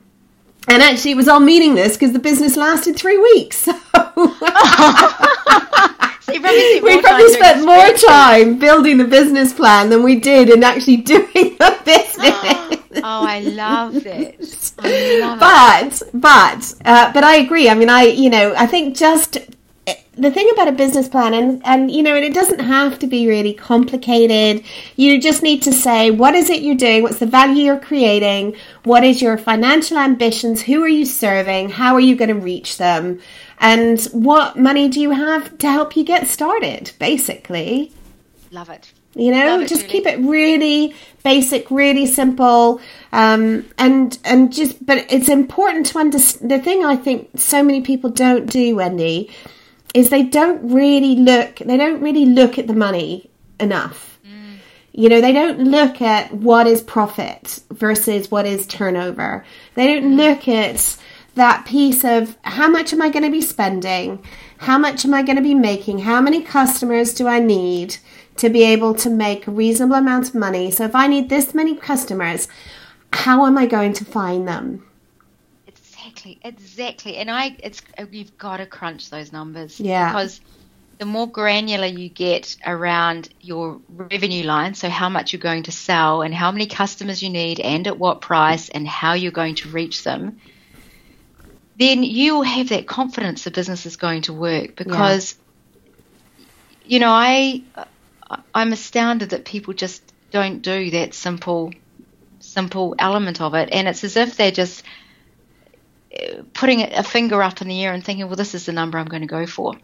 and 0.68 0.82
actually, 0.82 1.12
it 1.12 1.16
was 1.16 1.28
all 1.28 1.40
meaningless 1.40 1.96
because 1.96 2.12
the 2.12 2.18
business 2.18 2.56
lasted 2.56 2.96
three 2.96 3.18
weeks. 3.18 3.58
So. 3.58 3.72
probably 6.40 6.80
we 6.80 7.00
probably 7.00 7.28
spent 7.28 7.64
more 7.64 7.92
time 7.92 8.58
building 8.58 8.98
the 8.98 9.04
business 9.04 9.52
plan 9.52 9.90
than 9.90 10.02
we 10.02 10.16
did 10.16 10.48
in 10.48 10.64
actually 10.64 10.96
doing 10.98 11.28
the 11.32 11.78
business. 11.84 13.02
oh, 13.02 13.26
I 13.26 13.40
love 13.40 14.06
it. 14.06 14.72
I 14.78 15.18
love 15.20 15.40
but, 15.40 16.02
it. 16.02 16.10
but, 16.14 16.74
uh, 16.84 17.12
but 17.12 17.24
I 17.24 17.36
agree. 17.36 17.68
I 17.68 17.74
mean, 17.74 17.88
I, 17.88 18.04
you 18.04 18.30
know, 18.30 18.54
I 18.56 18.66
think 18.66 18.96
just 18.96 19.38
the 20.20 20.30
thing 20.30 20.48
about 20.52 20.68
a 20.68 20.72
business 20.72 21.08
plan 21.08 21.34
and 21.34 21.62
and 21.64 21.90
you 21.90 22.02
know 22.02 22.14
and 22.14 22.24
it 22.24 22.34
doesn't 22.34 22.60
have 22.60 22.98
to 22.98 23.06
be 23.06 23.26
really 23.26 23.54
complicated. 23.54 24.64
You 24.96 25.20
just 25.20 25.42
need 25.42 25.62
to 25.62 25.72
say 25.72 26.10
what 26.10 26.34
is 26.34 26.50
it 26.50 26.62
you're 26.62 26.76
doing? 26.76 27.02
What's 27.02 27.18
the 27.18 27.26
value 27.26 27.64
you're 27.64 27.80
creating? 27.80 28.56
What 28.84 29.02
is 29.04 29.22
your 29.22 29.38
financial 29.38 29.98
ambitions? 29.98 30.62
Who 30.62 30.82
are 30.82 30.88
you 30.88 31.06
serving? 31.06 31.70
How 31.70 31.94
are 31.94 32.00
you 32.00 32.16
going 32.16 32.28
to 32.28 32.34
reach 32.34 32.78
them? 32.78 33.20
And 33.58 34.00
what 34.12 34.58
money 34.58 34.88
do 34.88 35.00
you 35.00 35.10
have 35.10 35.56
to 35.58 35.70
help 35.70 35.96
you 35.96 36.04
get 36.04 36.26
started 36.26 36.92
basically? 36.98 37.92
Love 38.50 38.68
it. 38.68 38.92
You 39.14 39.32
know 39.32 39.66
just 39.66 39.88
keep 39.88 40.06
it 40.06 40.20
really 40.20 40.94
basic 41.24 41.68
really 41.70 42.06
simple 42.06 42.80
um, 43.10 43.68
and 43.76 44.16
and 44.24 44.52
just 44.52 44.84
but 44.86 45.04
it's 45.12 45.28
important 45.28 45.86
to 45.86 45.98
understand 45.98 46.48
the 46.48 46.60
thing 46.60 46.84
i 46.84 46.94
think 46.94 47.28
so 47.34 47.60
many 47.62 47.80
people 47.80 48.08
don't 48.08 48.46
do 48.46 48.76
wendy 48.76 49.28
is 49.94 50.10
they 50.10 50.22
don't 50.22 50.72
really 50.72 51.16
look 51.16 51.56
they 51.56 51.76
don't 51.76 52.00
really 52.00 52.26
look 52.26 52.58
at 52.58 52.66
the 52.66 52.74
money 52.74 53.30
enough. 53.58 54.18
Mm. 54.24 54.58
you 54.92 55.08
know 55.08 55.20
they 55.20 55.32
don't 55.32 55.60
look 55.60 56.00
at 56.00 56.32
what 56.32 56.66
is 56.66 56.82
profit 56.82 57.60
versus 57.70 58.30
what 58.30 58.46
is 58.46 58.66
turnover. 58.66 59.44
They 59.74 59.86
don't 59.86 60.16
look 60.16 60.48
at 60.48 60.96
that 61.34 61.64
piece 61.64 62.04
of 62.04 62.36
how 62.42 62.68
much 62.68 62.92
am 62.92 63.02
i 63.02 63.08
going 63.08 63.24
to 63.24 63.30
be 63.30 63.40
spending? 63.40 64.22
How 64.58 64.78
much 64.78 65.04
am 65.04 65.14
i 65.14 65.22
going 65.22 65.36
to 65.36 65.42
be 65.42 65.54
making? 65.54 66.00
How 66.00 66.20
many 66.20 66.42
customers 66.42 67.14
do 67.14 67.26
i 67.28 67.38
need 67.38 67.96
to 68.36 68.48
be 68.48 68.62
able 68.62 68.94
to 68.94 69.10
make 69.10 69.46
a 69.46 69.50
reasonable 69.50 69.96
amount 69.96 70.28
of 70.28 70.34
money? 70.34 70.70
So 70.70 70.84
if 70.84 70.94
i 70.94 71.06
need 71.06 71.28
this 71.28 71.54
many 71.54 71.76
customers 71.76 72.48
how 73.12 73.44
am 73.46 73.58
i 73.58 73.66
going 73.66 73.92
to 73.92 74.04
find 74.04 74.46
them 74.46 74.84
Exactly, 76.26 76.38
exactly. 76.42 77.16
And 77.16 77.30
I, 77.30 77.56
it's 77.62 77.82
uh, 77.98 78.06
you've 78.10 78.36
got 78.36 78.58
to 78.58 78.66
crunch 78.66 79.10
those 79.10 79.32
numbers. 79.32 79.80
Yeah. 79.80 80.10
Because 80.12 80.40
the 80.98 81.06
more 81.06 81.26
granular 81.26 81.86
you 81.86 82.08
get 82.08 82.56
around 82.66 83.28
your 83.40 83.80
revenue 83.88 84.44
line, 84.44 84.74
so 84.74 84.88
how 84.88 85.08
much 85.08 85.32
you're 85.32 85.40
going 85.40 85.62
to 85.64 85.72
sell 85.72 86.22
and 86.22 86.34
how 86.34 86.50
many 86.50 86.66
customers 86.66 87.22
you 87.22 87.30
need 87.30 87.60
and 87.60 87.86
at 87.86 87.98
what 87.98 88.20
price 88.20 88.68
and 88.68 88.86
how 88.86 89.14
you're 89.14 89.32
going 89.32 89.54
to 89.56 89.70
reach 89.70 90.04
them, 90.04 90.38
then 91.78 92.02
you 92.02 92.34
will 92.34 92.42
have 92.42 92.68
that 92.68 92.86
confidence 92.86 93.44
the 93.44 93.50
business 93.50 93.86
is 93.86 93.96
going 93.96 94.22
to 94.22 94.34
work 94.34 94.76
because 94.76 95.36
yeah. 96.84 96.92
you 96.92 96.98
know, 96.98 97.10
I 97.10 97.62
I'm 98.54 98.72
astounded 98.72 99.30
that 99.30 99.46
people 99.46 99.72
just 99.72 100.02
don't 100.30 100.60
do 100.60 100.90
that 100.90 101.14
simple 101.14 101.72
simple 102.40 102.94
element 102.98 103.40
of 103.40 103.54
it 103.54 103.68
and 103.72 103.88
it's 103.88 104.04
as 104.04 104.16
if 104.16 104.36
they're 104.36 104.50
just 104.50 104.82
putting 106.54 106.82
a 106.82 107.02
finger 107.02 107.42
up 107.42 107.62
in 107.62 107.68
the 107.68 107.84
air 107.84 107.92
and 107.92 108.04
thinking, 108.04 108.26
well, 108.26 108.36
this 108.36 108.54
is 108.54 108.66
the 108.66 108.72
number 108.72 108.98
I'm 108.98 109.06
going 109.06 109.22
to 109.22 109.28
go 109.28 109.46
for. 109.46 109.74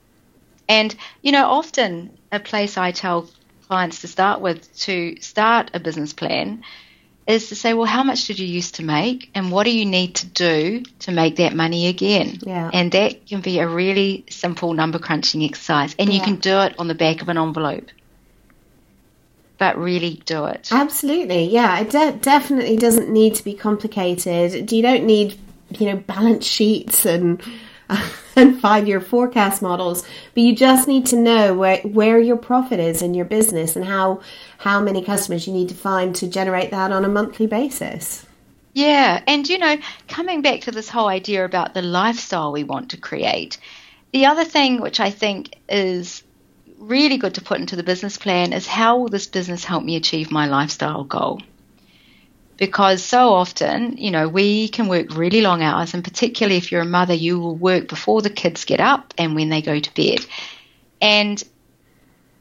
And, 0.69 0.95
you 1.23 1.33
know, 1.33 1.47
often 1.47 2.17
a 2.33 2.41
place 2.41 2.77
I 2.77 2.91
tell 2.91 3.29
clients 3.69 4.01
to 4.01 4.09
start 4.09 4.41
with 4.41 4.77
to 4.81 5.21
start 5.21 5.71
a 5.75 5.81
business 5.81 6.13
plan 6.13 6.65
is 7.27 7.49
to 7.49 7.57
say, 7.57 7.75
well, 7.75 7.87
how 7.87 8.05
much 8.05 8.27
did 8.27 8.39
you 8.39 8.47
used 8.47 8.77
to 8.77 8.85
make, 8.85 9.31
and 9.35 9.51
what 9.51 9.65
do 9.65 9.77
you 9.77 9.85
need 9.85 10.15
to 10.15 10.27
do 10.27 10.85
to 11.01 11.11
make 11.11 11.37
that 11.37 11.55
money 11.55 11.89
again? 11.89 12.39
Yeah. 12.43 12.71
And 12.73 12.93
that 12.93 13.27
can 13.27 13.41
be 13.41 13.59
a 13.59 13.67
really 13.67 14.25
simple 14.31 14.75
number 14.75 15.01
crunching 15.01 15.43
exercise, 15.43 15.97
and 15.99 16.13
you 16.13 16.21
can 16.21 16.37
do 16.37 16.61
it 16.61 16.79
on 16.79 16.87
the 16.87 16.95
back 16.95 17.23
of 17.23 17.29
an 17.29 17.37
envelope. 17.37 17.89
But 19.59 19.77
really 19.77 20.23
do 20.25 20.45
it. 20.45 20.69
Absolutely, 20.71 21.47
yeah. 21.47 21.81
It 21.81 21.91
de- 21.91 22.13
definitely 22.13 22.77
doesn't 22.77 23.09
need 23.09 23.35
to 23.37 23.43
be 23.43 23.55
complicated. 23.55 24.71
You 24.71 24.83
don't 24.83 25.05
need, 25.05 25.37
you 25.71 25.87
know, 25.87 25.97
balance 25.97 26.47
sheets 26.47 27.05
and 27.05 27.43
and 28.37 28.61
five 28.61 28.87
year 28.89 29.01
forecast 29.01 29.63
models, 29.63 30.03
but 30.35 30.43
you 30.43 30.55
just 30.55 30.89
need 30.89 31.07
to 31.07 31.17
know 31.17 31.55
where 31.55 31.79
where 31.79 32.19
your 32.19 32.37
profit 32.37 32.81
is 32.81 33.03
in 33.03 33.15
your 33.15 33.25
business 33.25 33.77
and 33.77 33.85
how 33.85 34.21
how 34.59 34.81
many 34.81 35.03
customers 35.03 35.47
you 35.47 35.53
need 35.53 35.69
to 35.69 35.75
find 35.75 36.15
to 36.17 36.29
generate 36.29 36.71
that 36.71 36.93
on 36.93 37.05
a 37.05 37.09
monthly 37.09 37.47
basis. 37.47 38.27
Yeah, 38.73 39.23
and 39.27 39.49
you 39.49 39.59
know, 39.59 39.79
coming 40.09 40.43
back 40.43 40.63
to 40.63 40.71
this 40.71 40.91
whole 40.91 41.09
idea 41.09 41.45
about 41.45 41.75
the 41.75 41.83
lifestyle 41.83 42.53
we 42.53 42.65
want 42.65 42.91
to 42.91 42.97
create, 42.99 43.59
the 44.13 44.27
other 44.27 44.45
thing 44.45 44.81
which 44.81 45.01
I 45.01 45.11
think 45.11 45.55
is 45.69 46.23
really 46.79 47.17
good 47.17 47.35
to 47.35 47.41
put 47.41 47.59
into 47.59 47.77
the 47.77 47.83
business 47.83 48.19
plan 48.19 48.53
is 48.53 48.67
how 48.67 48.99
will 48.99 49.09
this 49.09 49.27
business 49.27 49.65
help 49.65 49.83
me 49.83 49.97
achieve 49.97 50.31
my 50.31 50.47
lifestyle 50.47 51.05
goal? 51.05 51.41
Because 52.57 53.03
so 53.03 53.31
often, 53.31 53.99
you 53.99 54.11
know, 54.11 54.29
we 54.29 54.69
can 54.69 54.89
work 54.89 55.15
really 55.15 55.43
long 55.43 55.63
hours, 55.63 55.93
and 55.93 56.03
particularly 56.03 56.57
if 56.57 56.73
you're 56.73 56.83
a 56.83 56.87
mother, 56.87 57.13
you 57.13 57.39
will 57.39 57.55
work 57.55 57.89
before 57.89 58.23
the 58.23 58.31
kids 58.31 58.65
get 58.65 58.81
up 58.81 59.13
and 59.19 59.35
when 59.35 59.51
they 59.51 59.61
go 59.61 59.79
to 59.79 59.95
bed. 59.95 60.25
And 61.01 61.43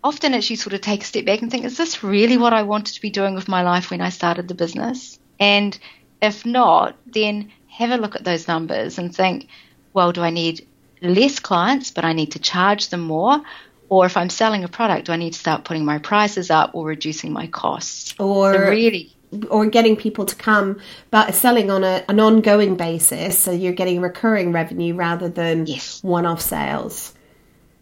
often 0.03 0.33
it's 0.33 0.49
you 0.49 0.55
sort 0.55 0.73
of 0.73 0.81
take 0.81 1.01
a 1.01 1.05
step 1.05 1.25
back 1.25 1.41
and 1.41 1.51
think, 1.51 1.65
is 1.65 1.77
this 1.77 2.03
really 2.03 2.37
what 2.37 2.53
I 2.53 2.63
wanted 2.63 2.93
to 2.93 3.01
be 3.01 3.09
doing 3.09 3.35
with 3.35 3.47
my 3.47 3.63
life 3.63 3.91
when 3.91 4.01
I 4.01 4.09
started 4.09 4.47
the 4.47 4.53
business? 4.53 5.19
And 5.39 5.77
if 6.21 6.45
not, 6.45 6.95
then 7.05 7.51
have 7.67 7.91
a 7.91 7.97
look 7.97 8.15
at 8.15 8.23
those 8.23 8.47
numbers 8.47 8.97
and 8.97 9.13
think, 9.13 9.47
well, 9.93 10.11
do 10.11 10.21
I 10.21 10.29
need 10.29 10.65
less 11.01 11.39
clients, 11.39 11.91
but 11.91 12.05
I 12.05 12.13
need 12.13 12.31
to 12.33 12.39
charge 12.39 12.89
them 12.89 13.01
more? 13.01 13.41
Or 13.89 14.05
if 14.05 14.17
I'm 14.17 14.29
selling 14.29 14.63
a 14.63 14.67
product, 14.67 15.07
do 15.07 15.11
I 15.11 15.17
need 15.17 15.33
to 15.33 15.39
start 15.39 15.65
putting 15.65 15.85
my 15.85 15.99
prices 15.99 16.49
up 16.49 16.71
or 16.73 16.85
reducing 16.85 17.33
my 17.33 17.47
costs? 17.47 18.15
Or 18.17 18.53
So 18.53 18.59
really, 18.59 19.13
or 19.49 19.65
getting 19.65 19.95
people 19.95 20.25
to 20.25 20.35
come 20.35 20.79
but 21.11 21.33
selling 21.35 21.69
on 21.71 21.83
a, 21.83 22.03
an 22.09 22.19
ongoing 22.19 22.75
basis 22.75 23.37
so 23.37 23.51
you're 23.51 23.73
getting 23.73 24.01
recurring 24.01 24.51
revenue 24.51 24.93
rather 24.95 25.29
than 25.29 25.65
Yes. 25.65 26.01
one-off 26.03 26.41
sales 26.41 27.13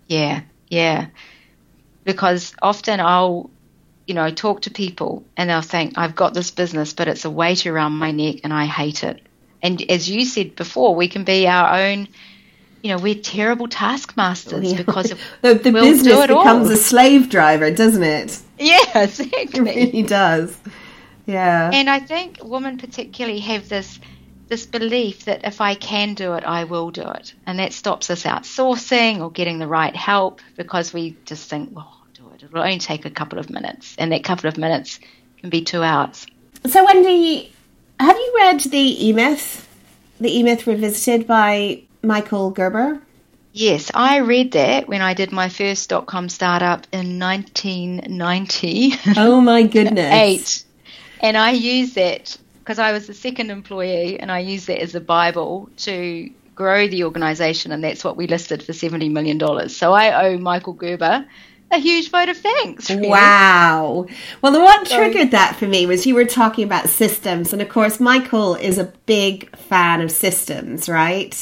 Yeah, 0.07 0.41
yeah. 0.69 1.07
Because 2.03 2.53
often 2.61 2.99
I'll, 2.99 3.49
you 4.07 4.13
know, 4.13 4.29
talk 4.29 4.61
to 4.63 4.71
people 4.71 5.23
and 5.37 5.49
they'll 5.49 5.61
think, 5.61 5.93
I've 5.97 6.15
got 6.15 6.33
this 6.33 6.51
business, 6.51 6.91
but 6.93 7.07
it's 7.07 7.23
a 7.23 7.29
weight 7.29 7.65
around 7.65 7.93
my 7.93 8.11
neck 8.11 8.37
and 8.43 8.51
I 8.53 8.65
hate 8.65 9.03
it. 9.05 9.21
And 9.61 9.81
as 9.89 10.09
you 10.09 10.25
said 10.25 10.57
before, 10.57 10.93
we 10.95 11.07
can 11.07 11.23
be 11.23 11.47
our 11.47 11.79
own, 11.79 12.09
you 12.81 12.89
know, 12.93 13.01
we're 13.01 13.15
terrible 13.15 13.69
taskmasters 13.69 14.69
Yeah. 14.73 14.77
because 14.77 15.11
of, 15.11 15.19
the, 15.41 15.53
the 15.53 15.71
we'll 15.71 15.83
business 15.85 16.19
it 16.19 16.31
all. 16.31 16.43
becomes 16.43 16.69
a 16.69 16.75
slave 16.75 17.29
driver 17.29 17.71
doesn't 17.71 18.03
it 18.03 18.37
yeah, 18.59 18.75
it 18.95 19.19
exactly. 19.19 19.61
really 19.61 20.03
does 20.03 20.57
yeah 21.26 21.71
And 21.74 21.89
I 21.89 21.99
think 21.99 22.39
women 22.43 22.78
particularly 22.78 23.39
have 23.41 23.69
this 23.69 23.99
this 24.49 24.65
belief 24.65 25.26
that 25.26 25.45
if 25.45 25.61
I 25.61 25.74
can 25.76 26.13
do 26.15 26.34
it, 26.34 26.43
I 26.43 26.65
will 26.65 26.91
do 26.91 27.01
it, 27.01 27.34
and 27.47 27.57
that 27.59 27.74
stops 27.74 28.09
us 28.09 28.24
outsourcing 28.24 29.21
or 29.21 29.32
getting 29.32 29.57
the 29.57 29.67
right 29.67 29.95
help 29.95 30.41
because 30.57 30.93
we 30.93 31.15
just 31.26 31.49
think, 31.49 31.69
well, 31.74 31.89
I'll 31.89 32.13
do 32.30 32.36
it. 32.36 32.43
It'll 32.43 32.59
only 32.59 32.78
take 32.78 33.05
a 33.05 33.09
couple 33.09 33.39
of 33.39 33.49
minutes, 33.49 33.95
and 33.97 34.11
that 34.11 34.24
couple 34.24 34.49
of 34.49 34.57
minutes 34.57 34.99
can 35.39 35.49
be 35.49 35.61
two 35.63 35.82
hours. 35.82 36.28
so 36.67 36.84
wendy 36.86 37.51
have 37.99 38.15
you 38.17 38.34
read 38.38 38.59
the 38.59 39.07
e-myth 39.07 39.67
the 40.19 40.38
e-myth 40.39 40.67
revisited 40.67 41.26
by 41.28 41.82
michael 42.01 42.51
gerber 42.51 43.01
Yes, 43.55 43.91
I 43.93 44.17
read 44.17 44.53
that 44.53 44.88
when 44.88 45.01
I 45.03 45.13
did 45.13 45.32
my 45.32 45.47
first 45.47 45.88
dot 45.89 46.07
com 46.07 46.28
startup 46.28 46.88
in 46.91 47.19
1990. 47.19 48.93
oh 49.17 49.41
my 49.41 49.63
goodness 49.76 50.13
eight. 50.13 50.65
And 51.24 51.38
I 51.38 51.51
use 51.51 51.93
that 51.93 52.38
because 52.59 52.80
I 52.80 52.91
was 52.91 53.07
the 53.07 53.13
second 53.13 53.49
employee 53.49 54.19
and 54.19 54.32
I 54.32 54.39
use 54.39 54.65
that 54.67 54.82
as 54.82 54.93
a 54.93 55.01
Bible 55.01 55.69
to 55.78 56.30
grow 56.53 56.88
the 56.88 57.05
organization. 57.05 57.71
And 57.71 57.84
that's 57.84 58.03
what 58.03 58.17
we 58.17 58.28
listed 58.28 58.61
for 58.61 58.74
$70 58.74 59.09
million. 59.09 59.69
So 59.69 59.93
I 59.93 60.28
owe 60.28 60.38
Michael 60.38 60.74
Gerber 60.74 61.26
a 61.71 61.78
huge 61.78 62.11
vote 62.11 62.30
of 62.30 62.38
thanks. 62.38 62.89
really. 62.89 63.07
Wow. 63.07 64.05
Well, 64.41 64.51
the 64.51 64.59
what 64.59 64.86
triggered 64.86 65.32
that 65.32 65.55
for 65.55 65.65
me 65.65 65.86
was 65.86 66.05
you 66.05 66.13
were 66.13 66.26
talking 66.26 66.65
about 66.65 66.89
systems. 66.89 67.51
And 67.51 67.61
of 67.61 67.69
course, 67.69 67.99
Michael 67.99 68.55
is 68.55 68.78
a 68.78 68.86
big 69.05 69.55
fan 69.57 70.01
of 70.01 70.11
systems, 70.11 70.88
right? 70.88 71.34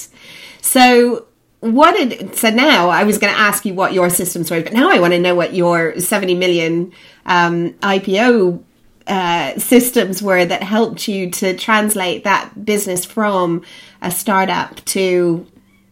So, 0.62 1.26
what 1.60 1.96
did, 1.96 2.36
so 2.36 2.50
now 2.50 2.90
I 2.90 3.04
was 3.04 3.18
going 3.18 3.34
to 3.34 3.40
ask 3.40 3.66
you 3.66 3.74
what 3.74 3.94
your 3.94 4.10
systems 4.10 4.50
were, 4.50 4.62
but 4.62 4.74
now 4.74 4.90
I 4.90 5.00
want 5.00 5.14
to 5.14 5.20
know 5.20 5.36
what 5.36 5.54
your 5.54 6.00
70 6.00 6.36
million 6.36 6.94
um, 7.26 7.74
IPO 7.82 8.64
uh, 9.08 9.58
systems 9.58 10.22
were 10.22 10.46
that 10.46 10.64
helped 10.64 11.08
you 11.08 11.32
to 11.32 11.56
translate 11.58 12.24
that 12.24 12.66
business 12.66 13.06
from 13.06 13.64
a 14.02 14.12
startup 14.12 14.84
to 14.86 15.46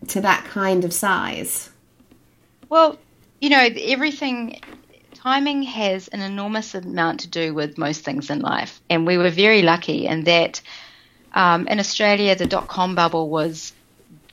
to 0.08 0.22
that 0.22 0.46
kind 0.46 0.86
of 0.86 0.94
size. 0.94 1.70
Well, 2.70 2.98
you 3.42 3.50
know, 3.50 3.68
everything, 3.82 4.62
timing 5.14 5.64
has 5.64 6.08
an 6.08 6.22
enormous 6.22 6.76
amount 6.76 7.22
to 7.22 7.28
do 7.28 7.54
with 7.54 7.78
most 7.78 8.04
things 8.04 8.30
in 8.30 8.40
life. 8.40 8.82
And 8.90 9.08
we 9.08 9.18
were 9.18 9.30
very 9.30 9.62
lucky 9.62 10.08
in 10.08 10.24
that 10.26 10.62
um, 11.34 11.68
in 11.68 11.80
Australia, 11.80 12.36
the 12.36 12.46
dot 12.46 12.68
com 12.68 12.96
bubble 12.96 13.30
was 13.30 13.74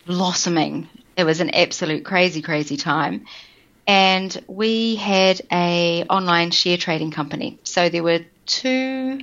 blossoming. 0.07 0.89
It 1.17 1.25
was 1.25 1.41
an 1.41 1.51
absolute 1.51 2.05
crazy, 2.05 2.43
crazy 2.43 2.77
time. 2.77 3.27
And 3.87 4.37
we 4.47 4.97
had 4.97 5.41
a 5.51 6.05
online 6.11 6.51
share 6.51 6.77
trading 6.77 7.11
company. 7.11 7.59
So 7.65 7.89
there 7.89 8.03
were 8.03 8.21
two, 8.47 9.21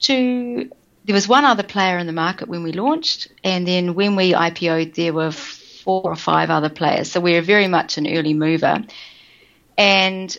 two, 0.00 0.70
there 1.04 1.14
was 1.14 1.28
one 1.28 1.44
other 1.44 1.62
player 1.62 1.98
in 1.98 2.06
the 2.06 2.12
market 2.12 2.48
when 2.48 2.62
we 2.62 2.72
launched. 2.72 3.28
And 3.44 3.66
then 3.66 3.94
when 3.94 4.16
we 4.16 4.32
IPO'd, 4.32 4.94
there 4.94 5.12
were 5.12 5.30
four 5.30 6.02
or 6.02 6.16
five 6.16 6.50
other 6.50 6.68
players. 6.68 7.10
So 7.10 7.20
we 7.20 7.34
were 7.34 7.42
very 7.42 7.68
much 7.68 7.98
an 7.98 8.06
early 8.06 8.34
mover. 8.34 8.84
And 9.76 10.36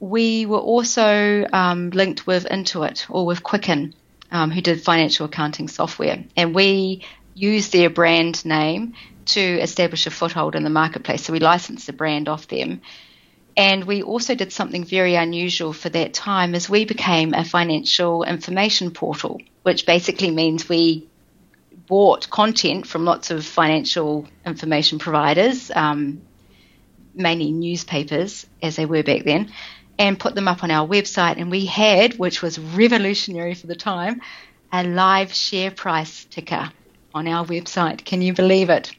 we 0.00 0.46
were 0.46 0.58
also 0.58 1.46
um, 1.52 1.90
linked 1.90 2.26
with 2.26 2.46
Intuit 2.46 3.06
or 3.08 3.24
with 3.24 3.42
Quicken, 3.42 3.94
um, 4.30 4.50
who 4.50 4.60
did 4.60 4.82
financial 4.82 5.26
accounting 5.26 5.68
software. 5.68 6.24
And 6.36 6.54
we 6.54 7.04
used 7.34 7.72
their 7.72 7.88
brand 7.88 8.44
name 8.44 8.94
to 9.24 9.40
establish 9.40 10.06
a 10.06 10.10
foothold 10.10 10.56
in 10.56 10.64
the 10.64 10.70
marketplace. 10.70 11.24
So 11.24 11.32
we 11.32 11.38
licensed 11.38 11.86
the 11.86 11.92
brand 11.92 12.28
off 12.28 12.48
them. 12.48 12.82
And 13.56 13.84
we 13.84 14.02
also 14.02 14.34
did 14.34 14.52
something 14.52 14.84
very 14.84 15.14
unusual 15.14 15.72
for 15.72 15.88
that 15.90 16.14
time 16.14 16.54
as 16.54 16.70
we 16.70 16.84
became 16.84 17.34
a 17.34 17.44
financial 17.44 18.22
information 18.24 18.90
portal, 18.90 19.40
which 19.62 19.84
basically 19.84 20.30
means 20.30 20.68
we 20.68 21.08
bought 21.86 22.30
content 22.30 22.86
from 22.86 23.04
lots 23.04 23.30
of 23.30 23.44
financial 23.44 24.26
information 24.46 24.98
providers, 24.98 25.70
um, 25.74 26.22
mainly 27.14 27.52
newspapers 27.52 28.46
as 28.62 28.76
they 28.76 28.86
were 28.86 29.02
back 29.02 29.24
then, 29.24 29.52
and 29.98 30.18
put 30.18 30.34
them 30.34 30.48
up 30.48 30.64
on 30.64 30.70
our 30.70 30.88
website. 30.88 31.36
And 31.36 31.50
we 31.50 31.66
had, 31.66 32.18
which 32.18 32.40
was 32.40 32.58
revolutionary 32.58 33.54
for 33.54 33.66
the 33.66 33.76
time, 33.76 34.22
a 34.72 34.84
live 34.84 35.34
share 35.34 35.70
price 35.70 36.24
ticker 36.24 36.70
on 37.14 37.28
our 37.28 37.44
website. 37.44 38.04
Can 38.04 38.22
you 38.22 38.32
believe 38.32 38.70
it? 38.70 38.90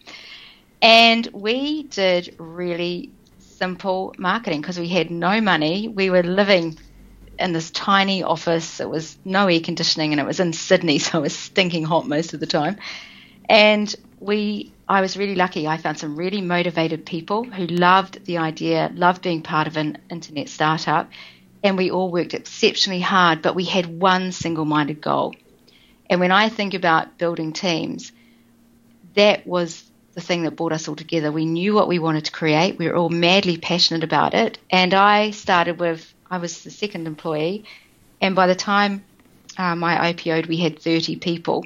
And 0.83 1.27
we 1.33 1.83
did 1.83 2.35
really 2.37 3.09
simple 3.57 4.13
marketing 4.17 4.61
because 4.61 4.79
we 4.79 4.87
had 4.87 5.11
no 5.11 5.41
money. 5.41 5.87
We 5.87 6.09
were 6.09 6.23
living 6.23 6.77
in 7.39 7.53
this 7.53 7.71
tiny 7.71 8.23
office. 8.23 8.79
It 8.79 8.89
was 8.89 9.17
no 9.25 9.47
air 9.47 9.59
conditioning 9.59 10.11
and 10.13 10.19
it 10.19 10.25
was 10.25 10.39
in 10.39 10.53
Sydney, 10.53 10.99
so 10.99 11.19
it 11.19 11.21
was 11.21 11.37
stinking 11.37 11.85
hot 11.85 12.07
most 12.07 12.33
of 12.33 12.39
the 12.39 12.47
time. 12.47 12.77
And 13.49 13.93
we 14.19 14.73
I 14.87 15.01
was 15.01 15.15
really 15.15 15.35
lucky. 15.35 15.67
I 15.67 15.77
found 15.77 15.97
some 15.97 16.15
really 16.17 16.41
motivated 16.41 17.05
people 17.05 17.45
who 17.45 17.65
loved 17.67 18.25
the 18.25 18.37
idea, 18.37 18.91
loved 18.93 19.21
being 19.21 19.41
part 19.41 19.67
of 19.67 19.77
an 19.77 19.97
internet 20.09 20.49
startup, 20.49 21.09
and 21.63 21.77
we 21.77 21.89
all 21.89 22.11
worked 22.11 22.33
exceptionally 22.33 22.99
hard, 22.99 23.41
but 23.41 23.55
we 23.55 23.63
had 23.63 23.85
one 23.87 24.31
single-minded 24.33 25.01
goal. 25.01 25.33
And 26.09 26.19
when 26.19 26.31
I 26.31 26.49
think 26.49 26.73
about 26.73 27.17
building 27.17 27.53
teams, 27.53 28.11
that 29.15 29.47
was 29.47 29.83
the 30.13 30.21
thing 30.21 30.43
that 30.43 30.55
brought 30.55 30.73
us 30.73 30.87
all 30.87 30.95
together. 30.95 31.31
We 31.31 31.45
knew 31.45 31.73
what 31.73 31.87
we 31.87 31.99
wanted 31.99 32.25
to 32.25 32.31
create. 32.31 32.77
We 32.77 32.87
were 32.87 32.95
all 32.95 33.09
madly 33.09 33.57
passionate 33.57 34.03
about 34.03 34.33
it. 34.33 34.59
And 34.69 34.93
I 34.93 35.31
started 35.31 35.79
with, 35.79 36.13
I 36.29 36.37
was 36.37 36.63
the 36.63 36.71
second 36.71 37.07
employee. 37.07 37.65
And 38.21 38.35
by 38.35 38.47
the 38.47 38.55
time 38.55 39.03
um, 39.57 39.83
I 39.83 40.13
IPO'd, 40.13 40.47
we 40.47 40.57
had 40.57 40.79
30 40.79 41.17
people. 41.17 41.65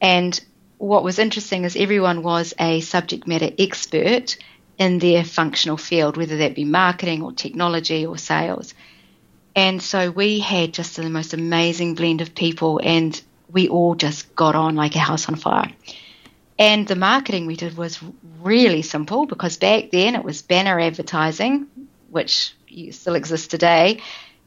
And 0.00 0.38
what 0.78 1.02
was 1.02 1.18
interesting 1.18 1.64
is 1.64 1.76
everyone 1.76 2.22
was 2.22 2.54
a 2.58 2.80
subject 2.80 3.26
matter 3.26 3.50
expert 3.58 4.36
in 4.78 4.98
their 4.98 5.24
functional 5.24 5.76
field, 5.76 6.16
whether 6.16 6.38
that 6.38 6.54
be 6.54 6.64
marketing 6.64 7.22
or 7.22 7.32
technology 7.32 8.06
or 8.06 8.16
sales. 8.16 8.74
And 9.56 9.82
so 9.82 10.10
we 10.10 10.38
had 10.38 10.72
just 10.72 10.96
the 10.96 11.10
most 11.10 11.34
amazing 11.34 11.96
blend 11.96 12.20
of 12.20 12.34
people, 12.34 12.80
and 12.82 13.20
we 13.50 13.68
all 13.68 13.96
just 13.96 14.34
got 14.36 14.54
on 14.54 14.76
like 14.76 14.94
a 14.94 15.00
house 15.00 15.28
on 15.28 15.34
fire. 15.34 15.72
And 16.58 16.88
the 16.88 16.96
marketing 16.96 17.46
we 17.46 17.56
did 17.56 17.76
was 17.76 18.00
really 18.40 18.82
simple 18.82 19.26
because 19.26 19.56
back 19.56 19.90
then 19.90 20.14
it 20.16 20.24
was 20.24 20.42
banner 20.42 20.80
advertising, 20.80 21.68
which 22.10 22.54
still 22.90 23.14
exists 23.14 23.46
today, 23.46 24.00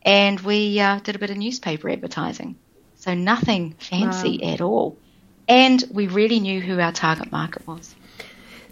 and 0.04 0.40
we 0.42 0.80
uh, 0.80 1.00
did 1.00 1.16
a 1.16 1.20
bit 1.20 1.30
of 1.30 1.38
newspaper 1.38 1.90
advertising. 1.90 2.56
So 2.96 3.14
nothing 3.14 3.76
fancy 3.80 4.40
wow. 4.42 4.50
at 4.50 4.62
all. 4.62 4.98
And 5.48 5.84
we 5.92 6.08
really 6.08 6.40
knew 6.40 6.62
who 6.62 6.80
our 6.80 6.92
target 6.92 7.32
market 7.32 7.66
was. 7.66 7.96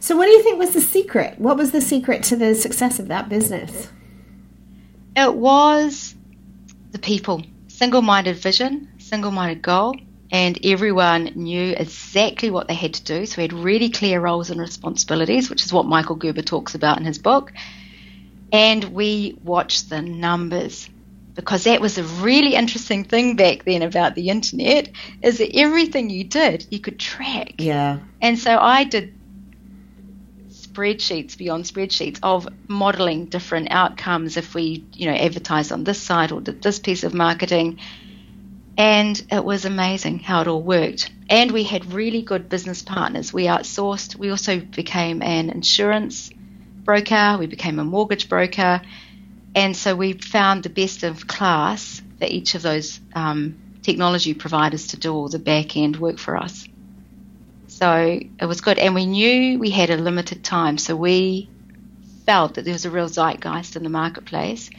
So, 0.01 0.15
what 0.15 0.25
do 0.25 0.31
you 0.31 0.43
think 0.43 0.59
was 0.59 0.73
the 0.73 0.81
secret? 0.81 1.39
What 1.39 1.57
was 1.57 1.71
the 1.71 1.81
secret 1.81 2.23
to 2.25 2.35
the 2.35 2.55
success 2.55 2.99
of 2.99 3.09
that 3.09 3.27
business? 3.27 3.89
It 5.15 5.33
was 5.33 6.15
the 6.91 6.99
people, 6.99 7.43
single 7.67 8.01
minded 8.01 8.37
vision, 8.37 8.87
single 8.97 9.31
minded 9.31 9.61
goal, 9.61 9.95
and 10.31 10.59
everyone 10.63 11.31
knew 11.35 11.73
exactly 11.75 12.49
what 12.49 12.67
they 12.67 12.75
had 12.75 12.93
to 12.95 13.03
do. 13.03 13.25
So, 13.25 13.37
we 13.37 13.43
had 13.43 13.53
really 13.53 13.89
clear 13.89 14.19
roles 14.19 14.49
and 14.49 14.59
responsibilities, 14.59 15.49
which 15.49 15.65
is 15.65 15.73
what 15.73 15.85
Michael 15.85 16.15
Gerber 16.15 16.41
talks 16.41 16.75
about 16.75 16.99
in 16.99 17.05
his 17.05 17.17
book. 17.17 17.51
And 18.51 18.83
we 18.85 19.37
watched 19.43 19.89
the 19.89 20.01
numbers 20.01 20.89
because 21.39 21.63
that 21.63 21.79
was 21.79 21.97
a 21.97 22.03
really 22.03 22.53
interesting 22.53 23.05
thing 23.05 23.37
back 23.37 23.63
then 23.63 23.81
about 23.81 24.13
the 24.13 24.29
internet 24.29 24.89
is 25.21 25.37
that 25.37 25.55
everything 25.55 26.09
you 26.09 26.25
did 26.25 26.65
you 26.69 26.79
could 26.79 26.99
track 26.99 27.53
yeah 27.59 27.99
and 28.21 28.37
so 28.37 28.57
i 28.59 28.83
did 28.83 29.13
spreadsheets 30.49 31.37
beyond 31.37 31.63
spreadsheets 31.63 32.19
of 32.23 32.47
modeling 32.67 33.25
different 33.25 33.69
outcomes 33.71 34.35
if 34.35 34.53
we 34.53 34.83
you 34.93 35.05
know 35.05 35.15
advertised 35.15 35.71
on 35.71 35.83
this 35.85 36.01
site 36.01 36.31
or 36.31 36.41
did 36.41 36.61
this 36.61 36.79
piece 36.79 37.03
of 37.03 37.13
marketing 37.13 37.79
and 38.79 39.23
it 39.31 39.43
was 39.43 39.65
amazing 39.65 40.17
how 40.17 40.41
it 40.41 40.47
all 40.47 40.61
worked 40.61 41.11
and 41.29 41.51
we 41.51 41.63
had 41.63 41.93
really 41.93 42.23
good 42.23 42.49
business 42.49 42.81
partners 42.81 43.31
we 43.31 43.43
outsourced 43.43 44.15
we 44.15 44.31
also 44.31 44.59
became 44.59 45.21
an 45.21 45.49
insurance 45.51 46.31
broker 46.83 47.37
we 47.37 47.45
became 47.45 47.77
a 47.77 47.83
mortgage 47.83 48.27
broker 48.27 48.81
and 49.53 49.75
so 49.77 49.95
we 49.95 50.13
found 50.13 50.63
the 50.63 50.69
best 50.69 51.03
of 51.03 51.27
class 51.27 52.01
for 52.17 52.25
each 52.25 52.55
of 52.55 52.61
those 52.63 52.99
um, 53.13 53.55
technology 53.83 54.33
providers 54.33 54.87
to 54.87 54.97
do 54.97 55.13
all 55.13 55.29
the 55.29 55.39
back 55.39 55.77
end 55.77 55.97
work 55.97 56.17
for 56.17 56.37
us 56.37 56.67
so 57.79 58.19
it 58.41 58.45
was 58.45 58.59
good. 58.59 58.77
And 58.77 58.93
we 58.93 59.05
knew 59.05 59.57
we 59.57 59.69
had 59.69 59.89
a 59.89 59.95
limited 59.95 60.43
time. 60.43 60.77
So 60.77 60.97
we 60.97 61.49
felt 62.25 62.55
that 62.55 62.65
there 62.65 62.73
was 62.73 62.83
a 62.83 62.89
real 62.89 63.07
zeitgeist 63.07 63.77
in 63.77 63.83
the 63.83 63.89
marketplace. 63.89 64.69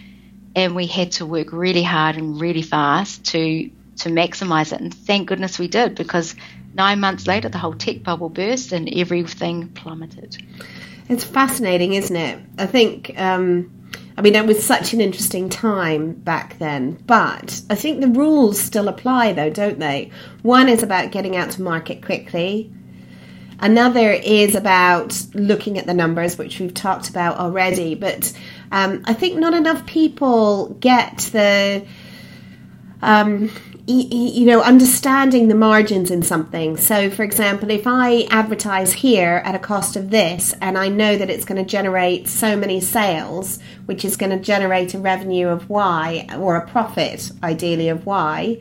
And 0.55 0.77
we 0.77 0.87
had 0.87 1.13
to 1.13 1.25
work 1.25 1.51
really 1.51 1.83
hard 1.83 2.17
and 2.17 2.39
really 2.39 2.61
fast 2.61 3.25
to 3.27 3.71
to 4.01 4.11
maximize 4.11 4.73
it. 4.73 4.81
And 4.81 4.93
thank 4.93 5.29
goodness 5.29 5.59
we 5.59 5.69
did 5.69 5.95
because 5.95 6.35
nine 6.75 7.01
months 7.01 7.27
later, 7.27 7.49
the 7.49 7.59
whole 7.59 7.75
tech 7.75 8.03
bubble 8.03 8.29
burst 8.29 8.73
and 8.73 8.89
everything 8.95 9.69
plummeted. 9.69 10.37
It's 11.09 11.25
fascinating, 11.25 11.95
isn't 11.95 12.17
it? 12.17 12.39
I 12.59 12.67
think. 12.67 13.19
Um, 13.19 13.77
I 14.17 14.23
mean, 14.23 14.35
it 14.35 14.45
was 14.45 14.63
such 14.63 14.93
an 14.93 15.01
interesting 15.01 15.49
time 15.49 16.13
back 16.13 16.59
then, 16.59 17.03
but 17.07 17.63
I 17.71 17.75
think 17.75 18.01
the 18.01 18.09
rules 18.09 18.61
still 18.61 18.89
apply, 18.89 19.33
though, 19.33 19.49
don't 19.49 19.79
they? 19.79 20.11
One 20.43 20.69
is 20.69 20.83
about 20.83 21.11
getting 21.11 21.37
out 21.37 21.53
to 21.53 21.63
market 21.63 22.05
quickly, 22.05 22.71
Another 23.63 24.11
is 24.11 24.55
about 24.55 25.23
looking 25.35 25.77
at 25.77 25.87
the 25.87 25.93
numbers, 25.93 26.39
which 26.39 26.59
we've 26.59 26.73
talked 26.73 27.11
about 27.11 27.37
already. 27.37 27.95
But 27.95 28.33
um, 28.73 29.03
I 29.05 29.13
think 29.13 29.39
not 29.39 29.53
enough 29.53 29.85
people 29.87 30.71
get 30.81 31.19
the. 31.33 31.87
Um, 33.03 33.51
you 33.91 34.47
know, 34.47 34.63
understanding 34.63 35.49
the 35.49 35.55
margins 35.55 36.11
in 36.11 36.23
something. 36.23 36.77
So, 36.77 37.11
for 37.11 37.23
example, 37.23 37.71
if 37.71 37.87
I 37.87 38.27
advertise 38.31 38.93
here 38.93 39.43
at 39.45 39.55
a 39.55 39.59
cost 39.59 39.97
of 39.97 40.11
this, 40.11 40.55
and 40.61 40.79
I 40.79 40.89
know 40.89 41.17
that 41.17 41.31
it's 41.31 41.45
going 41.45 41.63
to 41.63 41.69
generate 41.69 42.29
so 42.29 42.57
many 42.57 42.81
sales, 42.81 43.59
which 43.87 44.05
is 44.05 44.17
going 44.17 44.31
to 44.31 44.39
generate 44.39 44.95
a 44.95 44.99
revenue 44.99 45.49
of 45.49 45.69
Y 45.69 46.27
or 46.39 46.57
a 46.57 46.67
profit, 46.67 47.33
ideally, 47.43 47.89
of 47.89 48.07
Y, 48.07 48.59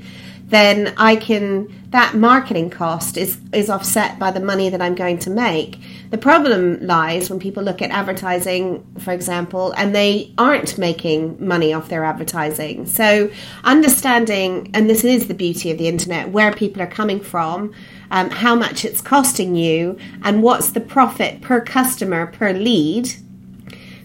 then 0.49 0.93
I 0.97 1.15
can 1.15 1.73
that 1.91 2.13
marketing 2.15 2.69
cost 2.69 3.17
is 3.17 3.39
is 3.53 3.69
offset 3.69 4.19
by 4.19 4.31
the 4.31 4.39
money 4.39 4.69
that 4.69 4.81
I'm 4.81 4.95
going 4.95 5.19
to 5.19 5.29
make. 5.29 5.79
The 6.09 6.17
problem 6.17 6.79
lies 6.85 7.29
when 7.29 7.39
people 7.39 7.63
look 7.63 7.81
at 7.81 7.91
advertising, 7.91 8.85
for 8.99 9.11
example, 9.11 9.73
and 9.77 9.93
they 9.93 10.33
aren't 10.37 10.77
making 10.77 11.45
money 11.45 11.73
off 11.73 11.89
their 11.89 12.03
advertising. 12.03 12.85
So 12.85 13.31
understanding, 13.63 14.71
and 14.73 14.89
this 14.89 15.03
is 15.03 15.27
the 15.27 15.33
beauty 15.33 15.71
of 15.71 15.77
the 15.77 15.87
internet, 15.87 16.29
where 16.29 16.51
people 16.51 16.81
are 16.81 16.87
coming 16.87 17.19
from, 17.19 17.73
um, 18.11 18.29
how 18.31 18.55
much 18.55 18.85
it's 18.85 19.01
costing 19.01 19.55
you, 19.55 19.97
and 20.23 20.41
what's 20.41 20.71
the 20.71 20.81
profit 20.81 21.41
per 21.41 21.61
customer 21.61 22.27
per 22.27 22.53
lead, 22.53 23.13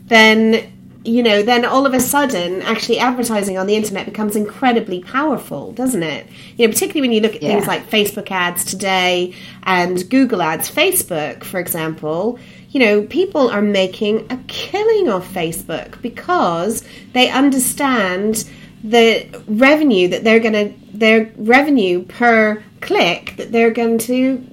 then 0.07 0.74
you 1.05 1.23
know, 1.23 1.43
then 1.43 1.65
all 1.67 1.85
of 1.85 1.93
a 1.93 2.01
sudden, 2.01 2.63
actually 2.63 2.99
advertising 2.99 3.59
on 3.59 3.67
the 3.67 3.77
internet 3.77 4.07
becomes 4.07 4.37
incredibly 4.37 5.03
powerful, 5.03 5.73
doesn't 5.73 6.03
it? 6.03 6.27
You 6.57 6.67
know, 6.67 6.73
particularly 6.73 7.03
when 7.03 7.13
you 7.13 7.21
look 7.21 7.35
at 7.35 7.43
yeah. 7.43 7.51
things 7.51 7.67
like 7.67 7.89
Facebook 7.91 8.31
ads 8.31 8.65
today 8.65 9.35
and 9.65 10.09
Google 10.09 10.41
ads. 10.41 10.71
Facebook, 10.71 11.45
for 11.45 11.61
example, 11.61 12.39
you 12.71 12.81
know, 12.81 13.03
people 13.03 13.51
are 13.51 13.61
making 13.61 14.27
a 14.31 14.39
killing 14.47 15.11
off 15.11 15.33
Facebook 15.33 16.01
because 16.01 16.83
they 17.13 17.29
understand 17.29 18.49
the 18.83 19.27
revenue 19.47 20.09
that 20.09 20.25
they're 20.25 20.41
going 20.41 20.53
to, 20.53 20.75
their 20.97 21.31
revenue 21.37 22.03
per 22.05 22.63
click 22.81 23.35
that 23.37 23.53
they're 23.53 23.71
going 23.71 23.99
to 23.99 24.45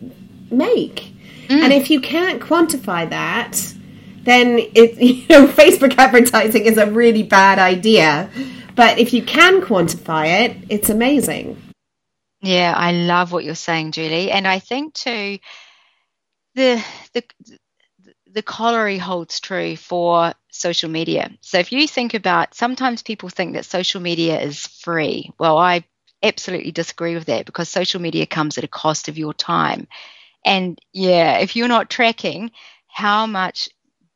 make. 0.50 1.14
Mm. 1.48 1.64
And 1.64 1.74
if 1.74 1.90
you 1.90 2.02
can't 2.02 2.42
quantify 2.42 3.10
that, 3.10 3.71
then 4.24 4.60
it 4.60 4.98
you 5.02 5.28
know 5.30 5.48
Facebook 5.48 5.98
advertising 5.98 6.66
is 6.66 6.78
a 6.78 6.90
really 6.90 7.24
bad 7.24 7.60
idea. 7.60 8.30
But 8.76 9.00
if 9.00 9.14
you 9.14 9.22
can 9.22 9.62
quantify 9.62 10.46
it, 10.46 10.58
it's 10.70 10.90
amazing. 10.90 11.62
Yeah, 12.42 12.74
I 12.76 12.94
love 12.94 13.32
what 13.32 13.44
you're 13.44 13.56
saying, 13.56 13.92
Julie, 13.92 14.32
and 14.32 14.48
I 14.48 14.60
think 14.60 14.94
too 14.94 15.38
the 16.56 16.84
the 17.14 17.24
the 18.34 18.42
corollary 18.42 18.98
holds 18.98 19.40
true 19.40 19.76
for 19.76 20.34
social 20.50 20.90
media. 20.90 21.30
So 21.42 21.60
if 21.60 21.72
you 21.72 21.88
think 21.88 22.14
about 22.14 22.56
sometimes 22.56 23.04
people 23.04 23.30
think 23.30 23.54
that 23.54 23.66
social 23.66 24.02
media 24.02 24.40
is 24.40 24.66
free. 24.66 25.32
Well, 25.38 25.58
I 25.58 25.84
absolutely 26.24 26.72
disagree 26.72 27.16
with 27.16 27.26
that 27.26 27.46
because 27.46 27.70
social 27.70 28.02
media 28.02 28.26
comes 28.26 28.58
at 28.58 28.64
a 28.64 28.70
cost 28.70 29.08
of 29.08 29.18
your 29.18 29.34
time. 29.34 29.88
And 30.46 30.80
yeah, 30.94 31.40
if 31.40 31.56
you're 31.56 31.68
not 31.68 31.90
tracking 31.90 32.52
how 32.88 33.28
much 33.28 33.70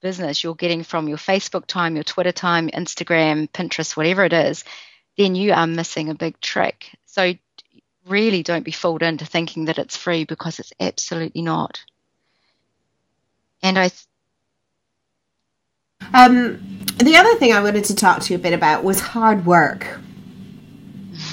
business 0.05 0.43
you're 0.43 0.53
getting 0.53 0.83
from 0.83 1.07
your 1.07 1.17
Facebook 1.17 1.65
time, 1.65 1.95
your 1.95 2.03
Twitter 2.03 2.31
time, 2.31 2.69
Instagram, 2.69 3.49
Pinterest, 3.49 3.97
whatever 3.97 4.23
it 4.23 4.33
is, 4.33 4.63
then 5.17 5.33
you 5.33 5.51
are 5.51 5.65
missing 5.65 6.09
a 6.09 6.13
big 6.13 6.39
trick. 6.39 6.91
So 7.07 7.33
really 8.07 8.43
don't 8.43 8.63
be 8.63 8.69
fooled 8.71 9.01
into 9.01 9.25
thinking 9.25 9.65
that 9.65 9.79
it's 9.79 9.97
free 9.97 10.23
because 10.23 10.59
it's 10.59 10.71
absolutely 10.79 11.41
not. 11.41 11.83
And 13.63 13.79
I. 13.79 13.87
Th- 13.87 14.07
um, 16.13 16.85
the 16.97 17.17
other 17.17 17.33
thing 17.39 17.51
I 17.51 17.63
wanted 17.63 17.85
to 17.85 17.95
talk 17.95 18.21
to 18.21 18.33
you 18.33 18.37
a 18.37 18.41
bit 18.43 18.53
about 18.53 18.83
was 18.83 18.99
hard 18.99 19.43
work. 19.47 19.87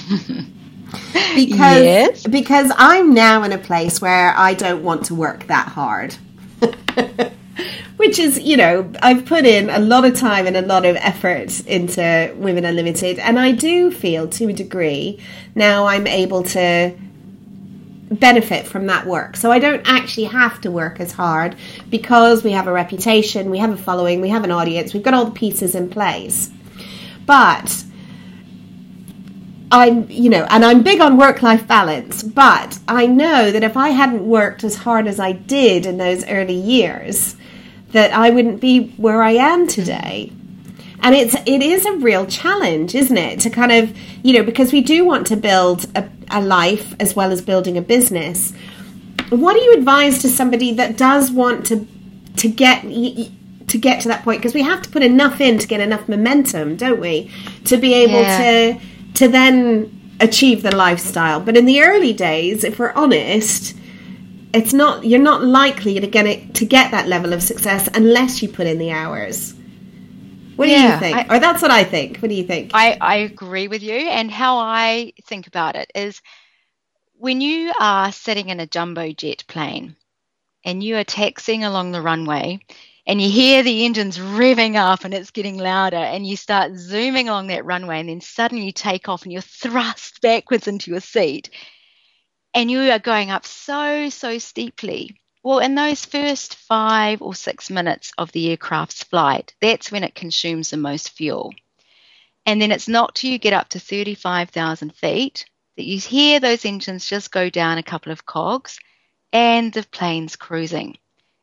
because 1.35 1.83
yes. 1.83 2.25
because 2.25 2.71
I'm 2.75 3.13
now 3.13 3.43
in 3.43 3.51
a 3.51 3.59
place 3.59 4.01
where 4.01 4.33
I 4.35 4.55
don't 4.55 4.83
want 4.83 5.05
to 5.05 5.15
work 5.15 5.45
that 5.45 5.67
hard. 5.67 6.15
which 7.97 8.19
is, 8.19 8.39
you 8.39 8.57
know, 8.57 8.91
I've 9.01 9.25
put 9.25 9.45
in 9.45 9.69
a 9.69 9.79
lot 9.79 10.05
of 10.05 10.15
time 10.15 10.47
and 10.47 10.57
a 10.57 10.61
lot 10.61 10.85
of 10.85 10.95
effort 10.97 11.65
into 11.67 12.33
Women 12.37 12.65
Unlimited, 12.65 13.19
and 13.19 13.39
I 13.39 13.51
do 13.51 13.91
feel 13.91 14.27
to 14.29 14.49
a 14.49 14.53
degree 14.53 15.19
now 15.55 15.85
I'm 15.85 16.07
able 16.07 16.43
to 16.43 16.95
benefit 18.11 18.67
from 18.67 18.87
that 18.87 19.05
work. 19.05 19.35
So 19.35 19.51
I 19.51 19.59
don't 19.59 19.81
actually 19.85 20.25
have 20.25 20.61
to 20.61 20.71
work 20.71 20.99
as 20.99 21.11
hard 21.11 21.55
because 21.89 22.43
we 22.43 22.51
have 22.51 22.67
a 22.67 22.71
reputation, 22.71 23.49
we 23.49 23.57
have 23.59 23.71
a 23.71 23.77
following, 23.77 24.21
we 24.21 24.29
have 24.29 24.43
an 24.43 24.51
audience, 24.51 24.93
we've 24.93 25.03
got 25.03 25.13
all 25.13 25.25
the 25.25 25.31
pieces 25.31 25.75
in 25.75 25.89
place. 25.89 26.51
But 27.25 27.83
I'm, 29.71 30.09
you 30.09 30.29
know, 30.29 30.45
and 30.49 30.63
I'm 30.63 30.83
big 30.83 31.01
on 31.01 31.17
work 31.17 31.41
life 31.41 31.67
balance, 31.67 32.21
but 32.21 32.77
I 32.87 33.07
know 33.07 33.51
that 33.51 33.63
if 33.63 33.75
I 33.75 33.89
hadn't 33.89 34.27
worked 34.27 34.63
as 34.63 34.75
hard 34.75 35.07
as 35.07 35.19
I 35.19 35.31
did 35.31 35.85
in 35.85 35.97
those 35.97 36.27
early 36.27 36.53
years, 36.53 37.35
that 37.93 38.11
I 38.13 38.29
wouldn't 38.29 38.59
be 38.59 38.87
where 38.97 39.23
I 39.23 39.31
am 39.31 39.67
today. 39.67 40.31
And 41.01 41.15
it's 41.15 41.35
it 41.45 41.61
is 41.61 41.85
a 41.85 41.93
real 41.97 42.25
challenge, 42.25 42.95
isn't 42.95 43.17
it? 43.17 43.39
To 43.41 43.49
kind 43.49 43.71
of 43.71 43.95
you 44.23 44.33
know 44.33 44.43
because 44.43 44.71
we 44.71 44.81
do 44.81 45.03
want 45.05 45.27
to 45.27 45.35
build 45.35 45.85
a, 45.95 46.07
a 46.29 46.41
life 46.41 46.95
as 46.99 47.15
well 47.15 47.31
as 47.31 47.41
building 47.41 47.77
a 47.77 47.81
business. 47.81 48.53
What 49.29 49.53
do 49.53 49.59
you 49.61 49.73
advise 49.73 50.21
to 50.21 50.29
somebody 50.29 50.73
that 50.73 50.97
does 50.97 51.31
want 51.31 51.65
to 51.67 51.87
to 52.37 52.47
get 52.47 52.81
to 52.83 53.77
get 53.77 54.01
to 54.01 54.07
that 54.09 54.23
point 54.23 54.39
because 54.41 54.53
we 54.53 54.61
have 54.61 54.81
to 54.83 54.89
put 54.89 55.03
enough 55.03 55.41
in 55.41 55.57
to 55.59 55.67
get 55.67 55.79
enough 55.81 56.07
momentum, 56.07 56.75
don't 56.77 56.99
we? 56.99 57.29
To 57.65 57.77
be 57.77 57.93
able 57.93 58.21
Yeah. 58.21 58.73
to 58.73 58.79
to 59.15 59.27
then 59.27 60.15
achieve 60.19 60.63
the 60.63 60.73
lifestyle. 60.75 61.39
But 61.41 61.57
in 61.57 61.65
the 61.65 61.81
early 61.81 62.13
days, 62.13 62.63
if 62.63 62.79
we're 62.79 62.93
honest, 62.93 63.75
it's 64.53 64.73
not 64.73 65.03
you're 65.03 65.19
not 65.19 65.43
likely 65.43 65.99
to 65.99 66.07
get 66.07 66.25
it 66.25 66.53
to 66.55 66.65
get 66.65 66.91
that 66.91 67.07
level 67.07 67.33
of 67.33 67.41
success 67.41 67.89
unless 67.93 68.41
you 68.41 68.49
put 68.49 68.67
in 68.67 68.77
the 68.77 68.91
hours. 68.91 69.53
What 70.55 70.67
do 70.67 70.71
you 70.71 70.99
think? 70.99 71.17
I- 71.17 71.35
or 71.35 71.39
that's 71.39 71.61
what 71.61 71.71
I 71.71 71.83
think. 71.83 72.17
What 72.19 72.29
do 72.29 72.35
you 72.35 72.43
think? 72.43 72.71
I, 72.73 72.97
I 73.01 73.15
agree 73.17 73.67
with 73.67 73.81
you. 73.81 73.95
And 73.95 74.29
how 74.29 74.59
I 74.59 75.13
think 75.25 75.47
about 75.47 75.75
it 75.75 75.91
is 75.95 76.21
when 77.17 77.41
you 77.41 77.73
are 77.79 78.11
sitting 78.11 78.49
in 78.49 78.59
a 78.59 78.67
jumbo 78.67 79.11
jet 79.11 79.43
plane 79.47 79.95
and 80.63 80.83
you 80.83 80.97
are 80.97 81.03
taxiing 81.03 81.63
along 81.63 81.91
the 81.91 82.01
runway 82.01 82.59
and 83.05 83.21
you 83.21 83.29
hear 83.29 83.63
the 83.63 83.85
engines 83.85 84.17
revving 84.17 84.75
up 84.75 85.03
and 85.03 85.13
it's 85.13 85.31
getting 85.31 85.57
louder 85.57 85.97
and 85.97 86.25
you 86.25 86.37
start 86.37 86.75
zooming 86.75 87.29
along 87.29 87.47
that 87.47 87.65
runway 87.65 87.99
and 87.99 88.09
then 88.09 88.21
suddenly 88.21 88.65
you 88.65 88.71
take 88.71 89.09
off 89.09 89.23
and 89.23 89.31
you're 89.31 89.41
thrust 89.41 90.21
backwards 90.21 90.67
into 90.67 90.91
your 90.91 90.99
seat 91.01 91.49
and 92.53 92.69
you 92.69 92.91
are 92.91 92.99
going 92.99 93.31
up 93.31 93.45
so, 93.45 94.09
so 94.09 94.37
steeply. 94.37 95.19
Well, 95.43 95.59
in 95.59 95.75
those 95.75 96.05
first 96.05 96.55
five 96.55 97.21
or 97.21 97.35
six 97.35 97.69
minutes 97.69 98.11
of 98.17 98.31
the 98.31 98.49
aircraft's 98.51 99.03
flight, 99.03 99.53
that's 99.59 99.91
when 99.91 100.03
it 100.03 100.15
consumes 100.15 100.69
the 100.69 100.77
most 100.77 101.09
fuel. 101.11 101.53
And 102.45 102.61
then 102.61 102.71
it's 102.71 102.87
not 102.87 103.15
till 103.15 103.31
you 103.31 103.39
get 103.39 103.53
up 103.53 103.69
to 103.69 103.79
35,000 103.79 104.95
feet 104.95 105.45
that 105.75 105.85
you 105.85 105.97
hear 105.97 106.39
those 106.39 106.65
engines 106.65 107.07
just 107.07 107.31
go 107.31 107.49
down 107.49 107.77
a 107.77 107.83
couple 107.83 108.11
of 108.11 108.25
cogs 108.25 108.79
and 109.31 109.73
the 109.73 109.83
plane's 109.91 110.35
cruising. 110.35 110.97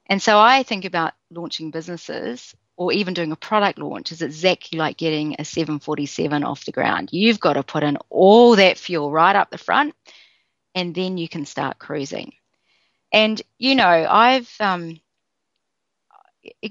And 0.07 0.23
so 0.23 0.39
I 0.39 0.63
think 0.63 0.85
about 0.85 1.15
launching 1.31 1.71
businesses 1.71 2.55
or 2.77 2.93
even 2.93 3.15
doing 3.15 3.33
a 3.33 3.37
product 3.37 3.79
launch 3.79 4.13
is 4.13 4.23
exactly 4.23 4.79
like 4.79 4.97
getting 4.97 5.37
a 5.39 5.45
747 5.45 6.45
off 6.45 6.65
the 6.65 6.73
ground. 6.73 7.11
You've 7.13 7.41
got 7.41 7.55
to 7.55 7.63
put 7.63 7.83
in 7.83 7.99
all 8.09 8.57
that 8.57 8.79
fuel 8.79 9.11
right 9.11 9.37
up 9.37 9.51
the 9.51 9.59
front 9.59 9.95
and 10.75 10.95
then 10.95 11.19
you 11.19 11.29
can 11.29 11.47
start 11.47 11.79
cruising. 11.79 12.33
And, 13.13 13.41
you 13.59 13.75
know, 13.75 13.89
I've, 13.89 14.51
um, 14.61 15.01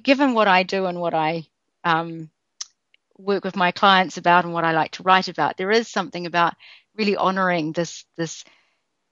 given 0.03 0.33
what 0.33 0.47
I 0.47 0.63
do 0.63 0.85
and 0.85 0.99
what 0.99 1.13
I 1.13 1.47
um, 1.83 2.29
work 3.17 3.43
with 3.43 3.55
my 3.55 3.71
clients 3.71 4.17
about 4.17 4.45
and 4.45 4.53
what 4.53 4.63
I 4.63 4.71
like 4.71 4.91
to 4.91 5.03
write 5.03 5.27
about, 5.27 5.57
there 5.57 5.71
is 5.71 5.87
something 5.87 6.25
about 6.25 6.55
really 6.95 7.15
honoring 7.15 7.71
this 7.71 8.05
this 8.17 8.43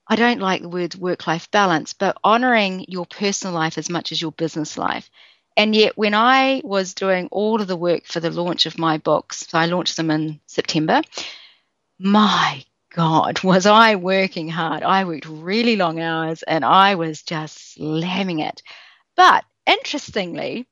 I 0.09 0.15
don't 0.15 0.39
like 0.39 0.61
the 0.61 0.69
word 0.69 0.95
work 0.95 1.27
life 1.27 1.51
balance, 1.51 1.93
but 1.93 2.17
honoring 2.23 2.85
your 2.87 3.05
personal 3.05 3.53
life 3.53 3.77
as 3.77 3.89
much 3.89 4.11
as 4.11 4.21
your 4.21 4.31
business 4.31 4.77
life. 4.77 5.09
And 5.57 5.75
yet 5.75 5.97
when 5.97 6.13
I 6.13 6.61
was 6.63 6.93
doing 6.93 7.27
all 7.31 7.59
of 7.59 7.67
the 7.67 7.75
work 7.75 8.05
for 8.05 8.21
the 8.21 8.31
launch 8.31 8.65
of 8.65 8.77
my 8.77 8.99
books, 8.99 9.45
so 9.49 9.57
I 9.57 9.65
launched 9.65 9.97
them 9.97 10.11
in 10.11 10.39
September, 10.45 11.01
my 11.99 12.63
God, 12.97 13.41
was 13.45 13.65
I 13.65 13.95
working 13.95 14.49
hard. 14.49 14.83
I 14.83 15.05
worked 15.05 15.27
really 15.27 15.77
long 15.77 15.99
hours 16.01 16.43
and 16.43 16.65
I 16.65 16.95
was 16.95 17.23
just 17.23 17.75
slamming 17.75 18.39
it. 18.39 18.63
But 19.17 19.45
interestingly, 19.67 20.67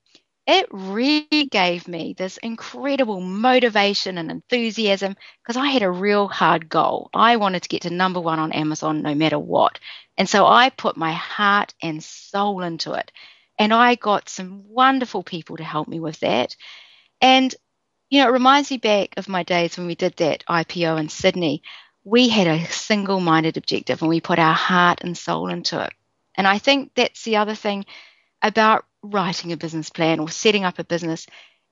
it 0.48 0.68
really 0.72 1.48
gave 1.52 1.88
me 1.88 2.16
this 2.18 2.38
incredible 2.38 3.22
motivation 3.22 4.18
and 4.18 4.32
enthusiasm 4.32 5.16
because 5.44 5.58
I 5.58 5.68
had 5.70 5.84
a 5.84 5.92
real 5.92 6.28
hard 6.30 6.70
goal. 6.70 7.10
I 7.14 7.38
wanted 7.38 7.64
to 7.64 7.70
get 7.70 7.84
to 7.84 7.92
number 7.92 8.22
one 8.22 8.40
on 8.40 8.54
Amazon 8.54 9.04
no 9.04 9.16
matter 9.16 9.40
what. 9.40 9.80
And 10.18 10.30
so 10.30 10.48
I 10.48 10.72
put 10.72 10.98
my 10.98 11.14
heart 11.14 11.76
and 11.84 12.04
soul 12.04 12.64
into 12.64 12.94
it. 12.94 13.12
And 13.60 13.74
I 13.74 13.96
got 13.96 14.30
some 14.30 14.66
wonderful 14.70 15.24
people 15.24 15.58
to 15.58 15.66
help 15.66 15.88
me 15.90 16.00
with 16.02 16.20
that. 16.22 16.56
And, 17.22 17.54
you 18.10 18.22
know, 18.22 18.30
it 18.30 18.34
reminds 18.34 18.72
me 18.72 18.78
back 18.78 19.16
of 19.18 19.30
my 19.30 19.44
days 19.44 19.78
when 19.78 19.88
we 19.88 19.96
did 19.96 20.16
that 20.18 20.44
IPO 20.50 20.98
in 20.98 21.10
Sydney. 21.10 21.64
We 22.06 22.30
had 22.30 22.48
a 22.48 22.66
single 22.68 23.20
minded 23.20 23.58
objective 23.58 24.02
and 24.02 24.10
we 24.10 24.22
put 24.22 24.40
our 24.40 24.54
heart 24.54 25.00
and 25.02 25.18
soul 25.18 25.50
into 25.50 25.84
it. 25.84 25.92
And 26.36 26.48
I 26.48 26.60
think 26.60 26.92
that's 26.96 27.24
the 27.24 27.38
other 27.38 27.56
thing 27.56 27.86
about 28.42 28.86
writing 29.02 29.52
a 29.52 29.58
business 29.58 29.90
plan 29.90 30.20
or 30.20 30.30
setting 30.30 30.64
up 30.64 30.80
a 30.80 30.84
business 30.84 31.28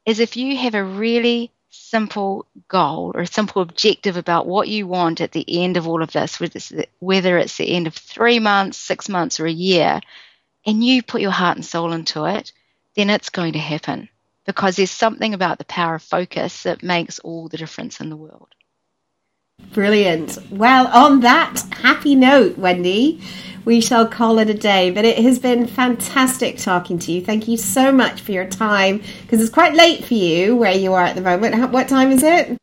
is 0.05 0.19
if 0.19 0.35
you 0.35 0.57
have 0.57 0.75
a 0.75 0.83
really 0.83 1.51
simple 1.69 2.45
goal 2.67 3.11
or 3.15 3.21
a 3.21 3.27
simple 3.27 3.61
objective 3.61 4.17
about 4.17 4.45
what 4.45 4.67
you 4.67 4.85
want 4.87 5.21
at 5.21 5.31
the 5.31 5.63
end 5.63 5.77
of 5.77 5.87
all 5.87 6.03
of 6.03 6.11
this, 6.11 6.39
whether 6.39 6.55
it's 6.55 6.69
the, 6.69 6.87
whether 6.99 7.37
it's 7.37 7.57
the 7.57 7.69
end 7.69 7.87
of 7.87 7.95
three 7.95 8.39
months, 8.39 8.77
six 8.77 9.09
months, 9.09 9.39
or 9.39 9.45
a 9.45 9.51
year, 9.51 9.99
and 10.65 10.83
you 10.83 11.01
put 11.01 11.21
your 11.21 11.31
heart 11.31 11.57
and 11.57 11.65
soul 11.65 11.91
into 11.93 12.25
it, 12.25 12.51
then 12.95 13.09
it's 13.09 13.29
going 13.29 13.53
to 13.53 13.59
happen 13.59 14.09
because 14.45 14.75
there's 14.75 14.91
something 14.91 15.33
about 15.33 15.57
the 15.57 15.65
power 15.65 15.95
of 15.95 16.03
focus 16.03 16.63
that 16.63 16.83
makes 16.83 17.19
all 17.19 17.47
the 17.49 17.57
difference 17.57 17.99
in 17.99 18.09
the 18.09 18.17
world. 18.17 18.49
Brilliant. 19.73 20.37
Well, 20.51 20.87
on 20.87 21.21
that 21.21 21.59
happy 21.71 22.13
note, 22.13 22.59
Wendy, 22.59 23.21
we 23.65 23.81
shall 23.81 24.07
call 24.07 24.37
it 24.37 24.49
a 24.49 24.53
day. 24.53 24.91
But 24.91 25.03
it 25.03 25.17
has 25.17 25.39
been 25.39 25.65
fantastic 25.65 26.57
talking 26.59 26.99
to 26.99 27.11
you. 27.11 27.21
Thank 27.21 27.47
you 27.47 27.57
so 27.57 27.91
much 27.91 28.21
for 28.21 28.31
your 28.31 28.45
time 28.45 29.01
because 29.23 29.41
it's 29.41 29.49
quite 29.49 29.73
late 29.73 30.05
for 30.05 30.13
you 30.13 30.55
where 30.55 30.75
you 30.75 30.93
are 30.93 31.03
at 31.03 31.15
the 31.15 31.21
moment. 31.21 31.71
What 31.71 31.87
time 31.87 32.11
is 32.11 32.21
it? 32.21 32.55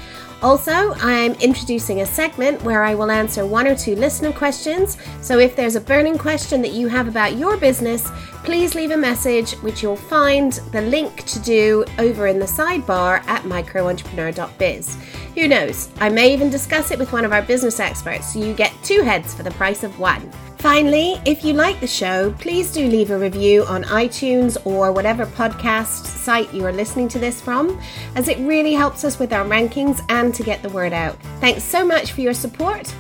Also, 0.43 0.93
I'm 0.95 1.35
introducing 1.35 2.01
a 2.01 2.07
segment 2.07 2.61
where 2.65 2.83
I 2.83 2.97
will 2.97 3.13
answer 3.13 3.47
one 3.47 3.69
or 3.69 3.77
two 3.77 3.95
listener 3.95 4.33
questions. 4.33 4.99
So 5.21 5.39
if 5.39 5.55
there's 5.55 5.77
a 5.77 5.81
burning 5.81 6.19
question 6.19 6.61
that 6.63 6.73
you 6.73 6.89
have 6.89 7.07
about 7.07 7.37
your 7.37 7.57
business, 7.57 8.11
please 8.43 8.75
leave 8.75 8.91
a 8.91 8.97
message, 8.97 9.53
which 9.63 9.85
you'll 9.85 9.95
find 9.95 10.55
the 10.73 10.83
link 10.83 11.25
to 11.27 11.39
do 11.39 11.85
over 12.01 12.27
in 12.27 12.41
the 12.41 12.47
sidebar 12.47 13.25
at 13.29 13.45
microentrepreneur.biz. 13.45 14.99
Who 15.37 15.47
knows? 15.47 15.91
I 16.01 16.09
may 16.09 16.33
even 16.35 16.51
discuss 16.51 16.91
it 16.91 16.99
with 16.99 17.13
one 17.13 17.25
of 17.25 17.33
our 17.33 17.43
business 17.43 17.79
experts, 17.79 18.33
so 18.33 18.41
you 18.41 18.53
get 18.53 18.73
two 18.83 19.03
heads 19.03 19.35
for 19.35 19.45
the 19.45 19.53
price 19.53 19.85
of 19.85 19.97
one. 20.01 20.29
Finally, 20.63 21.21
if 21.27 21.45
you 21.45 21.55
like 21.55 21.81
the 21.81 21.87
show, 21.89 22.31
please 22.39 22.73
do 22.73 22.87
leave 22.87 23.11
a 23.11 23.19
review 23.19 23.65
on 23.65 23.83
iTunes 23.83 24.57
or 24.65 24.93
whatever 24.93 25.27
podcast 25.27 26.07
site 26.07 26.55
you 26.55 26.65
are 26.65 26.73
listening 26.73 27.09
to 27.09 27.19
this 27.19 27.41
from, 27.41 27.81
as 28.15 28.29
it 28.29 28.39
really 28.39 28.73
helps 28.73 29.03
us 29.03 29.19
with 29.19 29.33
our 29.33 29.45
rankings 29.45 30.01
and 30.09 30.33
to 30.33 30.45
get 30.45 30.63
the 30.63 30.69
word 30.69 30.93
out. 30.93 31.17
Thanks 31.41 31.65
so 31.65 31.85
much 31.85 32.13
for 32.13 32.21
your 32.21 32.33
support. 32.33 32.95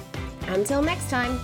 Until 0.48 0.82
next 0.82 1.08
time. 1.08 1.38